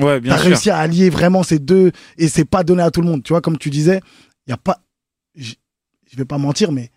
Ouais, 0.00 0.18
bien 0.20 0.32
T'as 0.32 0.38
sûr. 0.38 0.46
réussi 0.48 0.70
à 0.70 0.78
allier 0.78 1.08
vraiment 1.10 1.44
ces 1.44 1.60
deux 1.60 1.92
et 2.18 2.26
c'est 2.28 2.44
pas 2.44 2.64
donné 2.64 2.82
à 2.82 2.90
tout 2.90 3.00
le 3.00 3.06
monde. 3.06 3.22
Tu 3.22 3.32
vois, 3.32 3.40
comme 3.40 3.58
tu 3.58 3.70
disais, 3.70 4.00
il 4.46 4.50
y 4.50 4.52
a 4.52 4.56
pas, 4.56 4.80
je 6.14 6.18
vais 6.18 6.24
pas 6.24 6.38
mentir, 6.38 6.70
mais 6.70 6.90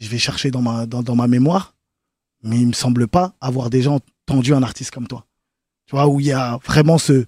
je 0.00 0.08
vais 0.08 0.18
chercher 0.18 0.50
dans 0.50 0.60
ma 0.60 0.84
dans, 0.86 1.02
dans 1.02 1.16
ma 1.16 1.26
mémoire, 1.28 1.74
mais 2.42 2.58
il 2.58 2.66
me 2.68 2.72
semble 2.74 3.08
pas 3.08 3.34
avoir 3.40 3.70
déjà 3.70 3.90
entendu 3.90 4.52
un 4.52 4.62
artiste 4.62 4.90
comme 4.90 5.06
toi. 5.08 5.24
Tu 5.86 5.96
vois, 5.96 6.06
où 6.08 6.20
il 6.20 6.26
y 6.26 6.32
a 6.32 6.58
vraiment 6.64 6.98
ce 6.98 7.24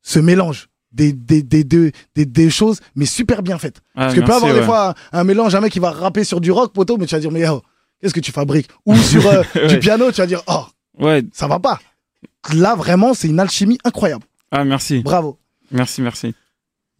ce 0.00 0.18
mélange 0.18 0.68
des 0.90 1.12
des 1.12 1.42
des 1.42 1.64
deux 1.64 1.92
des, 2.14 2.24
des 2.24 2.48
choses, 2.48 2.80
mais 2.94 3.04
super 3.04 3.42
bien 3.42 3.58
faites. 3.58 3.82
Ah, 3.94 4.04
Parce 4.04 4.14
que 4.14 4.20
peut 4.20 4.26
merci, 4.28 4.36
avoir 4.36 4.54
ouais. 4.54 4.60
des 4.60 4.66
fois 4.66 4.94
un, 5.12 5.20
un 5.20 5.24
mélange, 5.24 5.54
un 5.54 5.60
mec 5.60 5.72
qui 5.72 5.80
va 5.80 5.90
rapper 5.90 6.24
sur 6.24 6.40
du 6.40 6.50
rock, 6.50 6.72
poteau, 6.72 6.96
mais 6.96 7.04
tu 7.06 7.14
vas 7.14 7.20
dire, 7.20 7.30
mais 7.30 7.46
oh, 7.48 7.62
qu'est-ce 8.00 8.14
que 8.14 8.20
tu 8.20 8.32
fabriques? 8.32 8.70
Ou 8.86 8.96
sur 9.12 9.26
euh, 9.26 9.42
du 9.68 9.78
piano, 9.78 10.10
tu 10.10 10.20
vas 10.22 10.26
dire, 10.26 10.42
oh, 10.46 10.64
Ouais, 10.98 11.22
ça 11.32 11.46
va 11.46 11.60
pas. 11.60 11.78
Là, 12.54 12.74
vraiment, 12.74 13.12
c'est 13.14 13.28
une 13.28 13.38
alchimie 13.38 13.78
incroyable. 13.84 14.24
ah 14.50 14.64
merci, 14.64 15.00
Bravo. 15.02 15.38
merci, 15.70 16.00
merci. 16.02 16.34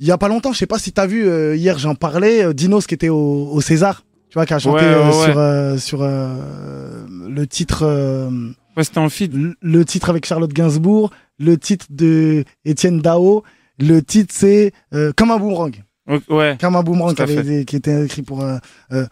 Il 0.01 0.07
y 0.07 0.11
a 0.13 0.19
pas 0.19 0.29
longtemps, 0.29 0.53
je 0.53 0.59
sais 0.59 0.67
pas 0.67 0.79
si 0.79 0.93
t'as 0.93 1.07
vu, 1.07 1.27
euh, 1.27 1.57
hier 1.57 1.79
j'en 1.79 1.95
parlais, 1.95 2.45
euh, 2.45 2.53
Dinos 2.53 2.87
qui 2.87 2.95
était 2.95 3.09
au, 3.09 3.49
au 3.53 3.61
César, 3.61 4.05
tu 4.31 4.35
vois, 4.35 4.47
qui 4.47 4.55
a 4.55 4.59
chanté 4.61 4.85
Ouais, 4.85 4.91
euh, 4.93 5.07
ouais, 5.07 5.25
sur, 5.25 5.39
euh, 5.39 5.77
sur 5.79 5.99
euh, 6.03 7.07
le 7.29 7.47
titre, 7.47 7.83
euh, 7.85 8.31
Ouais, 8.77 8.85
c'était 8.85 8.99
en 8.99 9.09
feed. 9.09 9.35
le- 9.61 9.85
titre 9.85 10.09
avec 10.09 10.25
Charlotte 10.25 10.53
Gainsbourg, 10.53 11.11
le 11.41 11.57
titre 11.59 11.87
de 11.91 12.45
Étienne 12.65 13.01
Dao, 13.01 13.43
le 13.81 14.01
titre 14.03 14.33
c'est 14.37 14.73
euh, 14.95 15.13
Comme 15.17 15.33
un 15.33 15.39
boomerang. 15.39 15.83
Ouais. 16.31 16.57
Comme 16.61 16.77
un 16.77 16.83
boomerang 16.85 17.15
qui, 17.15 17.23
avait 17.23 17.65
qui 17.65 17.77
était 17.77 18.05
écrit 18.05 18.23
pour. 18.23 18.43
euh, 18.43 18.59
euh, 18.93 19.05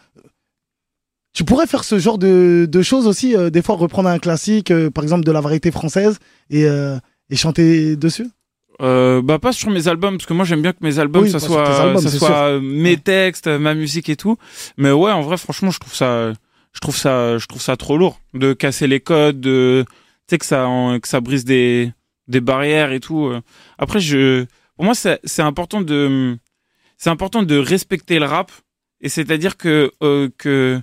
tu 1.34 1.44
pourrais 1.44 1.66
faire 1.66 1.84
ce 1.84 1.98
genre 1.98 2.16
de, 2.16 2.66
de 2.70 2.82
choses 2.82 3.06
aussi, 3.06 3.36
euh, 3.36 3.50
des 3.50 3.60
fois 3.60 3.74
reprendre 3.76 4.08
un 4.08 4.18
classique, 4.18 4.70
euh, 4.70 4.88
par 4.90 5.02
exemple 5.04 5.24
de 5.24 5.32
la 5.32 5.40
variété 5.40 5.70
française, 5.70 6.18
et, 6.48 6.64
euh, 6.64 6.96
et 7.28 7.36
chanter 7.36 7.96
dessus? 7.96 8.28
Euh, 8.82 9.22
bah 9.22 9.38
pas 9.38 9.52
sur 9.52 9.70
mes 9.70 9.88
albums 9.88 10.16
parce 10.18 10.26
que 10.26 10.34
moi 10.34 10.44
j'aime 10.44 10.60
bien 10.60 10.72
que 10.72 10.82
mes 10.82 10.98
albums 10.98 11.22
Oui, 11.22 11.30
ça 11.30 11.38
sur 11.38 11.48
soit 11.54 11.80
albums, 11.80 12.02
ça 12.02 12.10
c'est 12.10 12.18
soit 12.18 12.50
sûr. 12.50 12.60
mes 12.62 12.96
textes, 12.98 13.46
ma 13.46 13.74
musique 13.74 14.08
et 14.10 14.16
tout. 14.16 14.36
Mais 14.76 14.90
ouais, 14.92 15.12
en 15.12 15.22
vrai 15.22 15.36
franchement, 15.38 15.70
je 15.70 15.78
trouve 15.80 15.94
ça 15.94 16.32
je 16.72 16.80
trouve 16.80 16.96
ça 16.96 17.38
je 17.38 17.46
trouve 17.46 17.62
ça 17.62 17.76
trop 17.76 17.96
lourd 17.96 18.20
de 18.34 18.52
casser 18.52 18.86
les 18.86 19.00
codes, 19.00 19.40
de 19.40 19.84
tu 19.88 19.94
sais 20.34 20.38
que 20.38 20.44
ça 20.44 20.68
que 21.00 21.08
ça 21.08 21.20
brise 21.20 21.44
des 21.46 21.90
des 22.28 22.40
barrières 22.40 22.92
et 22.92 23.00
tout. 23.00 23.26
euh. 23.26 23.40
Après 23.78 24.00
je 24.00 24.44
pour 24.76 24.84
moi 24.84 24.94
c'est 24.94 25.20
c'est 25.24 25.42
important 25.42 25.80
de 25.80 26.36
c'est 26.98 27.10
important 27.10 27.42
de 27.42 27.56
respecter 27.56 28.18
le 28.18 28.26
rap 28.26 28.50
et 29.00 29.08
c'est-à-dire 29.08 29.56
que 29.56 29.90
euh, 30.02 30.28
que 30.38 30.80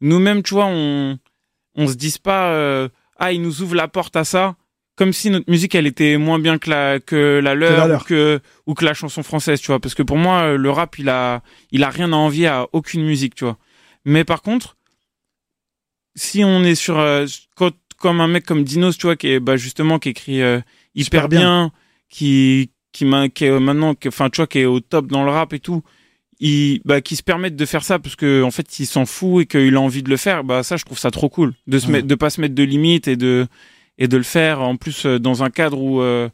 nous-mêmes, 0.00 0.42
tu 0.42 0.54
vois, 0.54 0.66
on 0.66 1.18
on 1.76 1.88
se 1.88 1.94
dise 1.94 2.18
pas 2.18 2.48
euh, 2.52 2.88
ah, 3.18 3.32
il 3.32 3.42
nous 3.42 3.60
ouvre 3.62 3.74
la 3.74 3.88
porte 3.88 4.16
à 4.16 4.24
ça 4.24 4.54
comme 4.96 5.12
si 5.12 5.30
notre 5.30 5.50
musique 5.50 5.74
elle 5.74 5.86
était 5.86 6.16
moins 6.18 6.38
bien 6.38 6.58
que 6.58 6.70
la 6.70 7.00
que 7.00 7.40
la 7.42 7.54
leur, 7.54 7.88
la 7.88 7.96
ou 7.96 8.00
que 8.00 8.40
ou 8.66 8.74
que 8.74 8.84
la 8.84 8.94
chanson 8.94 9.22
française 9.22 9.60
tu 9.60 9.66
vois 9.68 9.80
parce 9.80 9.94
que 9.94 10.02
pour 10.02 10.16
moi 10.18 10.42
euh, 10.42 10.56
le 10.56 10.70
rap 10.70 10.98
il 10.98 11.08
a 11.08 11.42
il 11.72 11.82
a 11.82 11.90
rien 11.90 12.12
à 12.12 12.16
envier 12.16 12.46
à 12.46 12.66
aucune 12.72 13.04
musique 13.04 13.34
tu 13.34 13.44
vois 13.44 13.58
mais 14.04 14.24
par 14.24 14.40
contre 14.42 14.76
si 16.16 16.44
on 16.44 16.62
est 16.64 16.74
sur 16.74 16.98
euh, 16.98 17.26
quand- 17.56 17.72
comme 17.98 18.20
un 18.20 18.28
mec 18.28 18.44
comme 18.44 18.64
Dinos 18.64 18.96
tu 18.98 19.06
vois 19.06 19.16
qui 19.16 19.28
est 19.28 19.40
bah 19.40 19.56
justement 19.56 19.98
qui 19.98 20.10
écrit 20.10 20.42
euh, 20.42 20.58
hyper 20.94 21.22
Super 21.22 21.28
bien. 21.28 21.40
bien. 21.40 21.72
qui 22.08 22.70
qui 22.92 23.04
m'a 23.04 23.28
qui 23.28 23.46
est 23.46 23.50
euh, 23.50 23.60
maintenant 23.60 23.94
enfin 24.06 24.30
tu 24.30 24.36
vois 24.36 24.46
qui 24.46 24.60
est 24.60 24.64
au 24.64 24.80
top 24.80 25.06
dans 25.08 25.24
le 25.24 25.30
rap 25.30 25.52
et 25.52 25.58
tout 25.60 25.82
il 26.40 26.80
bah 26.84 27.00
qui 27.00 27.16
se 27.16 27.22
permettent 27.22 27.56
de 27.56 27.64
faire 27.66 27.82
ça 27.84 27.98
parce 27.98 28.16
que 28.16 28.42
en 28.42 28.50
fait 28.50 28.78
il 28.78 28.86
s'en 28.86 29.06
fout 29.06 29.42
et 29.42 29.46
qu'il 29.46 29.74
a 29.74 29.80
envie 29.80 30.02
de 30.02 30.10
le 30.10 30.16
faire 30.16 30.44
bah 30.44 30.62
ça 30.62 30.76
je 30.76 30.84
trouve 30.84 30.98
ça 30.98 31.10
trop 31.10 31.28
cool 31.28 31.54
de 31.66 31.78
se 31.78 31.86
Ouais. 31.86 31.92
mettre 31.94 32.06
de 32.06 32.14
pas 32.14 32.30
se 32.30 32.40
mettre 32.40 32.54
de 32.54 32.62
limites 32.62 33.08
et 33.08 33.16
de 33.16 33.46
et 33.98 34.08
de 34.08 34.16
le 34.16 34.22
faire 34.22 34.60
en 34.60 34.76
plus 34.76 35.06
euh, 35.06 35.18
dans 35.18 35.42
un 35.42 35.50
cadre 35.50 35.78
où 35.80 36.00
euh, 36.00 36.28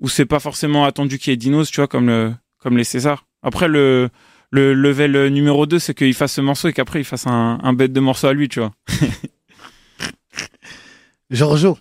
où 0.00 0.08
c'est 0.08 0.26
pas 0.26 0.40
forcément 0.40 0.84
attendu 0.84 1.18
qu'il 1.18 1.30
y 1.30 1.34
ait 1.34 1.36
Dinos 1.36 1.70
tu 1.70 1.80
vois 1.80 1.88
comme 1.88 2.06
le 2.06 2.34
comme 2.58 2.76
les 2.76 2.84
Césars 2.84 3.26
après 3.42 3.68
le 3.68 4.08
le 4.50 4.72
level 4.74 5.28
numéro 5.28 5.66
2 5.66 5.78
c'est 5.78 5.94
qu'il 5.94 6.14
fasse 6.14 6.32
ce 6.34 6.40
morceau 6.40 6.68
et 6.68 6.72
qu'après 6.72 7.00
il 7.00 7.04
fasse 7.04 7.26
un, 7.26 7.58
un 7.62 7.72
bête 7.72 7.92
de 7.92 8.00
morceau 8.00 8.26
à 8.28 8.32
lui 8.32 8.48
tu 8.48 8.60
vois 8.60 8.72
Giorgio. 11.30 11.78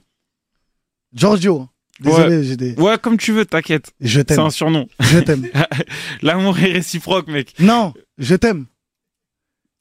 Giorgio. 1.13 1.69
Désolé, 1.99 2.43
j'ai 2.43 2.57
des. 2.57 2.73
ouais 2.75 2.97
comme 2.97 3.17
tu 3.17 3.31
veux 3.33 3.45
t'inquiète 3.45 3.93
Je 4.01 4.19
c'est 4.19 4.25
t'aime. 4.25 4.39
un 4.39 4.49
surnom 4.49 4.87
Je 4.99 5.19
t'aime. 5.19 5.47
l'amour 6.21 6.57
est 6.59 6.71
réciproque 6.71 7.27
mec 7.27 7.53
non, 7.59 7.93
je 8.17 8.35
t'aime. 8.35 8.65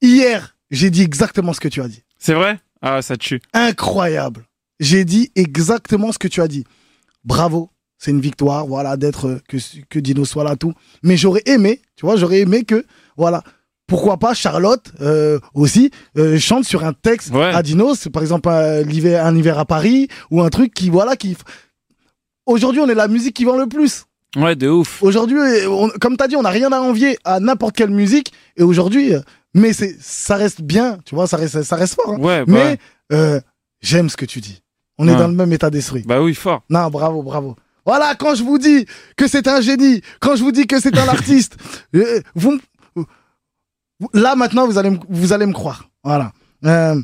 Hier, 0.03 0.57
j'ai 0.71 0.91
dit 0.91 1.03
exactement 1.03 1.53
ce 1.53 1.61
que 1.61 1.69
tu 1.69 1.81
as 1.81 1.89
dit. 1.89 2.03
c'est 2.19 2.35
vrai? 2.35 2.59
Ah 2.83 3.01
ça 3.03 3.17
tue 3.17 3.41
Incroyable. 3.55 4.45
J'ai 4.83 5.05
dit 5.05 5.31
exactement 5.37 6.11
ce 6.13 6.19
que 6.19 6.29
tu 6.29 6.41
as 6.43 6.49
dit. 6.49 6.65
Bravo. 7.25 7.71
C'est 7.99 8.11
une 8.11 8.21
victoire, 8.21 8.67
voilà, 8.67 8.97
d'être 8.97 9.29
euh, 9.29 9.41
que, 9.49 9.57
que 9.89 10.01
Dino 10.01 10.25
soit 10.25 10.43
là, 10.43 10.57
tout. 10.57 10.73
Mais 11.05 11.17
j'aurais 11.17 11.43
aimé, 11.47 11.81
tu 11.95 12.05
vois, 12.05 12.17
j'aurais 12.17 12.41
aimé 12.41 12.65
que, 12.65 12.85
voilà, 13.17 13.45
pourquoi 13.87 14.17
pas 14.17 14.35
Charlotte 14.35 14.91
euh, 15.01 15.39
aussi 15.55 15.93
euh, 16.19 16.37
chante 16.39 16.65
sur 16.65 16.85
un 16.85 16.95
texte 16.95 17.31
Ouais. 17.33 17.45
à 17.55 17.63
Dinos, 17.63 18.09
par 18.13 18.23
exemple 18.23 18.49
un 18.49 18.81
hiver, 18.89 19.25
un 19.25 19.37
hiver 19.37 19.57
à 19.57 19.65
Paris 19.67 20.09
ou 20.33 20.43
un 20.43 20.49
truc 20.51 20.75
qui, 20.75 20.91
voilà, 20.91 21.15
qui. 21.15 21.37
Aujourd'hui, 22.47 22.81
on 22.81 22.89
est 22.89 22.95
la 22.95 23.07
musique 23.09 23.37
qui 23.37 23.45
vend 23.45 23.57
le 23.57 23.69
plus. 23.69 24.05
ouais 24.37 24.57
de 24.57 24.69
ouf 24.69 25.01
Aujourd'hui, 25.03 25.39
on- 25.69 25.91
comme 26.01 26.17
tu 26.17 26.25
as 26.25 26.29
dit, 26.29 26.35
on 26.37 26.43
n'a 26.43 26.51
rien 26.51 26.73
à 26.73 26.81
envier 26.81 27.19
à 27.25 27.39
n'importe 27.39 27.77
quelle 27.77 27.91
musique. 27.91 28.33
Et 28.57 28.65
aujourd'hui, 28.65 29.13
mais 29.55 29.73
c'est, 29.73 29.97
ça 30.01 30.35
reste 30.37 30.63
bien, 30.63 30.99
tu 31.05 31.15
vois, 31.15 31.29
ça 31.29 31.37
reste, 31.37 31.63
ça 31.63 31.77
reste 31.77 31.95
fort. 31.95 32.15
hein. 32.15 32.19
ouais 32.19 32.45
bah, 32.47 32.53
Mais 32.53 32.79
euh, 33.13 33.41
j'aime 33.81 34.09
ce 34.09 34.17
que 34.17 34.25
tu 34.27 34.41
dis. 34.41 34.61
On 34.99 35.09
est 35.09 35.17
dans 35.17 35.29
le 35.29 35.35
même 35.35 35.53
état 35.53 35.71
d'esprit. 35.71 36.03
bah 36.07 36.23
oui 36.23 36.35
fort 36.35 36.63
Non, 36.71 36.89
bravo, 36.91 37.23
bravo. 37.23 37.57
Voilà, 37.85 38.15
quand 38.15 38.35
je 38.37 38.45
vous 38.45 38.59
dis 38.59 38.87
que 39.17 39.27
c'est 39.27 39.49
un 39.49 39.61
génie, 39.61 40.01
quand 40.21 40.37
je 40.37 40.43
vous 40.45 40.53
dis 40.53 40.67
que 40.67 40.79
c'est 40.81 40.97
un 40.97 41.09
artiste, 41.09 41.57
euh, 41.97 42.21
vous, 42.35 42.59
là 44.15 44.35
maintenant 44.37 44.67
vous 44.67 44.79
allez, 44.79 44.91
me- 44.91 44.99
vous 45.09 45.33
allez 45.33 45.47
me 45.47 45.53
croire. 45.53 45.89
Voilà. 46.05 46.33
Euh, 46.65 47.01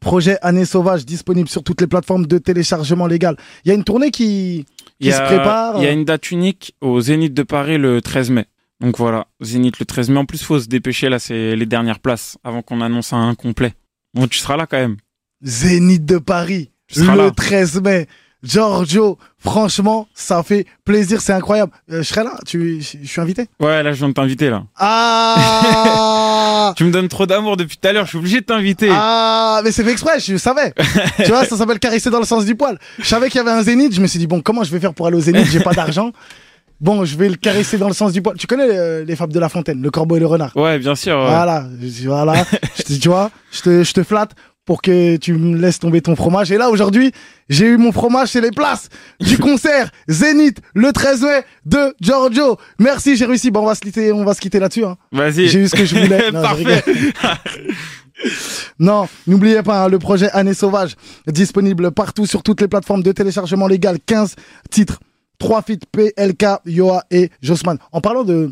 projet 0.00 0.36
Année 0.42 0.64
Sauvage 0.66 1.04
disponible 1.06 1.48
sur 1.48 1.62
toutes 1.62 1.80
les 1.80 1.86
plateformes 1.86 2.26
de 2.26 2.38
téléchargement 2.38 3.06
légal. 3.06 3.36
Il 3.64 3.68
y 3.68 3.70
a 3.72 3.74
une 3.74 3.84
tournée 3.84 4.10
qui, 4.10 4.66
a, 5.02 5.10
se 5.12 5.22
prépare. 5.22 5.78
Il 5.78 5.84
y 5.84 5.86
a 5.86 5.92
une 5.92 6.04
date 6.04 6.30
unique 6.30 6.76
au 6.80 7.00
Zénith 7.00 7.34
de 7.34 7.42
Paris 7.42 7.78
le 7.78 8.00
13 8.02 8.30
mai. 8.30 8.46
Donc 8.80 8.98
voilà, 8.98 9.26
Zénith 9.42 9.78
le 9.78 9.86
13 9.86 10.10
mai. 10.10 10.18
En 10.18 10.26
plus, 10.26 10.42
faut 10.42 10.60
se 10.60 10.68
dépêcher 10.68 11.08
là, 11.08 11.18
c'est 11.18 11.56
les 11.56 11.66
dernières 11.66 12.00
places 12.00 12.36
avant 12.44 12.60
qu'on 12.62 12.80
annonce 12.82 13.12
un 13.12 13.34
complet. 13.34 13.74
Bon, 14.12 14.26
tu 14.28 14.38
seras 14.38 14.56
là 14.56 14.66
quand 14.66 14.76
même. 14.78 14.96
Zénith 15.42 16.04
de 16.04 16.18
Paris, 16.18 16.70
le 17.00 17.16
là. 17.16 17.30
13 17.30 17.80
mai. 17.82 18.06
Giorgio, 18.42 19.16
franchement, 19.38 20.06
ça 20.12 20.42
fait 20.42 20.66
plaisir, 20.84 21.22
c'est 21.22 21.32
incroyable. 21.32 21.72
Euh, 21.90 22.02
je 22.02 22.08
serai 22.08 22.24
là, 22.24 22.34
tu, 22.46 22.78
je 22.82 22.98
je 23.02 23.08
suis 23.08 23.20
invité. 23.22 23.46
Ouais, 23.58 23.82
là, 23.82 23.90
je 23.92 23.96
viens 23.96 24.08
de 24.10 24.12
t'inviter 24.12 24.50
là. 24.50 24.64
Ah 25.38 26.74
Tu 26.76 26.84
me 26.84 26.90
donnes 26.90 27.08
trop 27.08 27.24
d'amour 27.26 27.56
depuis 27.56 27.76
tout 27.78 27.88
à 27.88 27.92
l'heure. 27.92 28.04
Je 28.04 28.10
suis 28.10 28.18
obligé 28.18 28.40
de 28.40 28.44
t'inviter. 28.44 28.88
Ah, 28.92 29.60
mais 29.64 29.72
c'est 29.72 29.82
fait 29.82 29.92
exprès, 29.92 30.20
je 30.20 30.36
savais. 30.36 30.74
tu 31.24 31.30
vois, 31.30 31.44
ça 31.46 31.56
s'appelle 31.56 31.78
caresser 31.78 32.10
dans 32.10 32.18
le 32.20 32.26
sens 32.26 32.44
du 32.44 32.54
poil. 32.54 32.78
Je 32.98 33.04
savais 33.06 33.28
qu'il 33.30 33.38
y 33.38 33.40
avait 33.40 33.50
un 33.50 33.62
zénith, 33.62 33.94
je 33.94 34.00
me 34.02 34.06
suis 34.06 34.18
dit, 34.18 34.26
bon, 34.26 34.40
comment 34.42 34.62
je 34.62 34.70
vais 34.70 34.80
faire 34.80 34.92
pour 34.92 35.06
aller 35.06 35.16
au 35.16 35.20
zénith? 35.20 35.46
J'ai 35.50 35.60
pas 35.60 35.72
d'argent. 35.72 36.10
Bon, 36.80 37.04
je 37.04 37.16
vais 37.16 37.28
le 37.28 37.36
caresser 37.36 37.78
dans 37.78 37.88
le 37.88 37.94
sens 37.94 38.12
du 38.12 38.20
poil. 38.20 38.36
Tu 38.36 38.46
connais 38.46 38.68
euh, 38.68 39.04
les 39.04 39.16
fables 39.16 39.32
de 39.32 39.38
La 39.40 39.48
Fontaine, 39.48 39.80
le 39.80 39.90
corbeau 39.90 40.16
et 40.16 40.20
le 40.20 40.26
renard? 40.26 40.54
Ouais, 40.56 40.78
bien 40.78 40.94
sûr. 40.94 41.16
ouais. 41.16 41.26
Voilà, 41.28 41.64
je- 41.80 42.08
voilà. 42.08 42.44
tu 43.00 43.08
vois, 43.08 43.30
je 43.52 43.60
te, 43.62 43.82
je 43.84 43.92
te 43.92 44.02
flatte 44.02 44.32
pour 44.64 44.82
que 44.82 45.16
tu 45.16 45.34
me 45.34 45.56
laisses 45.56 45.78
tomber 45.78 46.00
ton 46.00 46.16
fromage. 46.16 46.50
Et 46.50 46.58
là, 46.58 46.70
aujourd'hui, 46.70 47.12
j'ai 47.48 47.66
eu 47.66 47.76
mon 47.76 47.92
fromage 47.92 48.30
chez 48.30 48.40
les 48.40 48.50
places 48.50 48.88
du 49.20 49.38
concert 49.38 49.90
Zénith 50.08 50.60
le 50.74 50.92
13 50.92 51.22
mai 51.22 51.44
de 51.66 51.94
Giorgio. 52.00 52.56
Merci, 52.78 53.16
j'ai 53.16 53.26
réussi. 53.26 53.50
Bon, 53.50 53.60
on 53.60 53.66
va 53.66 53.74
se 53.74 53.80
quitter, 53.80 54.12
on 54.12 54.24
va 54.24 54.34
se 54.34 54.40
quitter 54.40 54.58
là-dessus. 54.58 54.84
Hein. 54.84 54.96
Vas-y. 55.12 55.48
J'ai 55.48 55.60
eu 55.60 55.68
ce 55.68 55.76
que 55.76 55.84
je 55.84 55.96
voulais. 55.96 56.24
Non, 56.32 56.40
je 56.40 56.42
Parfait. 56.42 56.84
Non, 58.78 59.08
n'oubliez 59.26 59.62
pas 59.62 59.84
hein, 59.84 59.88
le 59.88 59.98
projet 59.98 60.30
Année 60.30 60.54
Sauvage, 60.54 60.96
disponible 61.26 61.90
partout 61.90 62.26
sur 62.26 62.42
toutes 62.42 62.60
les 62.60 62.68
plateformes 62.68 63.02
de 63.02 63.12
téléchargement 63.12 63.66
légal. 63.66 63.98
15 64.04 64.36
titres, 64.70 65.00
3 65.38 65.62
feats 65.62 65.86
PLK, 65.92 66.46
Yoa 66.64 67.04
et 67.10 67.30
Jossman. 67.42 67.78
En 67.92 68.00
parlant 68.00 68.24
de, 68.24 68.50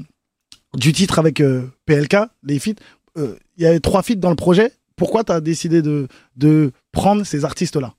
du 0.75 0.93
titre 0.93 1.19
avec 1.19 1.41
euh, 1.41 1.71
PLK, 1.87 2.17
les 2.43 2.59
feats, 2.59 2.73
euh, 3.17 3.37
il 3.57 3.65
y 3.65 3.67
avait 3.67 3.81
3 3.81 4.03
feats 4.03 4.17
dans 4.17 4.31
le 4.31 4.37
projet. 4.37 4.73
Pourquoi 5.03 5.25
tu 5.25 5.33
as 5.33 5.41
décidé 5.41 5.83
de, 5.83 6.07
de 6.37 6.71
prendre 6.93 7.27
ces 7.27 7.45
artistes-là 7.45 7.95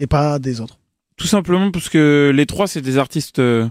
et 0.00 0.08
pas 0.08 0.40
des 0.40 0.60
autres 0.60 0.80
Tout 1.16 1.28
simplement 1.28 1.70
parce 1.70 1.88
que 1.88 2.32
les 2.34 2.44
trois, 2.44 2.66
c'est 2.66 2.80
des 2.80 2.98
artistes 2.98 3.38
euh, 3.38 3.68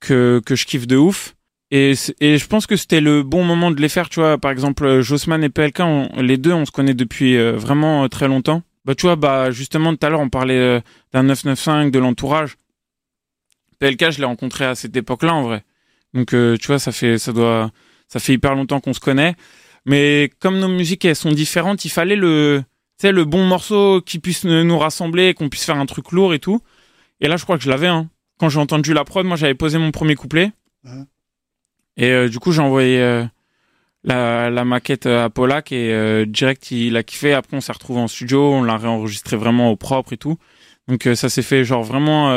que, 0.00 0.42
que 0.44 0.54
je 0.54 0.66
kiffe 0.66 0.86
de 0.86 0.98
ouf. 0.98 1.34
Et, 1.70 1.94
et 2.20 2.36
je 2.36 2.46
pense 2.46 2.66
que 2.66 2.76
c'était 2.76 3.00
le 3.00 3.22
bon 3.22 3.42
moment 3.42 3.70
de 3.70 3.80
les 3.80 3.88
faire, 3.88 4.10
tu 4.10 4.20
vois. 4.20 4.36
Par 4.36 4.50
exemple, 4.50 5.00
Jossman 5.00 5.42
et 5.42 5.48
PLK, 5.48 5.80
les 6.18 6.36
deux, 6.36 6.52
on 6.52 6.66
se 6.66 6.70
connaît 6.70 6.92
depuis 6.92 7.38
euh, 7.38 7.52
vraiment 7.52 8.04
euh, 8.04 8.08
très 8.08 8.28
longtemps. 8.28 8.62
Bah, 8.84 8.94
tu 8.94 9.06
vois, 9.06 9.16
bah, 9.16 9.50
justement, 9.50 9.96
tout 9.96 10.06
à 10.06 10.10
l'heure, 10.10 10.20
on 10.20 10.28
parlait 10.28 10.82
d'un 11.14 11.22
995, 11.22 11.90
de 11.90 11.98
l'entourage. 11.98 12.58
PLK, 13.78 14.10
je 14.10 14.18
l'ai 14.18 14.26
rencontré 14.26 14.66
à 14.66 14.74
cette 14.74 14.94
époque-là, 14.94 15.32
en 15.32 15.42
vrai. 15.44 15.64
Donc, 16.12 16.32
tu 16.32 16.66
vois, 16.66 16.78
ça 16.78 16.92
fait, 16.92 17.16
ça 17.16 17.32
doit, 17.32 17.70
ça 18.08 18.20
fait 18.20 18.34
hyper 18.34 18.54
longtemps 18.54 18.80
qu'on 18.80 18.92
se 18.92 19.00
connaît. 19.00 19.36
Mais 19.86 20.30
comme 20.40 20.58
nos 20.58 20.68
musiques, 20.68 21.04
elles 21.04 21.16
sont 21.16 21.32
différentes, 21.32 21.84
il 21.84 21.88
fallait 21.88 22.16
le, 22.16 22.62
tu 22.98 23.06
sais, 23.06 23.12
le 23.12 23.24
bon 23.24 23.44
morceau 23.46 24.00
qui 24.02 24.18
puisse 24.18 24.44
nous 24.44 24.78
rassembler, 24.78 25.34
qu'on 25.34 25.48
puisse 25.48 25.64
faire 25.64 25.78
un 25.78 25.86
truc 25.86 26.12
lourd 26.12 26.34
et 26.34 26.38
tout. 26.38 26.60
Et 27.20 27.28
là, 27.28 27.36
je 27.36 27.44
crois 27.44 27.56
que 27.56 27.64
je 27.64 27.70
l'avais. 27.70 27.86
Hein. 27.86 28.08
Quand 28.38 28.48
j'ai 28.48 28.60
entendu 28.60 28.92
la 28.92 29.04
prod, 29.04 29.24
moi, 29.26 29.36
j'avais 29.36 29.54
posé 29.54 29.78
mon 29.78 29.90
premier 29.90 30.14
couplet. 30.14 30.52
Et 31.96 32.10
euh, 32.10 32.28
du 32.28 32.38
coup, 32.38 32.52
j'ai 32.52 32.62
envoyé 32.62 33.00
euh, 33.00 33.24
la, 34.04 34.50
la 34.50 34.64
maquette 34.64 35.06
à 35.06 35.28
Polak 35.28 35.72
et 35.72 35.92
euh, 35.92 36.24
direct, 36.26 36.70
il 36.70 36.96
a 36.96 37.02
kiffé. 37.02 37.32
Après, 37.32 37.56
on 37.56 37.60
s'est 37.60 37.72
retrouvé 37.72 38.00
en 38.00 38.08
studio, 38.08 38.52
on 38.52 38.62
l'a 38.62 38.76
réenregistré 38.76 39.36
vraiment 39.36 39.70
au 39.70 39.76
propre 39.76 40.12
et 40.12 40.16
tout. 40.16 40.38
Donc, 40.88 41.08
ça 41.14 41.28
s'est 41.28 41.42
fait 41.42 41.64
genre 41.64 41.84
vraiment 41.84 42.32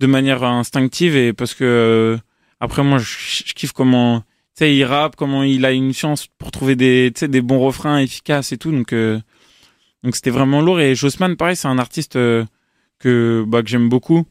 de 0.00 0.06
manière 0.06 0.42
instinctive 0.42 1.16
et 1.16 1.32
parce 1.32 1.54
que 1.54 2.18
après, 2.58 2.82
moi, 2.82 2.98
je, 2.98 3.44
je 3.46 3.54
kiffe 3.54 3.72
comment 3.72 4.22
il 4.66 4.84
rappe, 4.84 5.16
comment 5.16 5.42
il 5.42 5.64
a 5.64 5.72
une 5.72 5.92
chance 5.94 6.26
pour 6.38 6.50
trouver 6.50 6.76
des, 6.76 7.10
des 7.10 7.40
bons 7.40 7.60
refrains 7.60 7.98
efficaces 7.98 8.52
et 8.52 8.58
tout. 8.58 8.72
Donc, 8.72 8.92
euh, 8.92 9.20
donc 10.02 10.16
c'était 10.16 10.30
vraiment 10.30 10.60
lourd. 10.60 10.80
Et 10.80 10.94
Jossman, 10.94 11.36
pareil, 11.36 11.56
c'est 11.56 11.68
un 11.68 11.78
artiste 11.78 12.16
euh, 12.16 12.44
que, 12.98 13.44
bah, 13.46 13.62
que 13.62 13.68
j'aime 13.68 13.88
beaucoup. 13.88 14.24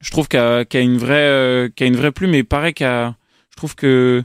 Je 0.00 0.10
trouve 0.10 0.28
qu'il 0.28 0.40
a, 0.40 0.64
a 0.72 0.78
une 0.78 0.98
vraie, 0.98 1.28
euh, 1.28 1.68
a 1.78 1.84
une 1.84 1.96
vraie 1.96 2.12
plume 2.12 2.34
et 2.34 2.44
pareil, 2.44 2.74
je 2.78 3.56
trouve 3.56 3.74
que, 3.74 4.22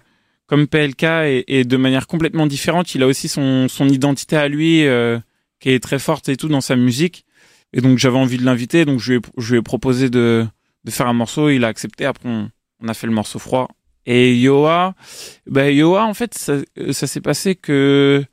comme 0.47 0.67
PLK 0.67 1.03
et, 1.03 1.59
et, 1.59 1.63
de 1.63 1.77
manière 1.77 2.07
complètement 2.07 2.47
différente. 2.47 2.95
Il 2.95 3.03
a 3.03 3.07
aussi 3.07 3.27
son, 3.27 3.67
son 3.67 3.89
identité 3.89 4.37
à 4.37 4.47
lui 4.47 4.85
euh, 4.85 5.19
qui 5.59 5.69
est 5.71 5.81
très 5.81 5.99
forte 5.99 6.29
et 6.29 6.37
tout 6.37 6.47
dans 6.47 6.61
sa 6.61 6.75
musique. 6.75 7.25
Et 7.73 7.81
donc 7.81 7.97
j'avais 7.97 8.17
envie 8.17 8.37
de 8.37 8.45
l'inviter, 8.45 8.85
donc 8.85 8.99
je 8.99 9.13
lui, 9.13 9.57
ai, 9.57 9.61
proposé 9.61 10.09
de, 10.09 10.45
de 10.85 10.91
faire 10.91 11.07
un 11.07 11.13
morceau. 11.13 11.49
Il 11.49 11.65
a 11.65 11.67
accepté. 11.67 12.05
Après 12.05 12.29
on 12.29 12.87
a 12.87 12.93
fait 12.93 13.07
le 13.07 13.13
morceau 13.13 13.39
froid. 13.39 13.67
Et 14.05 14.35
Yoa, 14.37 14.93
ben 15.47 15.73
Yoa 15.73 16.05
en 16.05 16.13
fait 16.13 16.33
ça, 16.35 16.57
ça 16.91 17.07
s'est 17.07 17.21
passé 17.21 17.55
que 17.55 18.23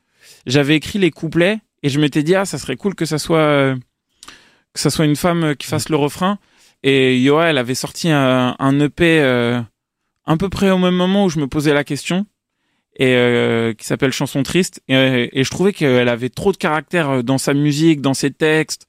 j'avais 0.46 0.76
écrit 0.76 0.98
les 0.98 1.10
couplets 1.10 1.60
et 1.82 1.88
je 1.88 1.98
m'étais 1.98 2.22
dit 2.22 2.34
ah 2.34 2.44
ça 2.44 2.58
serait 2.58 2.76
cool 2.76 2.94
que 2.94 3.06
ça 3.06 3.18
soit 3.18 3.74
que 4.74 4.80
ça 4.80 4.90
soit 4.90 5.06
une 5.06 5.16
femme 5.16 5.56
qui 5.56 5.66
fasse 5.66 5.88
le 5.88 5.96
refrain. 5.96 6.38
Et 6.82 7.20
Yoa 7.20 7.46
elle 7.46 7.58
avait 7.58 7.74
sorti 7.74 8.10
un, 8.10 8.54
un 8.58 8.80
EP. 8.80 9.20
Euh, 9.20 9.60
à 10.24 10.36
peu 10.36 10.48
près 10.48 10.70
au 10.70 10.78
même 10.78 10.94
moment 10.94 11.24
où 11.24 11.28
je 11.30 11.40
me 11.40 11.48
posais 11.48 11.74
la 11.74 11.84
question 11.84 12.26
et 12.96 13.16
euh, 13.16 13.72
qui 13.72 13.84
s'appelle 13.84 14.12
Chanson 14.12 14.42
triste 14.44 14.80
et, 14.86 15.30
et 15.32 15.42
je 15.42 15.50
trouvais 15.50 15.72
qu'elle 15.72 16.08
avait 16.08 16.28
trop 16.28 16.52
de 16.52 16.56
caractère 16.56 17.24
dans 17.24 17.38
sa 17.38 17.54
musique, 17.54 18.00
dans 18.00 18.14
ses 18.14 18.30
textes 18.30 18.86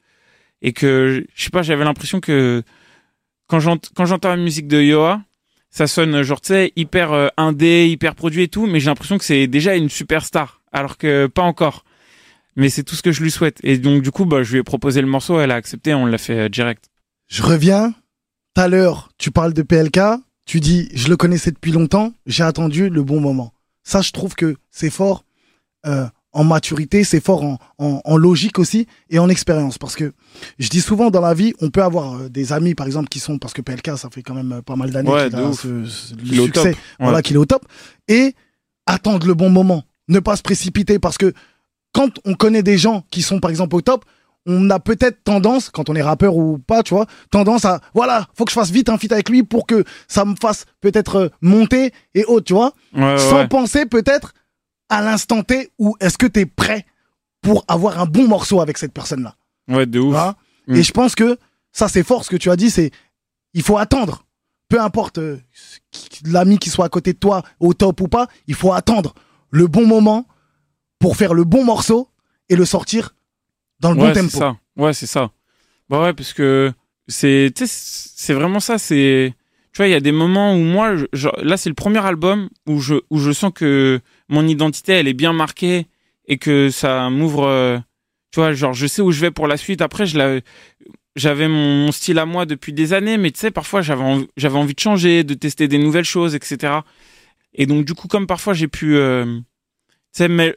et 0.62 0.74
que 0.74 1.26
je 1.34 1.44
sais 1.44 1.50
pas, 1.50 1.62
j'avais 1.62 1.84
l'impression 1.84 2.20
que 2.20 2.64
quand 3.48 3.60
j'entends 3.60 4.30
la 4.30 4.38
musique 4.38 4.68
de 4.68 4.82
Yoa, 4.82 5.22
ça 5.74 5.88
sonne 5.88 6.21
genre 6.21 6.39
tu 6.39 6.49
sais 6.49 6.71
hyper 6.76 7.11
euh, 7.11 7.28
indé, 7.36 7.88
hyper 7.89 8.13
produit 8.13 8.43
et 8.43 8.47
tout, 8.47 8.67
mais 8.67 8.80
j'ai 8.80 8.91
l'impression 8.91 9.17
que 9.17 9.26
c'est 9.26 9.47
déjà 9.47 9.76
une 9.76 9.89
superstar 9.89 10.61
alors 10.71 10.97
que 10.97 11.26
pas 11.28 11.41
encore. 11.41 11.84
Mais 12.55 12.69
c'est 12.69 12.84
tout 12.84 12.93
ce 12.93 13.01
que 13.01 13.11
je 13.11 13.24
lui 13.24 13.32
souhaite 13.32 13.57
et 13.63 13.80
donc 13.80 14.03
du 14.03 14.11
coup 14.11 14.26
bah 14.26 14.43
je 14.43 14.53
lui 14.53 14.59
ai 14.59 14.63
proposé 14.63 15.01
le 15.01 15.07
morceau, 15.07 15.39
elle 15.39 15.49
a 15.49 15.55
accepté, 15.55 15.95
on 15.95 16.05
l'a 16.05 16.19
fait 16.19 16.41
euh, 16.41 16.49
direct. 16.49 16.86
Je 17.28 17.41
reviens. 17.41 17.93
Tout 18.55 18.61
à 18.61 18.67
l'heure, 18.67 19.09
tu 19.17 19.32
parles 19.32 19.53
de 19.53 19.63
PLK, 19.63 19.99
tu 20.45 20.59
dis 20.59 20.88
je 20.93 21.07
le 21.07 21.17
connaissais 21.17 21.49
depuis 21.49 21.71
longtemps, 21.71 22.13
j'ai 22.28 22.43
attendu 22.43 22.89
le 22.89 23.01
bon 23.01 23.19
moment. 23.19 23.51
Ça, 23.84 24.01
je 24.01 24.11
trouve 24.11 24.36
que 24.36 24.55
c'est 24.69 24.91
fort 24.91 25.26
euh, 25.88 26.05
en 26.34 26.44
maturité, 26.44 27.04
c'est 27.04 27.24
fort 27.24 27.44
en, 27.44 27.58
en, 27.78 28.02
en, 28.04 28.18
logique 28.18 28.60
aussi 28.60 28.88
et 29.10 29.20
en 29.20 29.30
expérience. 29.30 29.78
Parce 29.78 29.96
que 29.96 30.14
je 30.58 30.70
dis 30.70 30.82
souvent 30.82 31.12
dans 31.12 31.22
la 31.22 31.34
vie, 31.34 31.54
on 31.62 31.70
peut 31.70 31.84
avoir 31.84 32.16
euh, 32.16 32.30
des 32.30 32.52
amis, 32.52 32.74
par 32.74 32.88
exemple, 32.88 33.08
qui 33.08 33.20
sont 33.20 33.38
parce 33.38 33.54
que 33.54 33.62
PLK, 33.62 33.98
ça 33.98 34.10
fait 34.12 34.24
quand 34.24 34.34
même 34.34 34.52
euh, 34.52 34.62
pas 34.62 34.76
mal 34.76 34.92
d'années 34.92 35.12
ouais, 35.12 35.30
qu'il 35.30 35.40
a 35.40 35.54
ce, 35.54 35.86
ce, 35.86 36.16
le 36.16 36.44
succès, 36.46 36.76
voilà, 37.00 37.22
qu'il 37.22 37.36
est 37.36 37.40
au 37.40 37.46
top, 37.46 37.66
et 38.08 38.36
attendre 38.88 39.28
le 39.28 39.36
bon 39.36 39.50
moment, 39.50 39.84
ne 40.08 40.20
pas 40.20 40.36
se 40.36 40.42
précipiter. 40.42 40.98
Parce 41.00 41.18
que 41.18 41.34
quand 41.94 42.10
on 42.26 42.34
connaît 42.34 42.64
des 42.64 42.78
gens 42.78 43.04
qui 43.12 43.22
sont 43.22 43.40
par 43.40 43.52
exemple 43.52 43.76
au 43.76 43.82
top, 43.82 44.04
on 44.46 44.70
a 44.70 44.80
peut-être 44.80 45.24
tendance, 45.24 45.70
quand 45.70 45.90
on 45.90 45.96
est 45.96 46.02
rappeur 46.02 46.36
ou 46.36 46.58
pas, 46.58 46.84
tu 46.84 46.94
vois, 46.94 47.06
tendance 47.32 47.64
à, 47.64 47.80
voilà, 47.94 48.28
faut 48.34 48.44
que 48.44 48.52
je 48.52 48.56
fasse 48.56 48.72
vite 48.72 48.90
un 48.90 48.98
feat 48.98 49.12
avec 49.12 49.30
lui 49.30 49.44
pour 49.44 49.66
que 49.66 49.86
ça 50.08 50.26
me 50.26 50.36
fasse 50.42 50.66
peut-être 50.82 51.32
monter 51.42 51.94
et 52.14 52.26
autres, 52.26 52.46
tu 52.46 52.54
vois, 52.54 52.74
ouais, 52.96 53.18
sans 53.18 53.48
penser 53.48 53.86
peut-être 53.86 54.34
à 54.90 55.02
l'instant 55.02 55.44
T 55.44 55.72
où 55.80 55.96
est-ce 56.00 56.18
que 56.18 56.28
tu 56.28 56.42
es 56.42 56.46
prêt 56.46 56.86
pour 57.42 57.66
avoir 57.68 58.00
un 58.00 58.06
bon 58.06 58.28
morceau 58.28 58.62
avec 58.62 58.78
cette 58.78 58.94
personne-là. 58.94 59.36
Ouais, 59.68 59.86
de 59.86 60.00
ouf. 60.00 60.16
Mmh. 60.68 60.76
Et 60.76 60.84
je 60.84 60.92
pense 60.92 61.14
que 61.14 61.38
ça, 61.72 61.88
c'est 61.88 62.04
fort 62.04 62.24
ce 62.24 62.30
que 62.30 62.38
tu 62.38 62.50
as 62.50 62.56
dit, 62.56 62.72
c'est 62.72 62.92
il 63.54 63.62
faut 63.62 63.78
attendre. 63.78 64.26
Peu 64.70 64.82
importe 64.82 65.20
euh, 65.20 65.40
l'ami 66.26 66.58
qui 66.58 66.70
soit 66.70 66.86
à 66.86 66.90
côté 66.90 67.14
de 67.14 67.20
toi, 67.20 67.44
au 67.60 67.74
top 67.74 68.02
ou 68.02 68.08
pas, 68.08 68.28
il 68.48 68.56
faut 68.56 68.74
attendre 68.74 69.14
le 69.52 69.68
bon 69.68 69.86
moment 69.86 70.26
pour 71.00 71.18
faire 71.18 71.34
le 71.34 71.44
bon 71.44 71.64
morceau 71.64 72.10
et 72.50 72.56
le 72.56 72.66
sortir 72.66 73.14
dans 73.80 73.92
le 73.92 74.00
ouais, 74.00 74.08
bon 74.08 74.14
tempo. 74.14 74.30
C'est 74.30 74.38
ça. 74.38 74.58
Ouais, 74.78 74.94
c'est 74.94 75.06
ça. 75.06 75.32
Bah 75.90 76.02
ouais, 76.02 76.14
parce 76.14 76.34
que 76.34 76.72
c'est, 77.08 77.52
c'est 77.66 78.34
vraiment 78.34 78.60
ça. 78.60 78.78
C'est, 78.78 79.34
tu 79.74 79.78
vois, 79.78 79.88
il 79.88 79.92
y 79.92 79.96
a 79.96 80.00
des 80.00 80.12
moments 80.12 80.56
où 80.56 80.60
moi, 80.60 80.96
je, 81.12 81.28
là, 81.44 81.58
c'est 81.58 81.70
le 81.70 81.76
premier 81.76 82.04
album 82.04 82.50
où 82.68 82.80
je, 82.80 82.96
où 83.10 83.20
je 83.20 83.32
sens 83.32 83.52
que 83.54 84.00
mon 84.34 84.48
identité, 84.48 84.94
elle 84.94 85.08
est 85.08 85.14
bien 85.14 85.32
marquée 85.32 85.86
et 86.28 86.38
que 86.38 86.70
ça 86.70 87.10
m'ouvre, 87.10 87.46
euh, 87.46 87.78
tu 88.32 88.40
vois, 88.40 88.54
genre, 88.54 88.74
je 88.74 88.88
sais 88.88 89.02
où 89.02 89.12
je 89.12 89.22
vais 89.22 89.32
pour 89.32 89.48
la 89.48 89.58
suite. 89.58 89.82
Après, 89.82 90.06
je 90.06 90.42
j'avais 91.16 91.48
mon, 91.48 91.92
style 91.92 92.18
à 92.18 92.26
moi 92.26 92.48
depuis 92.48 92.74
des 92.74 92.94
années, 92.94 93.18
mais 93.18 93.30
tu 93.30 93.40
sais, 93.40 93.52
parfois, 93.52 93.82
j'avais 93.84 94.02
envie, 94.04 94.74
de 94.74 94.80
changer, 94.80 95.24
de 95.24 95.36
tester 95.36 95.68
des 95.68 95.78
nouvelles 95.78 96.06
choses, 96.06 96.34
etc. 96.34 96.80
Et 97.54 97.68
donc, 97.68 97.86
du 97.86 97.94
coup, 97.94 98.08
comme 98.08 98.26
parfois, 98.26 98.56
j'ai 98.56 98.68
pu, 98.68 98.96
euh, 98.96 99.40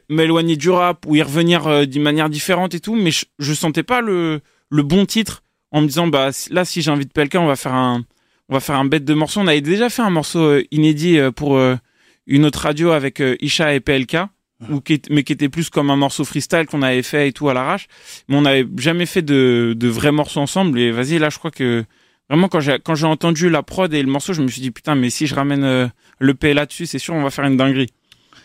m'éloigner 0.09 0.55
du 0.55 0.71
rap 0.71 1.05
ou 1.05 1.15
y 1.15 1.21
revenir 1.21 1.67
euh, 1.67 1.85
d'une 1.85 2.01
manière 2.01 2.29
différente 2.29 2.73
et 2.73 2.79
tout, 2.79 2.95
mais 2.95 3.11
je, 3.11 3.53
sentais 3.53 3.83
pas 3.83 4.01
le, 4.01 4.41
le 4.71 4.81
bon 4.81 5.05
titre 5.05 5.43
en 5.69 5.81
me 5.81 5.87
disant, 5.87 6.07
bah, 6.07 6.31
là, 6.49 6.65
si 6.65 6.81
j'invite 6.81 7.13
quelqu'un, 7.13 7.41
on 7.41 7.47
va 7.47 7.55
faire 7.55 7.75
un, 7.75 8.03
on 8.49 8.55
va 8.55 8.59
faire 8.59 8.77
un 8.77 8.85
bête 8.85 9.05
de 9.05 9.13
morceaux. 9.13 9.41
On 9.41 9.47
avait 9.47 9.61
déjà 9.61 9.91
fait 9.91 10.01
un 10.01 10.09
morceau 10.09 10.39
euh, 10.39 10.63
inédit 10.71 11.19
pour 11.35 11.59
une 12.27 12.45
autre 12.45 12.59
radio 12.59 12.91
avec 12.91 13.21
euh, 13.21 13.35
Isha 13.39 13.73
et 13.73 13.79
PLK, 13.79 14.15
mmh. 14.59 14.73
ou 14.73 14.81
qui, 14.81 15.01
mais 15.09 15.23
qui 15.23 15.33
était 15.33 15.49
plus 15.49 15.69
comme 15.69 15.89
un 15.89 15.95
morceau 15.95 16.25
freestyle 16.25 16.65
qu'on 16.65 16.81
avait 16.81 17.03
fait 17.03 17.29
et 17.29 17.31
tout 17.31 17.49
à 17.49 17.53
l'arrache. 17.53 17.87
Mais 18.27 18.35
on 18.35 18.41
n'avait 18.41 18.67
jamais 18.77 19.05
fait 19.05 19.21
de, 19.21 19.73
de 19.75 19.87
vrais 19.87 20.11
morceaux 20.11 20.41
ensemble. 20.41 20.79
Et 20.79 20.91
vas-y, 20.91 21.17
là, 21.17 21.29
je 21.29 21.39
crois 21.39 21.51
que 21.51 21.85
vraiment 22.29 22.49
quand 22.49 22.59
j'ai 22.59 22.77
quand 22.83 22.95
j'ai 22.95 23.07
entendu 23.07 23.49
la 23.49 23.63
prod 23.63 23.91
et 23.93 24.01
le 24.01 24.11
morceau, 24.11 24.33
je 24.33 24.41
me 24.41 24.47
suis 24.49 24.61
dit 24.61 24.71
putain, 24.71 24.95
mais 24.95 25.09
si 25.09 25.25
je 25.25 25.35
ramène 25.35 25.63
euh, 25.63 25.87
le 26.19 26.33
P 26.33 26.53
là-dessus, 26.53 26.85
c'est 26.85 26.99
sûr, 26.99 27.13
on 27.13 27.23
va 27.23 27.29
faire 27.29 27.45
une 27.45 27.57
dinguerie. 27.57 27.91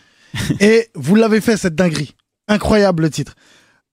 et 0.59 0.87
vous 0.95 1.15
l'avez 1.15 1.41
fait 1.41 1.57
cette 1.57 1.75
dinguerie, 1.75 2.15
incroyable 2.47 3.03
le 3.03 3.09
titre. 3.09 3.35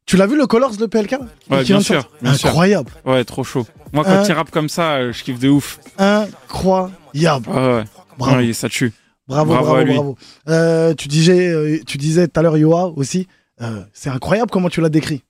Tu 0.06 0.16
l'as 0.16 0.26
vu 0.26 0.36
le 0.36 0.46
Colors 0.46 0.76
de 0.76 0.86
PLK 0.86 1.16
Ouais, 1.50 1.62
bien 1.62 1.80
sûr, 1.80 2.10
bien 2.20 2.32
Incroyable. 2.32 2.90
Ouais, 3.04 3.22
trop 3.24 3.44
chaud. 3.44 3.64
Moi, 3.92 4.02
quand 4.02 4.24
il 4.26 4.32
rappe 4.32 4.50
comme 4.50 4.68
ça, 4.68 5.12
je 5.12 5.22
kiffe 5.22 5.38
de 5.38 5.48
ouf. 5.48 5.78
Incroyable. 5.98 7.48
Ouais, 7.48 7.74
ouais. 7.74 7.84
Bravo. 8.18 8.38
Ouais, 8.38 8.52
ça 8.52 8.68
tue. 8.68 8.92
Bravo, 9.30 9.52
bravo, 9.52 9.66
bravo. 9.66 9.84
bravo. 9.86 10.18
Euh, 10.48 10.92
tu 10.94 11.06
disais, 11.06 11.48
euh, 11.48 11.78
tu 11.86 11.98
disais 11.98 12.26
tout 12.26 12.40
à 12.40 12.42
l'heure 12.42 12.58
Yoa 12.58 12.92
aussi. 12.96 13.28
Euh, 13.62 13.82
c'est 13.92 14.10
incroyable 14.10 14.50
comment 14.50 14.68
tu 14.68 14.80
l'as 14.80 14.88
décrit. 14.88 15.22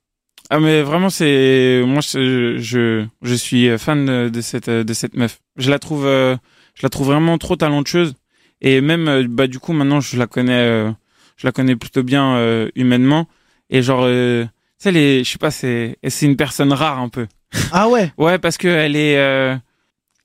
Ah 0.48 0.58
mais 0.58 0.82
vraiment 0.82 1.10
c'est 1.10 1.82
moi 1.86 2.00
je, 2.00 2.56
je 2.58 3.04
je 3.22 3.34
suis 3.34 3.78
fan 3.78 4.28
de 4.30 4.40
cette 4.40 4.70
de 4.70 4.92
cette 4.94 5.14
meuf. 5.14 5.40
Je 5.56 5.70
la 5.70 5.78
trouve 5.78 6.06
euh, 6.06 6.36
je 6.74 6.80
la 6.82 6.88
trouve 6.88 7.08
vraiment 7.08 7.38
trop 7.38 7.54
talentueuse 7.56 8.14
et 8.60 8.80
même 8.80 9.06
euh, 9.06 9.26
bah 9.28 9.46
du 9.46 9.60
coup 9.60 9.72
maintenant 9.72 10.00
je 10.00 10.16
la 10.16 10.26
connais 10.26 10.90
je 11.36 11.46
la 11.46 11.52
connais 11.52 11.76
plutôt 11.76 12.02
bien 12.02 12.66
humainement 12.74 13.28
et 13.68 13.82
genre 13.82 14.06
tu 14.06 14.48
sais 14.78 14.90
les 14.90 15.22
je 15.22 15.30
sais 15.30 15.38
pas 15.38 15.52
c'est 15.52 15.98
c'est 16.08 16.26
une 16.26 16.36
personne 16.36 16.72
rare 16.72 16.98
un 16.98 17.10
peu. 17.10 17.28
Ah 17.70 17.88
ouais. 17.88 18.12
ouais 18.18 18.38
parce 18.38 18.56
que 18.56 18.66
elle 18.66 18.96
est 18.96 19.14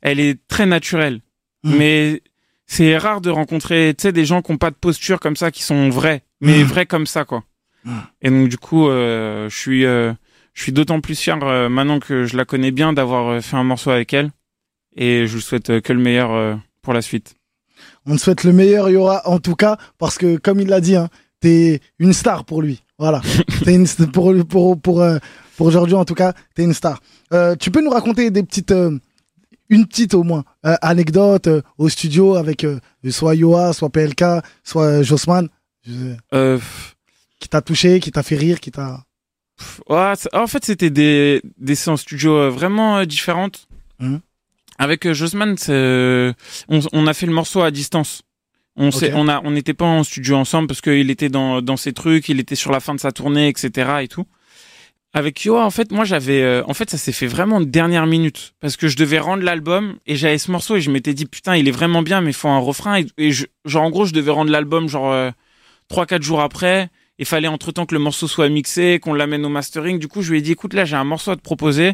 elle 0.01 0.19
est 0.19 0.39
très 0.47 0.65
naturelle. 0.65 1.21
Mmh. 1.63 1.75
Mais 1.77 2.21
c'est 2.67 2.97
rare 2.97 3.21
de 3.21 3.29
rencontrer 3.29 3.93
tu 3.97 4.03
sais 4.03 4.11
des 4.11 4.25
gens 4.25 4.41
qui 4.41 4.51
ont 4.51 4.57
pas 4.57 4.71
de 4.71 4.75
posture 4.75 5.19
comme 5.19 5.35
ça 5.35 5.51
qui 5.51 5.63
sont 5.63 5.89
vrais 5.89 6.23
mais 6.41 6.59
mmh. 6.59 6.67
vrais 6.67 6.85
comme 6.85 7.07
ça 7.07 7.25
quoi. 7.25 7.43
Et 8.21 8.29
donc 8.29 8.49
du 8.49 8.57
coup, 8.57 8.89
euh, 8.89 9.49
je 9.49 9.57
suis, 9.57 9.85
euh, 9.85 10.13
je 10.53 10.63
suis 10.63 10.71
d'autant 10.71 11.01
plus 11.01 11.19
fier 11.19 11.37
euh, 11.43 11.69
maintenant 11.69 11.99
que 11.99 12.25
je 12.25 12.35
la 12.37 12.45
connais 12.45 12.71
bien 12.71 12.93
d'avoir 12.93 13.41
fait 13.41 13.57
un 13.57 13.63
morceau 13.63 13.91
avec 13.91 14.13
elle. 14.13 14.31
Et 14.95 15.27
je 15.27 15.33
vous 15.33 15.41
souhaite 15.41 15.81
que 15.81 15.93
le 15.93 15.99
meilleur 15.99 16.59
pour 16.81 16.93
la 16.93 17.01
suite. 17.01 17.35
On 18.05 18.15
te 18.15 18.21
souhaite 18.21 18.45
le 18.45 18.53
meilleur, 18.53 18.89
Yora, 18.89 19.27
en 19.27 19.39
tout 19.39 19.55
cas, 19.55 19.77
parce 19.97 20.17
que 20.17 20.37
comme 20.37 20.61
il 20.61 20.67
l'a 20.67 20.79
dit, 20.79 20.95
hein, 20.95 21.09
t'es 21.41 21.81
une 21.99 22.13
star 22.13 22.45
pour 22.45 22.61
lui. 22.61 22.81
Voilà. 22.97 23.21
t'es 23.65 23.75
une 23.75 23.87
pour 24.13 24.33
pour 24.47 24.79
pour 24.79 25.05
pour 25.57 25.67
aujourd'hui 25.67 25.95
en 25.95 26.05
tout 26.05 26.15
cas, 26.15 26.33
t'es 26.55 26.63
une 26.63 26.73
star. 26.73 27.01
tu 27.59 27.71
peux 27.71 27.81
nous 27.81 27.89
raconter 27.89 28.31
des 28.31 28.43
petites 28.43 28.73
une 29.69 29.85
petite 29.85 30.13
au 30.13 30.23
moins 30.23 30.43
euh, 30.65 30.75
anecdote 30.81 31.47
euh, 31.47 31.61
au 31.77 31.89
studio 31.89 32.35
avec 32.35 32.63
euh, 32.63 32.79
soit 33.09 33.35
Yoa, 33.35 33.73
soit 33.73 33.89
PLK, 33.89 34.23
soit 34.63 35.03
Jossman 35.03 35.49
euh, 36.33 36.59
qui 37.39 37.49
t'a 37.49 37.61
touché, 37.61 37.99
qui 37.99 38.11
t'a 38.11 38.23
fait 38.23 38.35
rire, 38.35 38.59
qui 38.59 38.71
t'a 38.71 39.03
ouais, 39.89 40.13
en 40.33 40.47
fait 40.47 40.65
c'était 40.65 40.89
des 40.89 41.41
des 41.57 41.75
séances 41.75 42.01
studio 42.01 42.51
vraiment 42.51 43.05
différentes. 43.05 43.67
Mmh. 43.99 44.17
Avec 44.77 45.09
Jossman, 45.13 45.55
on, 45.67 46.79
on 46.91 47.07
a 47.07 47.13
fait 47.13 47.25
le 47.25 47.31
morceau 47.33 47.61
à 47.61 47.71
distance. 47.71 48.23
On 48.77 48.89
okay. 48.89 49.13
on 49.13 49.29
a, 49.29 49.39
on 49.45 49.51
n'était 49.51 49.73
pas 49.73 49.85
en 49.85 50.03
studio 50.03 50.35
ensemble 50.35 50.67
parce 50.67 50.81
qu'il 50.81 51.09
était 51.09 51.29
dans 51.29 51.61
dans 51.61 51.77
ses 51.77 51.93
trucs, 51.93 52.27
il 52.27 52.41
était 52.41 52.55
sur 52.55 52.71
la 52.71 52.81
fin 52.81 52.93
de 52.93 52.99
sa 52.99 53.13
tournée, 53.13 53.47
etc. 53.47 53.99
et 54.01 54.09
tout. 54.09 54.25
Avec 55.15 55.45
Yoa, 55.45 55.63
en 55.63 55.71
fait, 55.71 55.93
moi, 55.93 56.03
j'avais, 56.03 56.41
euh, 56.41 56.61
en 56.67 56.73
fait, 56.73 56.89
ça 56.89 56.97
s'est 56.97 57.13
fait 57.13 57.25
vraiment 57.25 57.61
de 57.61 57.65
dernière 57.65 58.05
minute 58.05 58.53
parce 58.59 58.75
que 58.75 58.89
je 58.89 58.97
devais 58.97 59.17
rendre 59.17 59.43
l'album 59.43 59.95
et 60.05 60.17
j'avais 60.17 60.37
ce 60.37 60.51
morceau 60.51 60.75
et 60.75 60.81
je 60.81 60.91
m'étais 60.91 61.13
dit 61.13 61.25
putain, 61.25 61.55
il 61.55 61.69
est 61.69 61.71
vraiment 61.71 62.01
bien, 62.01 62.19
mais 62.19 62.31
il 62.31 62.35
faut 62.35 62.49
un 62.49 62.59
refrain 62.59 62.99
et, 62.99 63.07
et 63.17 63.31
je, 63.31 63.45
genre 63.63 63.83
en 63.83 63.89
gros, 63.91 64.05
je 64.05 64.11
devais 64.11 64.31
rendre 64.31 64.51
l'album 64.51 64.89
genre 64.89 65.31
trois 65.87 66.03
euh, 66.03 66.05
quatre 66.05 66.21
jours 66.21 66.41
après. 66.41 66.89
Il 67.17 67.25
fallait 67.25 67.47
entre 67.47 67.71
temps 67.71 67.85
que 67.85 67.95
le 67.95 68.01
morceau 68.01 68.27
soit 68.27 68.49
mixé, 68.49 68.99
qu'on 68.99 69.13
l'amène 69.13 69.45
au 69.45 69.49
mastering. 69.49 69.99
Du 69.99 70.09
coup, 70.09 70.21
je 70.21 70.31
lui 70.31 70.39
ai 70.39 70.41
dit 70.41 70.51
écoute, 70.51 70.73
là, 70.73 70.83
j'ai 70.83 70.97
un 70.97 71.05
morceau 71.05 71.31
à 71.31 71.37
te 71.37 71.41
proposer, 71.41 71.93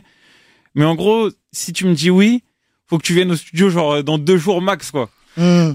mais 0.73 0.85
en 0.85 0.95
gros, 0.95 1.29
si 1.51 1.73
tu 1.73 1.85
me 1.85 1.93
dis 1.93 2.09
oui, 2.09 2.41
faut 2.89 2.97
que 2.97 3.03
tu 3.03 3.13
viennes 3.13 3.29
au 3.29 3.35
studio 3.35 3.69
genre 3.69 4.03
dans 4.03 4.17
deux 4.17 4.37
jours 4.37 4.63
max, 4.63 4.89
quoi. 4.89 5.11
Mmh. 5.37 5.73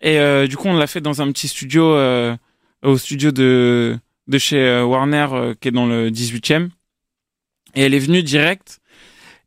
Et 0.00 0.18
euh, 0.18 0.48
du 0.48 0.56
coup, 0.56 0.66
on 0.66 0.76
l'a 0.76 0.88
fait 0.88 1.00
dans 1.00 1.22
un 1.22 1.30
petit 1.30 1.46
studio, 1.46 1.94
euh, 1.94 2.36
au 2.82 2.98
studio 2.98 3.30
de 3.30 3.96
de 4.26 4.38
chez 4.38 4.82
Warner, 4.82 5.54
qui 5.60 5.68
est 5.68 5.70
dans 5.70 5.86
le 5.86 6.10
18e 6.10 6.70
et 7.74 7.82
elle 7.82 7.94
est 7.94 7.98
venue 7.98 8.22
direct 8.22 8.80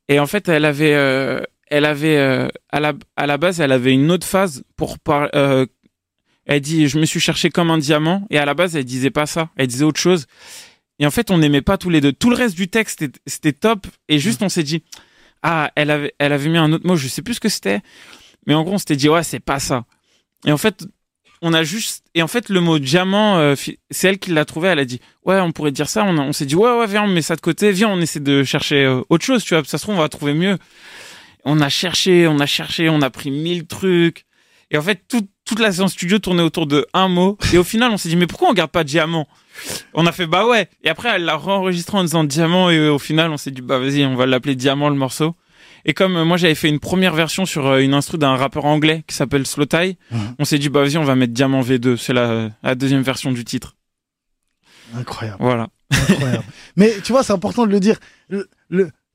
et 0.07 0.19
en 0.19 0.27
fait 0.27 0.47
elle 0.49 0.65
avait 0.65 0.93
euh, 0.93 1.41
elle 1.67 1.85
avait 1.85 2.17
euh, 2.17 2.47
à 2.69 2.79
la 2.79 2.93
à 3.15 3.27
la 3.27 3.37
base 3.37 3.61
elle 3.61 3.71
avait 3.71 3.93
une 3.93 4.11
autre 4.11 4.27
phase 4.27 4.63
pour 4.75 4.99
par, 4.99 5.29
euh, 5.35 5.65
Elle 6.45 6.61
dit, 6.61 6.87
je 6.87 6.99
me 6.99 7.05
suis 7.05 7.19
cherché 7.19 7.49
comme 7.49 7.71
un 7.71 7.77
diamant. 7.77 8.25
Et 8.29 8.37
à 8.37 8.45
la 8.45 8.53
base, 8.53 8.75
elle 8.75 8.83
disait 8.83 9.11
pas 9.11 9.25
ça. 9.25 9.49
Elle 9.55 9.67
disait 9.67 9.85
autre 9.85 9.99
chose. 9.99 10.25
Et 10.99 11.05
en 11.05 11.11
fait, 11.11 11.31
on 11.31 11.37
n'aimait 11.37 11.61
pas 11.61 11.77
tous 11.77 11.89
les 11.89 12.01
deux. 12.01 12.13
Tout 12.13 12.29
le 12.29 12.35
reste 12.35 12.55
du 12.55 12.67
texte, 12.67 13.05
c'était 13.25 13.53
top. 13.53 13.87
Et 14.09 14.19
juste, 14.19 14.41
on 14.41 14.49
s'est 14.49 14.63
dit, 14.63 14.83
ah, 15.43 15.71
elle 15.75 15.91
avait, 15.91 16.13
elle 16.19 16.33
avait 16.33 16.49
mis 16.49 16.57
un 16.57 16.71
autre 16.73 16.85
mot. 16.85 16.95
Je 16.95 17.07
sais 17.07 17.21
plus 17.21 17.35
ce 17.35 17.39
que 17.39 17.49
c'était. 17.49 17.81
Mais 18.47 18.53
en 18.53 18.63
gros, 18.63 18.73
on 18.73 18.77
s'était 18.77 18.95
dit, 18.95 19.07
ouais, 19.07 19.23
c'est 19.23 19.39
pas 19.39 19.59
ça. 19.59 19.85
Et 20.45 20.51
en 20.51 20.57
fait, 20.57 20.85
on 21.41 21.53
a 21.53 21.63
juste 21.63 22.03
et 22.13 22.21
en 22.21 22.27
fait 22.27 22.49
le 22.49 22.61
mot 22.61 22.79
diamant 22.79 23.37
euh, 23.37 23.55
c'est 23.89 24.07
elle 24.07 24.19
qui 24.19 24.31
l'a 24.31 24.45
trouvé 24.45 24.69
elle 24.69 24.79
a 24.79 24.85
dit 24.85 25.01
ouais 25.25 25.39
on 25.39 25.51
pourrait 25.51 25.71
dire 25.71 25.89
ça 25.89 26.03
on, 26.05 26.33
s'est 26.33 26.45
dit 26.45 26.55
ouais 26.55 26.71
ouais 26.77 26.87
viens 26.87 27.03
on 27.03 27.07
met 27.07 27.21
ça 27.21 27.35
de 27.35 27.41
côté 27.41 27.71
viens 27.71 27.89
on 27.89 27.99
essaie 27.99 28.19
de 28.19 28.43
chercher 28.43 28.85
euh, 28.85 29.01
autre 29.09 29.25
chose 29.25 29.43
tu 29.43 29.55
vois 29.55 29.63
ça 29.65 29.77
se 29.77 29.83
trouve 29.83 29.95
on 29.95 29.99
va 29.99 30.09
trouver 30.09 30.33
mieux. 30.33 30.57
On 31.43 31.59
a 31.59 31.69
cherché 31.69 32.27
on 32.27 32.39
a 32.39 32.45
cherché 32.45 32.89
on 32.89 33.01
a 33.01 33.09
pris 33.09 33.31
mille 33.31 33.65
trucs 33.65 34.25
et 34.69 34.77
en 34.77 34.81
fait 34.81 35.03
toute 35.07 35.59
la 35.59 35.71
séance 35.71 35.93
studio 35.93 36.19
tournait 36.19 36.43
autour 36.43 36.67
de 36.67 36.85
un 36.93 37.07
mot 37.07 37.37
et 37.51 37.57
au 37.57 37.63
final 37.63 37.91
on 37.91 37.97
s'est 37.97 38.09
dit 38.09 38.15
mais 38.15 38.27
pourquoi 38.27 38.49
on 38.49 38.53
garde 38.53 38.71
pas 38.71 38.83
diamant? 38.83 39.27
On 39.93 40.05
a 40.05 40.11
fait 40.11 40.27
bah 40.27 40.45
ouais 40.45 40.69
et 40.83 40.89
après 40.89 41.09
elle 41.09 41.25
l'a 41.25 41.39
enregistré 41.39 41.97
en 41.97 42.03
disant 42.03 42.23
diamant 42.23 42.69
et 42.69 42.87
au 42.87 42.99
final 42.99 43.31
on 43.31 43.37
s'est 43.37 43.51
dit 43.51 43.61
bah 43.61 43.79
vas-y 43.79 44.05
on 44.05 44.15
va 44.15 44.27
l'appeler 44.27 44.55
diamant 44.55 44.89
le 44.89 44.95
morceau 44.95 45.35
et 45.85 45.93
comme 45.93 46.15
euh, 46.15 46.25
moi 46.25 46.37
j'avais 46.37 46.55
fait 46.55 46.69
une 46.69 46.79
première 46.79 47.13
version 47.13 47.45
sur 47.45 47.67
euh, 47.67 47.79
une 47.79 47.93
instru 47.93 48.17
d'un 48.17 48.35
rappeur 48.35 48.65
anglais 48.65 49.03
qui 49.07 49.15
s'appelle 49.15 49.45
Slow 49.45 49.65
Tie, 49.65 49.97
on 50.39 50.45
s'est 50.45 50.57
dit 50.57 50.69
bah 50.69 50.81
vas-y 50.81 50.97
on 50.97 51.03
va 51.03 51.15
mettre 51.15 51.33
Diamant 51.33 51.61
V2, 51.61 51.97
c'est 51.97 52.13
la, 52.13 52.49
la 52.63 52.75
deuxième 52.75 53.01
version 53.01 53.31
du 53.31 53.43
titre. 53.45 53.75
Incroyable. 54.95 55.37
Voilà. 55.39 55.67
Incroyable. 55.91 56.43
Mais 56.75 56.93
tu 57.03 57.11
vois, 57.11 57.23
c'est 57.23 57.33
important 57.33 57.65
de 57.65 57.71
le 57.71 57.79
dire. 57.79 57.97
Le, 58.29 58.47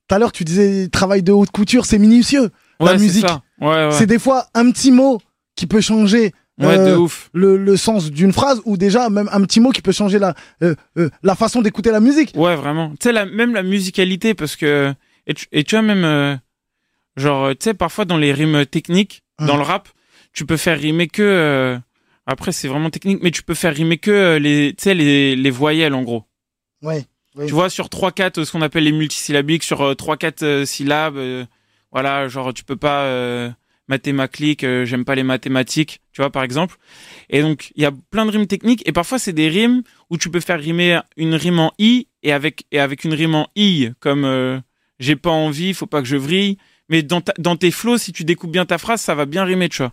tout 0.08 0.14
à 0.14 0.18
l'heure, 0.18 0.32
tu 0.32 0.44
disais 0.44 0.88
travail 0.88 1.22
de 1.22 1.32
haute 1.32 1.50
couture, 1.50 1.84
c'est 1.84 1.98
minutieux. 1.98 2.50
Ouais, 2.80 2.92
la 2.92 2.98
musique, 2.98 3.26
ouais, 3.60 3.66
ouais. 3.66 3.90
c'est 3.92 4.06
des 4.06 4.18
fois 4.18 4.46
un 4.54 4.70
petit 4.70 4.90
mot 4.90 5.20
qui 5.54 5.66
peut 5.66 5.80
changer 5.80 6.32
Ouais, 6.58 6.78
de 6.78 6.96
ouf. 6.96 7.28
Le, 7.34 7.58
le, 7.58 7.76
sens 7.76 8.10
d'une 8.10 8.32
phrase 8.32 8.62
ou 8.64 8.78
déjà 8.78 9.10
même 9.10 9.28
un 9.30 9.42
petit 9.42 9.60
mot 9.60 9.72
qui 9.72 9.82
peut 9.82 9.92
changer 9.92 10.18
la, 10.18 10.34
euh, 10.62 10.74
euh, 10.96 11.10
la 11.22 11.34
façon 11.34 11.60
d'écouter 11.60 11.90
la 11.90 12.00
musique. 12.00 12.32
Ouais, 12.34 12.56
vraiment. 12.56 12.90
Tu 12.92 12.96
sais, 13.02 13.12
la, 13.12 13.26
même 13.26 13.54
la 13.54 13.62
musicalité, 13.62 14.32
parce 14.32 14.56
que. 14.56 14.94
Et 15.26 15.34
tu, 15.34 15.46
et 15.52 15.64
tu 15.64 15.74
vois, 15.74 15.82
même. 15.82 16.38
Euh, 17.18 17.20
genre, 17.22 17.50
tu 17.50 17.56
sais, 17.64 17.74
parfois 17.74 18.04
dans 18.04 18.18
les 18.18 18.32
rimes 18.32 18.64
techniques, 18.66 19.22
Hum. 19.38 19.46
dans 19.48 19.56
le 19.58 19.62
rap, 19.62 19.88
tu 20.32 20.46
peux 20.46 20.56
faire 20.56 20.78
rimer 20.80 21.08
que. 21.08 21.22
euh, 21.22 21.78
après, 22.26 22.52
c'est 22.52 22.68
vraiment 22.68 22.90
technique, 22.90 23.18
mais 23.22 23.30
tu 23.30 23.42
peux 23.42 23.54
faire 23.54 23.74
rimer 23.74 23.98
que 23.98 24.10
euh, 24.10 24.38
les, 24.38 24.74
tu 24.76 24.82
sais, 24.84 24.94
les, 24.94 25.36
les 25.36 25.50
voyelles, 25.50 25.94
en 25.94 26.02
gros. 26.02 26.24
Ouais. 26.82 27.04
Oui. 27.36 27.46
Tu 27.46 27.52
vois, 27.52 27.68
sur 27.68 27.88
3-4, 27.88 28.44
ce 28.44 28.50
qu'on 28.52 28.62
appelle 28.62 28.84
les 28.84 28.92
multisyllabiques, 28.92 29.62
sur 29.62 29.92
3-4 29.94 30.64
syllabes, 30.64 31.18
euh, 31.18 31.44
voilà, 31.92 32.28
genre, 32.28 32.54
tu 32.54 32.64
peux 32.64 32.76
pas 32.76 33.02
euh, 33.04 33.50
mathématiques, 33.88 34.64
euh, 34.64 34.84
j'aime 34.86 35.04
pas 35.04 35.14
les 35.14 35.22
mathématiques, 35.22 36.00
tu 36.12 36.22
vois, 36.22 36.30
par 36.30 36.42
exemple. 36.42 36.76
Et 37.30 37.42
donc, 37.42 37.70
il 37.76 37.82
y 37.82 37.86
a 37.86 37.92
plein 38.10 38.24
de 38.26 38.30
rimes 38.30 38.46
techniques, 38.46 38.82
et 38.88 38.92
parfois, 38.92 39.18
c'est 39.18 39.32
des 39.34 39.48
rimes 39.48 39.82
où 40.10 40.16
tu 40.16 40.30
peux 40.30 40.40
faire 40.40 40.58
rimer 40.60 40.98
une 41.18 41.34
rime 41.34 41.58
en 41.58 41.72
i, 41.78 42.08
et 42.22 42.32
avec, 42.32 42.64
et 42.72 42.80
avec 42.80 43.04
une 43.04 43.14
rime 43.14 43.34
en 43.34 43.48
i, 43.54 43.90
comme 44.00 44.24
euh, 44.24 44.58
j'ai 44.98 45.16
pas 45.16 45.30
envie, 45.30 45.74
faut 45.74 45.86
pas 45.86 46.00
que 46.00 46.08
je 46.08 46.16
vrille. 46.16 46.56
Mais 46.88 47.02
dans, 47.02 47.20
ta- 47.20 47.34
dans 47.38 47.56
tes 47.56 47.70
flows, 47.70 47.98
si 47.98 48.12
tu 48.12 48.24
découpes 48.24 48.50
bien 48.52 48.64
ta 48.66 48.78
phrase, 48.78 49.00
ça 49.00 49.14
va 49.14 49.26
bien 49.26 49.44
rimer, 49.44 49.68
tu 49.68 49.78
vois. 49.82 49.92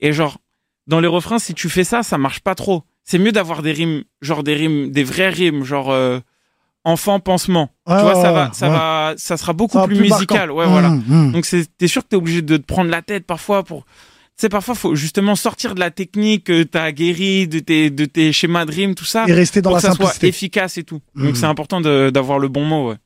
Et 0.00 0.12
genre, 0.12 0.38
dans 0.86 1.00
les 1.00 1.06
refrains, 1.08 1.38
si 1.38 1.54
tu 1.54 1.68
fais 1.68 1.84
ça, 1.84 2.02
ça 2.02 2.18
marche 2.18 2.40
pas 2.40 2.54
trop. 2.54 2.82
C'est 3.04 3.18
mieux 3.18 3.32
d'avoir 3.32 3.62
des 3.62 3.72
rimes, 3.72 4.04
genre 4.22 4.42
des 4.42 4.54
rimes, 4.54 4.90
des 4.90 5.04
vraies 5.04 5.28
rimes, 5.28 5.64
genre 5.64 5.90
euh, 5.90 6.20
enfant 6.84 7.20
pansement. 7.20 7.70
Ouais, 7.86 7.96
tu 7.98 8.02
vois, 8.02 8.14
ça 8.14 8.32
va, 8.32 8.50
ça 8.54 8.68
ouais. 8.68 8.74
va, 8.74 9.14
ça 9.18 9.36
sera 9.36 9.52
beaucoup 9.52 9.76
Ça 9.78 9.86
plus, 9.86 9.96
plus 9.96 10.10
musical. 10.10 10.48
marquant. 10.48 10.54
Ouais, 10.62 10.66
voilà. 10.66 10.88
Hum, 10.88 11.04
hum. 11.10 11.32
Donc 11.32 11.44
c'est, 11.44 11.66
t'es 11.76 11.88
sûr 11.88 12.02
que 12.02 12.08
t'es 12.08 12.16
obligé 12.16 12.40
de 12.42 12.56
te 12.56 12.64
prendre 12.64 12.90
la 12.90 13.02
tête 13.02 13.26
parfois 13.26 13.62
pour. 13.62 13.84
Tu 13.84 14.40
sais, 14.40 14.48
parfois 14.48 14.74
faut 14.74 14.94
justement 14.96 15.36
sortir 15.36 15.74
de 15.76 15.80
la 15.80 15.90
technique 15.92 16.44
que 16.44 16.62
t'as 16.64 16.90
guéri, 16.90 17.46
de 17.46 17.60
tes, 17.60 17.90
de 17.90 18.04
tes 18.04 18.32
schémas 18.32 18.64
de 18.64 18.72
rimes, 18.72 18.94
tout 18.96 19.04
ça, 19.04 19.26
Et 19.28 19.32
rester 19.32 19.60
dans 19.62 19.70
pour 19.70 19.76
la 19.76 19.82
que 19.82 19.86
ça 19.88 19.94
soit 19.94 20.24
efficace 20.24 20.76
et 20.78 20.82
tout. 20.84 21.00
Donc 21.14 21.36
c'est 21.36 21.44
important 21.46 21.80
d'avoir 21.82 22.38
le 22.40 22.48
bon 22.48 22.64
mot. 22.64 22.88
Ouais. 22.90 22.96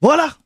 Voilà. 0.00 0.36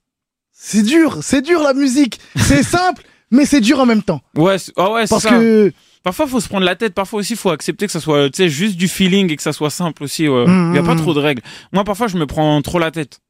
C'est 0.64 0.84
dur, 0.84 1.18
c'est 1.22 1.42
dur 1.42 1.60
la 1.60 1.74
musique. 1.74 2.20
C'est 2.36 2.62
simple, 2.62 3.02
mais 3.32 3.44
c'est 3.46 3.60
dur 3.60 3.80
en 3.80 3.86
même 3.86 4.02
temps. 4.02 4.22
Ouais, 4.36 4.56
ah 4.76 4.92
ouais, 4.92 5.04
Parce 5.08 5.24
ça. 5.24 5.30
que 5.30 5.72
Parfois, 6.04 6.28
faut 6.28 6.38
se 6.40 6.48
prendre 6.48 6.64
la 6.64 6.76
tête. 6.76 6.94
Parfois 6.94 7.18
aussi, 7.20 7.34
faut 7.34 7.50
accepter 7.50 7.86
que 7.86 7.92
ça 7.92 7.98
soit, 8.00 8.30
tu 8.30 8.36
sais, 8.38 8.48
juste 8.48 8.76
du 8.76 8.86
feeling 8.86 9.30
et 9.30 9.36
que 9.36 9.42
ça 9.42 9.52
soit 9.52 9.70
simple 9.70 10.04
aussi. 10.04 10.28
ouais. 10.28 10.46
Mhm, 10.46 10.72
Il 10.72 10.76
y 10.76 10.78
a 10.78 10.82
pas 10.84 10.94
mhm. 10.94 11.00
trop 11.00 11.14
de 11.14 11.18
règles. 11.18 11.42
Moi, 11.72 11.82
parfois, 11.82 12.06
je 12.06 12.16
me 12.16 12.26
prends 12.26 12.62
trop 12.62 12.78
la 12.78 12.92
tête. 12.92 13.20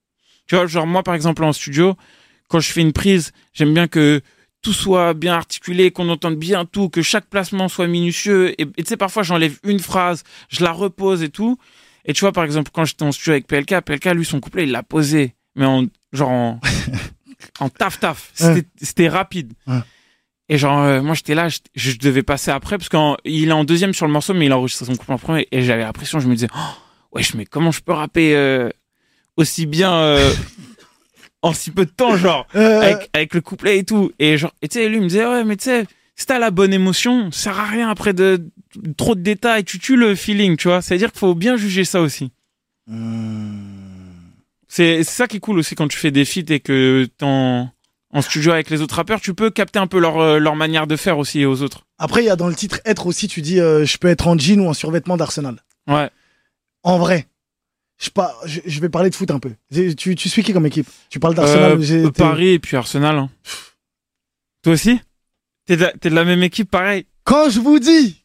Tu 0.46 0.56
vois, 0.56 0.66
genre 0.66 0.86
moi, 0.86 1.02
par 1.02 1.14
exemple, 1.14 1.42
en 1.44 1.52
studio, 1.54 1.96
quand 2.48 2.60
je 2.60 2.70
fais 2.70 2.82
une 2.82 2.92
prise, 2.92 3.32
j'aime 3.54 3.72
bien 3.72 3.88
que 3.88 4.20
tout 4.60 4.74
soit 4.74 5.14
bien 5.14 5.34
articulé, 5.34 5.90
qu'on 5.90 6.08
entende 6.10 6.36
bien 6.36 6.66
tout, 6.66 6.90
que 6.90 7.00
chaque 7.00 7.26
placement 7.26 7.68
soit 7.68 7.86
minutieux. 7.86 8.50
Et 8.60 8.66
et 8.76 8.82
tu 8.82 8.88
sais, 8.88 8.96
parfois, 8.98 9.22
j'enlève 9.22 9.58
une 9.64 9.80
phrase, 9.80 10.22
je 10.50 10.62
la 10.62 10.72
repose 10.72 11.22
et 11.22 11.30
tout. 11.30 11.56
Et 12.04 12.12
tu 12.12 12.20
vois, 12.20 12.32
par 12.32 12.44
exemple, 12.44 12.70
quand 12.74 12.84
j'étais 12.84 13.04
en 13.04 13.12
studio 13.12 13.32
avec 13.32 13.46
PLK, 13.46 13.80
PLK, 13.80 14.04
lui, 14.14 14.24
son 14.26 14.40
couplet, 14.40 14.64
il 14.64 14.70
l'a 14.70 14.82
posé, 14.82 15.34
mais 15.56 15.66
en 15.66 15.84
genre 16.12 16.30
en, 16.30 16.60
en 17.60 17.68
taf 17.68 18.00
taf. 18.00 18.32
C'était 18.80 19.08
rapide. 19.08 19.54
Et 20.48 20.58
genre, 20.58 20.82
euh, 20.82 21.00
moi, 21.00 21.14
j'étais 21.14 21.34
là, 21.34 21.48
je, 21.74 21.96
devais 21.96 22.22
passer 22.22 22.50
après, 22.50 22.76
parce 22.76 22.90
qu'il 22.90 23.48
est 23.48 23.52
en 23.52 23.64
deuxième 23.64 23.94
sur 23.94 24.06
le 24.06 24.12
morceau, 24.12 24.34
mais 24.34 24.46
il 24.46 24.52
a 24.52 24.58
enregistré 24.58 24.84
son 24.84 24.96
couplet 24.96 25.14
en 25.14 25.18
premier, 25.18 25.48
et 25.50 25.62
j'avais 25.62 25.82
la 25.82 25.94
pression, 25.94 26.20
je 26.20 26.28
me 26.28 26.34
disais, 26.34 26.48
oh, 26.54 26.74
wesh, 27.12 27.34
mais 27.34 27.46
comment 27.46 27.70
je 27.70 27.80
peux 27.80 27.92
rapper 27.92 28.34
euh, 28.34 28.68
aussi 29.38 29.64
bien 29.64 29.94
euh, 29.94 30.30
en 31.42 31.54
si 31.54 31.70
peu 31.70 31.86
de 31.86 31.90
temps, 31.90 32.16
genre, 32.16 32.46
avec, 32.52 33.08
avec 33.14 33.34
le 33.34 33.40
couplet 33.40 33.78
et 33.78 33.84
tout. 33.84 34.12
Et 34.18 34.36
genre, 34.36 34.52
et 34.60 34.68
tu 34.68 34.78
sais, 34.78 34.88
lui, 34.88 34.96
il 34.96 35.02
me 35.02 35.08
disait, 35.08 35.24
ouais, 35.24 35.44
mais 35.44 35.56
tu 35.56 35.64
sais, 35.64 35.86
si 36.16 36.26
t'as 36.26 36.38
la 36.38 36.50
bonne 36.50 36.74
émotion, 36.74 37.30
ça 37.30 37.44
sert 37.44 37.58
à 37.58 37.64
rien 37.64 37.88
après 37.88 38.12
de 38.12 38.50
trop 38.96 39.14
de 39.14 39.22
détails, 39.22 39.64
tu 39.64 39.78
tues 39.78 39.96
le 39.96 40.14
feeling, 40.14 40.56
tu 40.56 40.68
vois. 40.68 40.82
C'est-à-dire 40.82 41.12
qu'il 41.12 41.18
faut 41.18 41.34
bien 41.34 41.56
juger 41.56 41.84
ça 41.84 42.00
aussi. 42.00 42.30
C'est 44.74 45.04
ça 45.04 45.26
qui 45.26 45.36
est 45.36 45.40
cool 45.40 45.58
aussi 45.58 45.74
quand 45.74 45.86
tu 45.88 45.98
fais 45.98 46.10
des 46.10 46.24
feats 46.24 46.50
et 46.50 46.60
que 46.60 47.06
t'es 47.18 47.24
en, 47.26 47.70
studio 48.20 48.52
avec 48.52 48.70
les 48.70 48.80
autres 48.80 48.94
rappeurs, 48.96 49.20
tu 49.20 49.34
peux 49.34 49.50
capter 49.50 49.78
un 49.78 49.86
peu 49.86 49.98
leur, 49.98 50.18
euh, 50.18 50.38
leur 50.38 50.56
manière 50.56 50.86
de 50.86 50.96
faire 50.96 51.18
aussi 51.18 51.44
aux 51.44 51.60
autres. 51.62 51.84
Après, 51.98 52.22
il 52.22 52.26
y 52.26 52.30
a 52.30 52.36
dans 52.36 52.48
le 52.48 52.54
titre 52.54 52.80
être 52.86 53.06
aussi, 53.06 53.28
tu 53.28 53.42
dis 53.42 53.60
euh, 53.60 53.84
je 53.84 53.98
peux 53.98 54.08
être 54.08 54.26
en 54.28 54.38
jean 54.38 54.60
ou 54.60 54.68
en 54.68 54.74
survêtement 54.74 55.16
d'Arsenal. 55.18 55.62
Ouais. 55.88 56.08
En 56.84 56.98
vrai, 56.98 57.26
je, 58.00 58.08
pas, 58.10 58.34
je, 58.46 58.60
je 58.64 58.80
vais 58.80 58.88
parler 58.88 59.10
de 59.10 59.14
foot 59.14 59.30
un 59.30 59.38
peu. 59.38 59.52
Tu, 59.96 60.14
tu 60.16 60.28
suis 60.30 60.42
qui 60.42 60.52
comme 60.54 60.66
équipe? 60.66 60.88
Tu 61.10 61.20
parles 61.20 61.34
d'Arsenal 61.34 61.78
Euh, 61.80 62.10
Paris 62.10 62.48
et 62.54 62.58
puis 62.58 62.76
Arsenal. 62.76 63.16
hein. 63.18 63.30
Toi 64.62 64.72
aussi? 64.72 65.00
T'es 65.66 65.76
de, 65.76 65.82
la- 65.82 65.92
t'es 65.92 66.08
de 66.10 66.14
la 66.14 66.24
même 66.24 66.42
équipe, 66.42 66.70
pareil? 66.70 67.06
Quand 67.24 67.50
je 67.50 67.60
vous 67.60 67.78
dis 67.78 68.24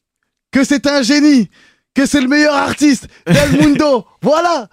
que 0.51 0.63
c'est 0.63 0.87
un 0.87 1.01
génie, 1.01 1.49
que 1.97 2.05
c'est 2.05 2.21
le 2.21 2.27
meilleur 2.27 2.53
artiste 2.55 3.07
del 3.25 3.61
mundo, 3.61 4.05
voilà 4.21 4.67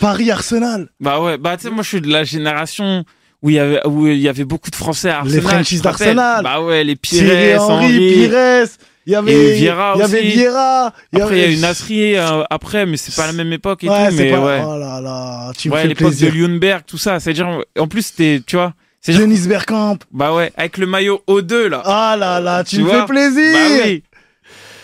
Paris 0.00 0.30
Arsenal. 0.30 0.88
Bah 0.98 1.20
ouais, 1.20 1.38
bah 1.38 1.56
tu 1.56 1.64
sais, 1.64 1.70
moi 1.70 1.82
je 1.82 1.88
suis 1.88 2.00
de 2.00 2.08
la 2.10 2.24
génération 2.24 3.04
où 3.42 3.50
il 3.50 3.56
y 3.56 3.58
avait, 3.58 3.86
où 3.86 4.06
il 4.06 4.18
y 4.18 4.28
avait 4.28 4.44
beaucoup 4.44 4.70
de 4.70 4.76
Français 4.76 5.10
à 5.10 5.22
Les 5.24 5.36
Arsenal. 5.36 5.42
Frenchies 5.42 5.80
d'Arsenal. 5.80 6.42
Bah 6.44 6.60
ouais, 6.60 6.82
les 6.84 6.96
Pires, 6.96 7.60
Henry, 7.62 7.84
Henry. 7.86 8.28
Pires, 8.28 8.66
il 9.06 9.12
y 9.12 9.14
avait 9.16 9.52
Vieira 9.54 9.92
il 9.96 10.00
y 10.00 10.02
avait 10.02 10.18
aussi. 10.20 10.28
Vieira, 10.28 10.92
il 11.12 11.18
y 11.18 11.22
Après, 11.22 11.34
il 11.36 11.38
y 11.38 11.42
a 11.42 11.44
avait- 11.46 11.54
eu 11.54 11.58
Nasri 11.58 12.16
euh, 12.16 12.42
après, 12.50 12.84
mais 12.86 12.96
c'est 12.98 13.14
pas 13.14 13.26
la 13.26 13.32
même 13.32 13.52
époque 13.52 13.82
et 13.84 13.88
ouais, 13.88 14.08
tout, 14.10 14.16
c'est 14.16 14.24
mais 14.24 14.30
pas... 14.32 14.40
ouais. 14.44 14.62
Oh 14.66 14.78
là 14.78 15.00
là, 15.00 15.52
tu 15.56 15.68
me 15.68 15.74
Ouais, 15.74 15.82
fais 15.82 15.88
l'époque 15.88 16.14
de. 16.16 16.26
Lundberg, 16.28 16.82
tout 16.86 16.98
ça. 16.98 17.18
C'est-à-dire, 17.18 17.48
en 17.78 17.88
plus, 17.88 18.02
c'était, 18.06 18.42
tu 18.46 18.56
vois, 18.56 18.74
c'est 19.00 19.14
Denis 19.14 19.48
Bergkamp. 19.48 19.96
bah 20.12 20.34
ouais, 20.34 20.52
avec 20.56 20.76
le 20.76 20.86
maillot 20.86 21.22
O2, 21.26 21.66
là. 21.68 21.82
Ah 21.86 22.16
là 22.18 22.40
là, 22.40 22.62
tu, 22.62 22.76
Tu 22.76 22.82
me 22.82 22.88
vois 22.88 23.00
fais 23.06 23.06
plaisir. 23.14 23.52
bah 23.54 23.82
oui, 23.86 24.02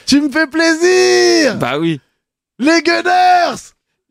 Tu 0.07 0.21
me 0.21 0.31
fais 0.31 0.47
plaisir. 0.47 1.57
bah 1.57 1.79
oui. 1.79 2.01
Les 2.59 2.81
Gunners. 2.83 3.57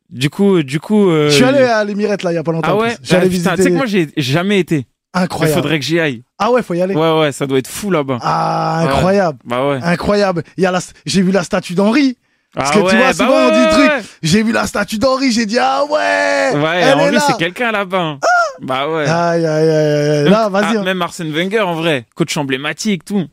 Du 0.09 0.29
coup, 0.29 0.61
du 0.61 0.79
coup. 0.79 1.09
euh, 1.09 1.29
Je 1.29 1.35
suis 1.35 1.43
allé 1.43 1.59
à 1.63 1.83
l'Emirette 1.83 2.21
là 2.23 2.31
il 2.31 2.35
y 2.35 2.37
a 2.37 2.43
pas 2.43 2.51
longtemps. 2.51 2.69
Ah 2.71 2.75
ouais? 2.75 2.95
J'allais 3.01 3.25
Ah, 3.25 3.29
visiter. 3.29 3.55
Tu 3.55 3.63
sais 3.63 3.69
que 3.71 3.75
moi, 3.75 3.85
j'ai 3.85 4.09
jamais 4.17 4.59
été. 4.59 4.85
Il 5.17 5.21
Incroyable. 5.21 5.61
faudrait 5.61 5.79
que 5.79 5.85
j'y 5.85 5.99
aille. 5.99 6.23
Ah 6.37 6.51
ouais, 6.51 6.61
faut 6.61 6.73
y 6.73 6.81
aller. 6.81 6.93
Ouais, 6.93 7.19
ouais, 7.19 7.31
ça 7.31 7.47
doit 7.47 7.57
être 7.57 7.69
fou 7.69 7.89
là-bas. 7.89 8.19
Ah 8.21 8.83
Ouais. 8.85 8.91
incroyable, 8.93 9.39
Bah 9.45 9.65
ouais. 9.67 9.79
incroyable. 9.81 10.43
Il 10.57 10.63
y 10.63 10.65
a 10.65 10.71
la, 10.71 10.79
j'ai 11.05 11.21
vu 11.21 11.31
la 11.31 11.43
statue 11.43 11.73
d'Henri. 11.73 12.17
Parce 12.53 12.69
Ah 12.69 12.73
que 12.73 12.79
tu 12.79 12.85
ouais, 12.85 12.97
vois, 12.97 13.05
bah 13.07 13.13
souvent, 13.13 13.47
on 13.47 13.49
dit 13.51 13.59
ouais, 13.59 13.69
truc. 13.69 13.89
ouais. 13.91 14.01
J'ai 14.23 14.43
vu 14.43 14.51
la 14.51 14.67
statue 14.67 14.97
d'Henri, 14.97 15.31
j'ai 15.31 15.45
dit 15.45 15.57
ah 15.59 15.83
ouais. 15.85 16.51
Ouais, 16.61 16.79
elle 16.81 16.99
Henri, 16.99 17.15
là. 17.15 17.23
c'est 17.27 17.37
quelqu'un 17.37 17.71
là-bas. 17.71 17.99
hein. 18.01 18.19
Bah 18.61 18.89
ouais. 18.89 19.07
Aïe 19.07 19.45
aïe 19.45 19.69
aïe 19.69 20.09
aïe. 20.19 20.29
Là, 20.29 20.49
vas-y. 20.49 20.75
Ah, 20.77 20.79
hein. 20.79 20.83
même 20.83 21.01
Arsène 21.01 21.31
Wenger, 21.31 21.61
en 21.61 21.75
vrai. 21.75 22.05
Coach 22.15 22.35
emblématique, 22.37 23.03
tout. 23.05 23.25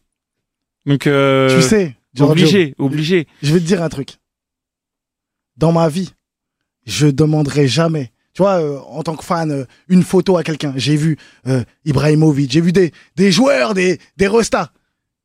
Donc, 0.86 1.06
euh, 1.06 1.54
Tu 1.56 1.62
sais, 1.62 1.94
Obligé, 2.20 2.74
obligé. 2.78 3.26
Je 3.42 3.52
vais 3.54 3.60
te 3.60 3.64
dire 3.64 3.82
un 3.82 3.88
truc. 3.88 4.18
Dans 5.56 5.72
ma 5.72 5.88
vie, 5.88 6.12
je 6.86 7.06
demanderai 7.06 7.66
jamais. 7.68 8.12
Tu 8.34 8.42
vois, 8.42 8.60
euh, 8.62 8.78
en 8.88 9.02
tant 9.02 9.14
que 9.16 9.24
fan, 9.24 9.50
euh, 9.50 9.64
une 9.88 10.02
photo 10.02 10.36
à 10.38 10.42
quelqu'un. 10.42 10.72
J'ai 10.76 10.96
vu 10.96 11.18
euh, 11.46 11.64
Ibrahimovic, 11.84 12.50
j'ai 12.50 12.60
vu 12.62 12.72
des, 12.72 12.92
des 13.16 13.30
joueurs, 13.30 13.74
des, 13.74 13.98
des 14.16 14.26
restas. 14.28 14.72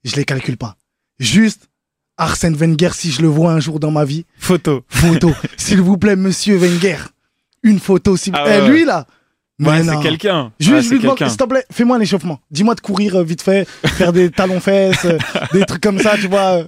Je 0.04 0.16
les 0.16 0.26
calcule 0.26 0.58
pas. 0.58 0.76
Juste 1.20 1.70
Arsène 2.18 2.56
Wenger, 2.56 2.90
si 2.94 3.12
je 3.12 3.22
le 3.22 3.28
vois 3.28 3.54
un 3.54 3.60
jour 3.60 3.80
dans 3.80 3.92
ma 3.92 4.04
vie, 4.06 4.26
Photo. 4.38 4.84
photo. 4.90 5.32
S'il 5.58 5.82
vous 5.82 5.98
plaît, 5.98 6.16
monsieur 6.16 6.58
Wenger. 6.58 6.98
Une 7.64 7.80
photo, 7.80 8.16
s'il 8.18 8.34
Ah 8.36 8.44
Eh, 8.46 8.62
ouais, 8.62 8.70
lui, 8.70 8.86
là. 8.86 9.08
Ouais, 9.60 9.84
c'est 9.84 10.00
quelqu'un. 10.04 10.52
Juste, 10.60 10.92
Ouais, 10.92 11.00
quelqu'un. 11.00 11.30
s'il 11.30 11.38
te 11.38 11.44
plaît, 11.46 11.66
fais-moi 11.72 11.98
un 11.98 12.00
échauffement. 12.00 12.40
Dis-moi 12.52 12.76
de 12.76 12.82
courir 12.82 13.16
euh, 13.16 13.24
vite 13.24 13.42
fait, 13.42 13.68
faire 13.86 14.14
des 14.14 14.30
talons 14.30 14.60
fesses, 14.60 15.06
euh, 15.06 15.18
des 15.52 15.66
trucs 15.66 15.82
comme 15.82 15.98
ça, 16.00 16.16
tu 16.16 16.28
vois. 16.28 16.58
euh. 16.60 16.64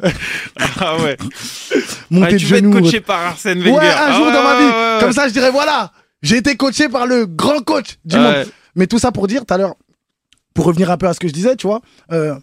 Ah 0.79 0.97
ouais. 0.97 1.15
Monter 2.09 2.25
Ouais, 2.25 2.33
de 2.33 2.37
tu 2.39 2.45
veux 2.45 2.57
être 2.57 2.63
genoux. 2.63 2.81
coaché 2.81 2.99
par 3.01 3.19
Arsène 3.27 3.59
Wenger. 3.59 3.77
Ouais, 3.77 3.85
un 3.89 3.95
Ah 3.95 4.13
jour 4.13 4.25
ouais, 4.27 4.33
dans 4.33 4.43
ma 4.43 4.57
vie. 4.59 4.99
Comme 5.01 5.13
ça, 5.13 5.27
je 5.27 5.33
dirais 5.33 5.51
voilà, 5.51 5.91
j'ai 6.23 6.37
été 6.37 6.55
coaché 6.55 6.89
par 6.89 7.05
le 7.05 7.25
grand 7.27 7.59
coach 7.61 7.97
du 8.05 8.17
monde. 8.17 8.45
Mais 8.75 8.87
tout 8.87 8.97
ça 8.99 9.11
pour 9.11 9.27
dire 9.27 9.45
tout 9.45 9.53
à 9.53 9.57
l'heure, 9.57 9.75
pour 10.55 10.65
revenir 10.65 10.89
un 10.89 10.97
peu 10.97 11.07
à 11.07 11.13
ce 11.13 11.19
que 11.19 11.27
je 11.27 11.33
disais, 11.33 11.55
tu 11.55 11.67
vois, 11.67 11.81
euh, 12.11 12.33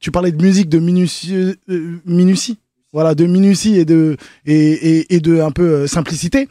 tu 0.00 0.10
parlais 0.10 0.32
de 0.32 0.42
musique, 0.42 0.68
de 0.68 0.78
minutie, 0.80 1.34
euh, 1.70 2.00
minutie. 2.04 2.58
Voilà, 2.92 3.14
de 3.14 3.24
minutie 3.26 3.76
et 3.78 3.84
de, 3.84 4.16
et, 4.46 4.54
et, 4.98 5.14
et 5.14 5.20
de 5.20 5.40
un 5.40 5.50
peu 5.50 5.62
euh, 5.62 5.86
simplicité. 5.86 6.48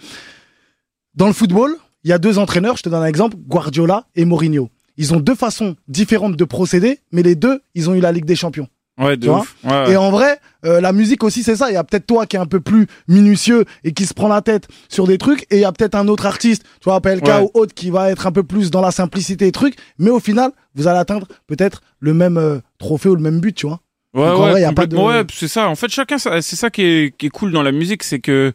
Dans 1.16 1.28
le 1.28 1.34
football, 1.34 1.76
il 2.08 2.10
y 2.10 2.14
a 2.14 2.18
deux 2.20 2.38
entraîneurs, 2.40 2.78
je 2.78 2.84
te 2.84 2.90
donne 2.90 3.04
un 3.04 3.06
exemple, 3.08 3.36
Guardiola 3.48 4.06
et 4.16 4.24
Mourinho. 4.24 4.70
Ils 4.96 5.14
ont 5.14 5.20
deux 5.20 5.36
façons 5.36 5.76
différentes 5.90 6.36
de 6.38 6.44
procéder, 6.46 7.00
mais 7.12 7.22
les 7.22 7.36
deux, 7.36 7.60
ils 7.76 7.90
ont 7.90 7.94
eu 7.96 8.00
la 8.00 8.12
Ligue 8.14 8.24
des 8.26 8.36
Champions. 8.38 8.68
Ouais, 8.98 9.16
de 9.18 9.30
ouf. 9.30 9.56
Ouais. 9.64 9.92
Et 9.92 9.96
en 9.98 10.10
vrai, 10.10 10.40
euh, 10.66 10.80
la 10.82 10.92
musique 10.94 11.24
aussi, 11.24 11.44
c'est 11.44 11.56
ça. 11.58 11.70
Il 11.70 11.74
y 11.74 11.78
a 11.78 11.84
peut-être 11.84 12.08
toi 12.08 12.26
qui 12.26 12.36
est 12.36 12.40
un 12.40 12.46
peu 12.48 12.60
plus 12.62 12.88
minutieux 13.08 13.66
et 13.84 13.92
qui 13.92 14.06
se 14.08 14.14
prend 14.16 14.28
la 14.28 14.42
tête 14.42 14.68
sur 14.90 15.06
des 15.06 15.18
trucs. 15.20 15.44
Et 15.52 15.58
il 15.58 15.60
y 15.60 15.66
a 15.66 15.72
peut-être 15.72 15.94
un 15.96 16.08
autre 16.08 16.26
artiste, 16.26 16.64
tu 16.82 16.86
vois, 16.86 17.00
PLK 17.02 17.26
Ouais. 17.28 17.42
ou 17.42 17.52
autre, 17.54 17.76
qui 17.76 17.92
va 17.92 18.10
être 18.10 18.26
un 18.26 18.32
peu 18.32 18.42
plus 18.44 18.72
dans 18.72 18.82
la 18.82 18.90
simplicité 18.92 19.46
et 19.46 19.52
trucs. 19.52 19.76
Mais 20.00 20.10
au 20.10 20.20
final, 20.20 20.50
vous 20.74 20.88
allez 20.88 20.98
atteindre 20.98 21.28
peut-être 21.46 21.82
le 22.00 22.14
même 22.16 22.38
euh, 22.38 22.60
trophée 22.80 23.10
ou 23.10 23.16
le 23.16 23.22
même 23.22 23.40
but, 23.40 23.54
tu 23.54 23.68
vois. 23.68 23.82
Ouais, 24.16 24.26
Donc, 24.26 24.40
ouais, 24.46 24.52
vrai, 24.52 24.62
y 24.62 24.64
a 24.64 24.72
pas 24.74 24.88
de- 24.88 24.96
complètement, 24.96 25.06
ouais, 25.20 25.26
c'est 25.32 25.48
ça. 25.50 25.70
En 25.70 25.76
fait, 25.76 25.90
chacun, 25.90 26.18
c'est 26.18 26.42
ça 26.56 26.70
qui 26.72 26.82
est, 26.82 27.16
qui 27.18 27.28
est 27.28 27.30
cool 27.30 27.52
dans 27.52 27.62
la 27.62 27.72
musique, 27.74 28.02
c'est 28.02 28.20
que 28.20 28.52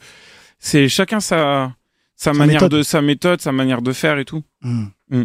c'est 0.58 0.88
chacun 0.88 1.20
sa, 1.20 1.72
sa, 2.24 2.32
manière 2.32 2.62
méthode. 2.62 2.78
de, 2.78 2.82
sa 2.82 3.02
méthode, 3.02 3.40
sa 3.40 3.52
manière 3.52 3.82
de 3.82 3.92
faire 3.92 4.18
et 4.18 4.24
tout. 4.24 4.42
Hmm. 4.62 4.84
Hmm. 5.10 5.24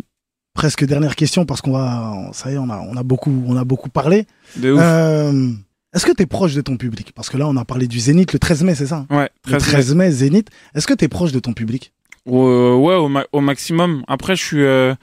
Presque 0.54 0.86
dernière 0.86 1.16
question 1.16 1.46
parce 1.46 1.62
qu'on 1.62 1.72
va, 1.74 2.30
ça 2.34 2.50
y 2.52 2.56
est, 2.56 2.58
on 2.58 2.70
a, 2.70 2.80
on 2.80 2.98
a 2.98 3.04
beaucoup, 3.04 3.44
on 3.48 3.56
a 3.56 3.64
beaucoup 3.64 3.90
parlé. 3.90 4.26
De 4.56 4.72
ouf. 4.72 4.80
Euh, 4.82 5.52
Est-ce 5.94 6.06
que 6.06 6.12
tu 6.12 6.24
es 6.24 6.26
proche 6.26 6.54
de 6.56 6.62
ton 6.62 6.78
public? 6.78 7.12
Parce 7.16 7.30
que 7.30 7.38
là, 7.38 7.48
on 7.48 7.56
a 7.58 7.66
parlé 7.66 7.88
du 7.88 8.00
Zénith 8.00 8.34
le 8.34 8.40
13 8.40 8.64
mai, 8.64 8.74
c'est 8.76 8.88
ça 8.88 9.06
ouais, 9.12 9.30
Le 9.46 9.52
13 9.60 9.64
13 9.64 9.96
mai, 9.96 10.12
Zénith. 10.12 10.50
Est-ce 10.74 10.88
que 10.88 10.94
tu 10.96 11.06
es 11.06 11.08
proche 11.08 11.32
de 11.32 11.40
ton 11.40 11.54
public? 11.54 11.94
Ouais, 12.26 12.74
ouais, 12.76 12.96
au, 12.96 13.08
ma- 13.08 13.26
au 13.32 13.42
maximum. 13.42 14.04
Après, 14.08 14.36
je 14.36 14.44
suis 14.44 14.64
euh, 14.64 14.96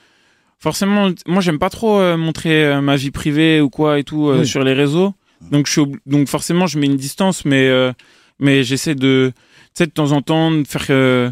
forcément, 0.59 1.11
moi, 1.27 1.41
j'aime 1.41 1.59
pas 1.59 1.71
trop 1.71 1.99
euh, 2.01 2.17
montrer 2.17 2.65
euh, 2.67 2.81
ma 2.81 2.97
vie 2.97 3.11
privée 3.13 3.61
ou 3.61 3.71
quoi 3.71 3.99
et 3.99 4.05
tout 4.05 4.29
euh, 4.29 4.41
Oui. 4.41 4.47
sur 4.47 4.65
les 4.65 4.73
réseaux. 4.75 5.15
Donc, 5.51 5.67
je 5.67 5.73
suis 5.73 5.83
donc 6.07 6.27
forcément, 6.29 6.67
je 6.67 6.79
mets 6.79 6.87
une 6.87 6.97
distance, 6.97 7.45
mais 7.45 7.69
euh, 7.69 7.93
mais 8.41 8.65
j'essaie 8.65 8.95
de, 8.95 9.33
tu 9.37 9.71
sais, 9.75 9.87
de 9.87 9.93
temps 9.93 10.13
en 10.13 10.23
temps, 10.23 10.51
de 10.51 10.65
faire 10.67 10.87
euh, 10.91 11.31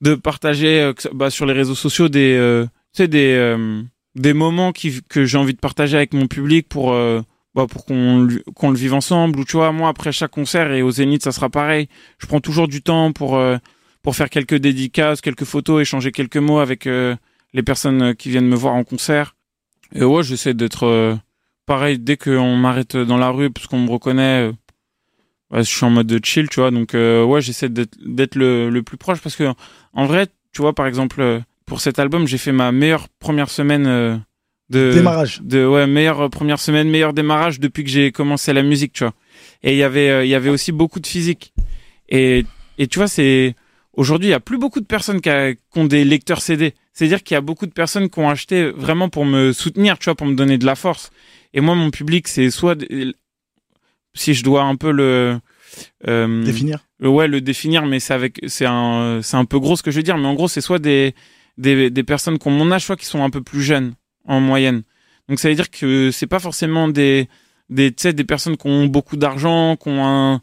de 0.00 0.14
partager 0.14 0.80
euh, 0.80 0.92
bah, 1.12 1.30
sur 1.30 1.46
les 1.46 1.52
réseaux 1.52 1.74
sociaux 1.74 2.08
des, 2.08 2.36
euh, 2.36 2.64
tu 2.94 3.02
sais, 3.02 3.08
des 3.08 3.34
euh, 3.34 3.82
des 4.14 4.32
moments 4.32 4.72
qui 4.72 5.00
que 5.08 5.24
j'ai 5.24 5.38
envie 5.38 5.54
de 5.54 5.58
partager 5.58 5.96
avec 5.96 6.12
mon 6.14 6.26
public 6.26 6.68
pour 6.68 6.92
euh, 6.92 7.20
bah, 7.54 7.66
pour 7.68 7.84
qu'on 7.84 8.28
qu'on 8.54 8.70
le 8.70 8.76
vive 8.76 8.94
ensemble 8.94 9.40
ou 9.40 9.44
tu 9.44 9.56
vois 9.56 9.72
moi 9.72 9.88
après 9.88 10.12
chaque 10.12 10.30
concert 10.30 10.72
et 10.72 10.82
au 10.82 10.90
Zénith 10.90 11.22
ça 11.24 11.32
sera 11.32 11.48
pareil 11.50 11.88
je 12.18 12.26
prends 12.26 12.40
toujours 12.40 12.68
du 12.68 12.82
temps 12.82 13.12
pour 13.12 13.40
pour 14.02 14.16
faire 14.16 14.30
quelques 14.30 14.54
dédicaces, 14.54 15.20
quelques 15.20 15.44
photos, 15.44 15.82
échanger 15.82 16.12
quelques 16.12 16.36
mots 16.36 16.60
avec 16.60 16.86
les 16.86 17.62
personnes 17.62 18.14
qui 18.14 18.30
viennent 18.30 18.46
me 18.46 18.56
voir 18.56 18.74
en 18.74 18.84
concert. 18.84 19.34
Et 19.94 20.04
ouais, 20.04 20.22
j'essaie 20.22 20.54
d'être 20.54 21.18
pareil 21.68 21.98
dès 21.98 22.16
qu'on 22.16 22.56
m'arrête 22.56 22.96
dans 22.96 23.18
la 23.18 23.30
rue 23.30 23.50
parce 23.50 23.66
qu'on 23.66 23.80
me 23.80 23.90
reconnaît. 23.90 24.50
ouais, 25.50 25.62
je 25.62 25.68
suis 25.68 25.84
en 25.84 25.90
mode 25.90 26.06
de 26.06 26.18
chill, 26.24 26.48
tu 26.48 26.60
vois. 26.60 26.70
Donc 26.70 26.94
euh, 26.94 27.24
ouais, 27.24 27.40
j'essaie 27.40 27.68
d'être 27.68 27.96
d'être 28.04 28.34
le, 28.34 28.70
le 28.70 28.82
plus 28.82 28.96
proche 28.96 29.20
parce 29.20 29.36
que 29.36 29.52
en 29.94 30.06
vrai, 30.06 30.26
tu 30.52 30.62
vois, 30.62 30.72
par 30.74 30.86
exemple, 30.86 31.20
euh, 31.20 31.40
pour 31.66 31.80
cet 31.80 31.98
album, 31.98 32.26
j'ai 32.26 32.38
fait 32.38 32.52
ma 32.52 32.72
meilleure 32.72 33.08
première 33.18 33.50
semaine 33.50 33.86
euh, 33.86 34.16
de 34.70 34.92
Démarrage. 34.94 35.40
de 35.42 35.66
ouais 35.66 35.86
meilleure 35.86 36.20
euh, 36.22 36.28
première 36.28 36.60
semaine 36.60 36.88
meilleur 36.90 37.12
démarrage 37.12 37.58
depuis 37.60 37.84
que 37.84 37.90
j'ai 37.90 38.12
commencé 38.12 38.52
la 38.52 38.62
musique 38.62 38.92
tu 38.92 39.04
vois 39.04 39.14
et 39.62 39.72
il 39.72 39.78
y 39.78 39.82
avait 39.82 40.26
il 40.26 40.30
y 40.30 40.34
avait 40.34 40.50
aussi 40.50 40.72
beaucoup 40.72 41.00
de 41.00 41.06
physique 41.06 41.54
et 42.10 42.44
et 42.76 42.86
tu 42.86 42.98
vois 42.98 43.08
c'est 43.08 43.54
aujourd'hui 43.94 44.28
il 44.28 44.30
y 44.32 44.34
a 44.34 44.40
plus 44.40 44.58
beaucoup 44.58 44.80
de 44.80 44.84
personnes 44.86 45.22
qui, 45.22 45.30
a- 45.30 45.54
qui 45.54 45.60
ont 45.76 45.86
des 45.86 46.04
lecteurs 46.04 46.42
CD 46.42 46.74
c'est 46.92 47.06
à 47.06 47.08
dire 47.08 47.22
qu'il 47.22 47.34
y 47.34 47.38
a 47.38 47.40
beaucoup 47.40 47.64
de 47.64 47.72
personnes 47.72 48.10
qui 48.10 48.18
ont 48.18 48.28
acheté 48.28 48.70
vraiment 48.70 49.08
pour 49.08 49.24
me 49.24 49.52
soutenir 49.52 49.98
tu 49.98 50.04
vois 50.04 50.14
pour 50.16 50.26
me 50.26 50.34
donner 50.34 50.58
de 50.58 50.66
la 50.66 50.74
force 50.74 51.10
et 51.54 51.62
moi 51.62 51.74
mon 51.74 51.90
public 51.90 52.28
c'est 52.28 52.50
soit 52.50 52.76
si 54.14 54.34
je 54.34 54.44
dois 54.44 54.62
un 54.64 54.76
peu 54.76 54.90
le 54.90 55.38
euh, 56.06 56.44
Définir. 56.44 56.84
Le- 56.98 57.08
ouais 57.08 57.28
le 57.28 57.40
définir 57.40 57.86
mais 57.86 58.00
c'est 58.00 58.14
avec 58.14 58.40
c'est 58.46 58.66
un 58.66 59.20
c'est 59.22 59.36
un 59.36 59.44
peu 59.44 59.58
gros 59.58 59.76
ce 59.76 59.82
que 59.82 59.90
je 59.90 59.96
veux 59.96 60.02
dire 60.02 60.18
mais 60.18 60.26
en 60.26 60.34
gros 60.34 60.48
c'est 60.48 60.60
soit 60.60 60.78
des 60.78 61.14
des 61.56 61.90
des 61.90 62.02
personnes 62.04 62.38
qui 62.38 62.48
ont 62.48 62.52
mon 62.52 62.70
âge 62.72 62.84
soit 62.84 62.96
qui 62.96 63.06
sont 63.06 63.22
un 63.22 63.30
peu 63.30 63.42
plus 63.42 63.62
jeunes 63.62 63.94
en 64.26 64.40
moyenne. 64.40 64.82
Donc 65.28 65.38
ça 65.38 65.48
veut 65.48 65.54
dire 65.54 65.70
que 65.70 66.10
c'est 66.10 66.26
pas 66.26 66.38
forcément 66.38 66.88
des 66.88 67.28
des 67.70 67.90
tu 67.92 68.02
sais 68.02 68.12
des 68.12 68.24
personnes 68.24 68.56
qui 68.56 68.66
ont 68.66 68.86
beaucoup 68.86 69.16
d'argent 69.16 69.76
qui 69.76 69.88
ont 69.88 70.04
un 70.06 70.40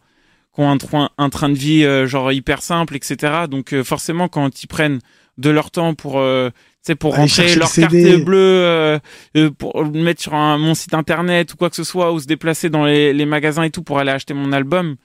qui 0.53 0.61
ont 0.61 0.69
un, 0.71 0.77
train- 0.77 1.09
un 1.17 1.29
train 1.29 1.49
de 1.49 1.55
vie 1.55 1.83
euh, 1.83 2.07
genre 2.07 2.31
hyper 2.31 2.61
simple 2.61 2.95
etc 2.95 3.33
donc 3.49 3.73
euh, 3.73 3.83
forcément 3.83 4.27
quand 4.27 4.63
ils 4.63 4.67
prennent 4.67 4.99
de 5.37 5.49
leur 5.49 5.69
temps 5.71 5.95
pour 5.95 6.19
euh, 6.19 6.49
tu 6.49 6.55
sais 6.91 6.95
pour 6.95 7.15
rentrer 7.21 7.43
le 7.55 7.59
leur 7.59 7.67
carte 7.81 7.93
bleue 8.23 8.37
euh, 8.37 8.99
euh, 9.37 9.51
pour 9.51 9.83
le 9.83 9.89
mettre 10.01 10.21
sur 10.21 10.33
un, 10.35 10.57
mon 10.57 10.73
site 10.75 10.93
internet 10.93 11.53
ou 11.53 11.57
quoi 11.57 11.69
que 11.69 11.75
ce 11.75 11.83
soit 11.83 12.11
ou 12.13 12.19
se 12.19 12.25
déplacer 12.27 12.69
dans 12.69 12.85
les, 12.85 13.11
les 13.11 13.25
magasins 13.25 13.63
et 13.63 13.71
tout 13.71 13.83
pour 13.83 13.99
aller 13.99 14.11
acheter 14.11 14.33
mon 14.33 14.51
album 14.53 14.95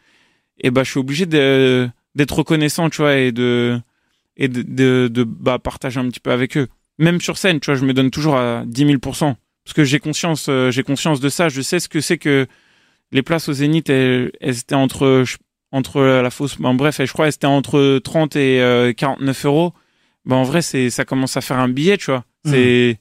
et 0.61 0.71
bah 0.71 0.85
je 0.85 0.91
suis 0.91 1.01
obligé 1.01 1.27
de 1.27 1.89
d'être 2.15 2.37
reconnaissant 2.37 2.91
tu 2.91 2.99
vois 3.03 3.17
et 3.17 3.33
de 3.33 3.81
et 4.37 4.49
de, 4.49 4.63
de, 4.63 5.09
de, 5.09 5.25
bah, 5.25 5.59
partager 5.59 6.01
un 6.01 6.09
petit 6.09 6.21
peu 6.21 6.31
avec 6.31 6.57
eux. 6.57 6.69
Même 6.99 7.21
sur 7.21 7.39
scène 7.39 7.61
tu 7.61 7.71
vois 7.71 7.79
je 7.79 7.85
me 7.85 7.93
donne 7.93 8.11
toujours 8.11 8.37
à 8.37 8.65
10 8.67 8.85
000% 8.85 9.35
parce 9.65 9.75
que 9.75 9.85
j'ai 9.85 9.99
conscience 9.99 10.47
euh, 10.49 10.71
j'ai 10.71 10.83
conscience 10.83 11.21
de 11.21 11.29
ça. 11.29 11.49
Je 11.49 11.61
sais 11.61 11.81
ce 11.81 11.89
que 11.89 12.01
c'est 12.01 12.19
que 12.19 12.47
les 13.13 13.23
places 13.23 13.49
au 13.49 13.53
Zénith 13.53 13.91
elles, 13.91 14.33
elles 14.41 14.59
étaient 14.59 14.75
entre 14.75 15.25
entre 15.73 16.03
la 16.03 16.31
fausse 16.31 16.59
ben, 16.59 16.75
bref 16.75 17.01
je 17.05 17.13
crois 17.13 17.27
elles 17.27 17.35
étaient 17.35 17.47
entre 17.47 17.99
30 17.99 18.37
et 18.37 18.61
euh, 18.61 18.93
49 18.93 19.47
euros. 19.47 19.73
Ben 20.25 20.37
en 20.37 20.45
vrai 20.45 20.63
c'est 20.63 20.91
ça 20.91 21.05
commence 21.05 21.37
à 21.37 21.41
faire 21.41 21.59
un 21.59 21.69
billet 21.69 21.97
tu 21.97 22.07
vois. 22.07 22.25
C'est 22.45 22.99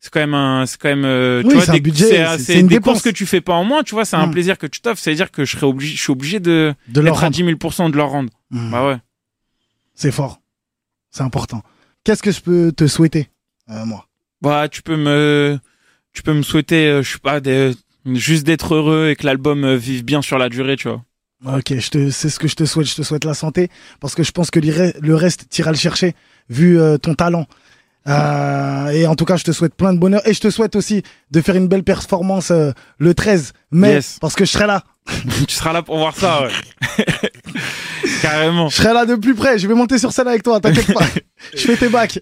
c'est 0.00 0.10
quand 0.12 0.20
même 0.20 0.34
un 0.34 0.64
c'est 0.66 0.78
quand 0.80 0.88
même 0.88 1.04
euh, 1.04 1.42
tu 1.42 1.54
vois 1.54 1.64
c'est 1.64 1.70
un 1.70 1.74
des- 1.74 1.80
budget, 1.80 2.04
c'est 2.08 2.16
c'est- 2.26 2.38
c'est 2.38 2.44
c'est 2.52 2.60
une 2.60 2.66
des 2.68 2.76
dépense. 2.76 2.94
courses 2.94 3.02
que 3.04 3.10
tu 3.10 3.26
fais 3.26 3.40
pas 3.40 3.54
en 3.54 3.64
moins 3.64 3.82
tu 3.82 3.94
vois 3.94 4.04
c'est 4.04 4.16
un 4.16 4.26
Mm. 4.28 4.30
plaisir 4.30 4.58
que 4.58 4.66
tu 4.66 4.80
t'offres 4.80 5.00
c'est 5.00 5.10
à 5.10 5.14
dire 5.14 5.30
que 5.30 5.44
je 5.44 5.52
serais 5.56 5.66
obligé 5.66 5.96
je 5.96 6.00
suis 6.02 6.12
obligé 6.12 6.38
de 6.40 6.74
De 6.88 7.00
leur 7.00 7.16
à 7.18 7.20
rendre. 7.22 7.32
10 7.32 7.44
000 7.44 7.90
de 7.90 7.96
leur 7.96 8.08
rendre 8.10 8.30
Hmm. 8.50 8.70
bah 8.70 8.86
ouais 8.86 8.98
C'est 9.94 10.12
fort. 10.12 10.40
C'est 11.10 11.22
important. 11.22 11.62
Qu'est-ce 12.04 12.22
que 12.22 12.30
je 12.30 12.40
peux 12.40 12.70
te 12.72 12.86
souhaiter, 12.86 13.28
euh, 13.70 13.84
moi? 13.84 14.06
Bah 14.40 14.68
tu 14.68 14.82
peux 14.82 14.96
me 14.96 15.58
tu 16.12 16.22
peux 16.22 16.32
me 16.32 16.42
souhaiter 16.42 16.86
euh, 16.86 17.02
je 17.02 17.12
sais 17.12 17.18
pas 17.18 17.40
des- 17.40 17.72
juste 18.06 18.44
d'être 18.46 18.74
heureux 18.74 19.08
et 19.10 19.16
que 19.16 19.26
l'album 19.26 19.74
vive 19.74 20.04
bien 20.04 20.22
sur 20.22 20.38
la 20.38 20.48
durée 20.48 20.76
tu 20.76 20.88
vois 20.88 21.02
Ok, 21.46 21.72
je 21.78 21.90
te, 21.90 22.10
c'est 22.10 22.30
ce 22.30 22.38
que 22.40 22.48
je 22.48 22.56
te 22.56 22.64
souhaite. 22.64 22.88
Je 22.88 22.96
te 22.96 23.02
souhaite 23.02 23.24
la 23.24 23.34
santé 23.34 23.68
parce 24.00 24.16
que 24.16 24.24
je 24.24 24.32
pense 24.32 24.50
que 24.50 24.58
le 24.58 25.14
reste, 25.14 25.48
t'iras 25.48 25.70
le 25.70 25.76
chercher 25.76 26.16
vu 26.48 26.80
euh, 26.80 26.98
ton 26.98 27.14
talent. 27.14 27.46
Euh, 28.06 28.86
et 28.88 29.06
en 29.06 29.14
tout 29.14 29.24
cas, 29.24 29.36
je 29.36 29.44
te 29.44 29.52
souhaite 29.52 29.74
plein 29.74 29.92
de 29.92 29.98
bonheur 29.98 30.26
et 30.26 30.32
je 30.32 30.40
te 30.40 30.48
souhaite 30.50 30.76
aussi 30.76 31.02
de 31.30 31.40
faire 31.42 31.56
une 31.56 31.68
belle 31.68 31.84
performance 31.84 32.50
euh, 32.50 32.70
le 32.98 33.12
13 33.14 33.52
mai 33.70 33.90
Yes. 33.94 34.18
parce 34.20 34.34
que 34.34 34.44
je 34.46 34.50
serai 34.52 34.66
là. 34.66 34.82
tu 35.48 35.54
seras 35.54 35.72
là 35.72 35.82
pour 35.82 35.98
voir 35.98 36.14
ça 36.16 36.42
ouais 36.42 37.04
carrément 38.22 38.68
Je 38.68 38.76
serai 38.76 38.94
là 38.94 39.04
de 39.06 39.14
plus 39.16 39.34
près. 39.34 39.58
Je 39.58 39.66
vais 39.68 39.74
monter 39.74 39.98
sur 39.98 40.12
scène 40.12 40.28
avec 40.28 40.42
toi. 40.42 40.60
T'inquiète 40.60 40.92
pas. 40.94 41.04
je 41.54 41.58
fais 41.60 41.76
tes 41.76 41.88
bacs. 41.88 42.18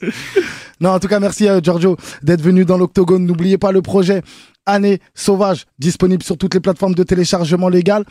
non, 0.80 0.90
en 0.90 0.98
tout 1.00 1.08
cas, 1.08 1.20
merci 1.20 1.46
Giorgio 1.62 1.96
d'être 2.22 2.42
venu 2.42 2.64
dans 2.64 2.76
l'Octogone. 2.78 3.24
N'oubliez 3.26 3.58
pas 3.58 3.70
le 3.72 3.82
projet 3.82 4.22
Année 4.66 5.00
Sauvage 5.14 5.66
disponible 5.78 6.22
sur 6.22 6.36
toutes 6.36 6.54
les 6.54 6.60
plateformes 6.60 6.94
de 6.94 7.02
téléchargement 7.02 7.68
légal. 7.68 8.04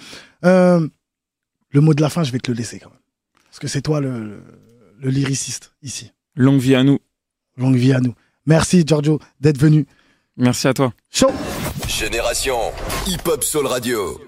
Euh, 0.46 0.88
le 1.72 1.82
mot 1.82 1.94
de 1.94 2.02
la 2.02 2.10
fin, 2.10 2.24
je 2.24 2.32
vais 2.32 2.40
te 2.40 2.52
le 2.52 2.58
laisser 2.58 2.80
quand 2.80 2.90
même. 2.90 3.00
Parce 3.50 3.60
que 3.60 3.68
c'est 3.68 3.82
toi 3.82 4.00
le, 4.00 4.12
le, 4.24 4.44
le 5.02 5.10
lyriciste 5.10 5.74
ici. 5.82 6.12
Longue 6.36 6.60
vie 6.60 6.76
à 6.76 6.84
nous 6.84 7.00
Longue 7.58 7.76
vie 7.76 7.94
à 7.94 8.00
nous. 8.00 8.14
Merci 8.46 8.84
Giorgio 8.86 9.20
d'être 9.40 9.60
venu. 9.60 9.86
merci 10.38 10.68
à 10.68 10.74
toi 10.74 10.92
Ciao 11.12 11.30
Génération 11.88 12.58
Hip 13.08 13.28
Hop 13.28 13.44
Soul 13.44 13.68
Radio. 13.68 14.20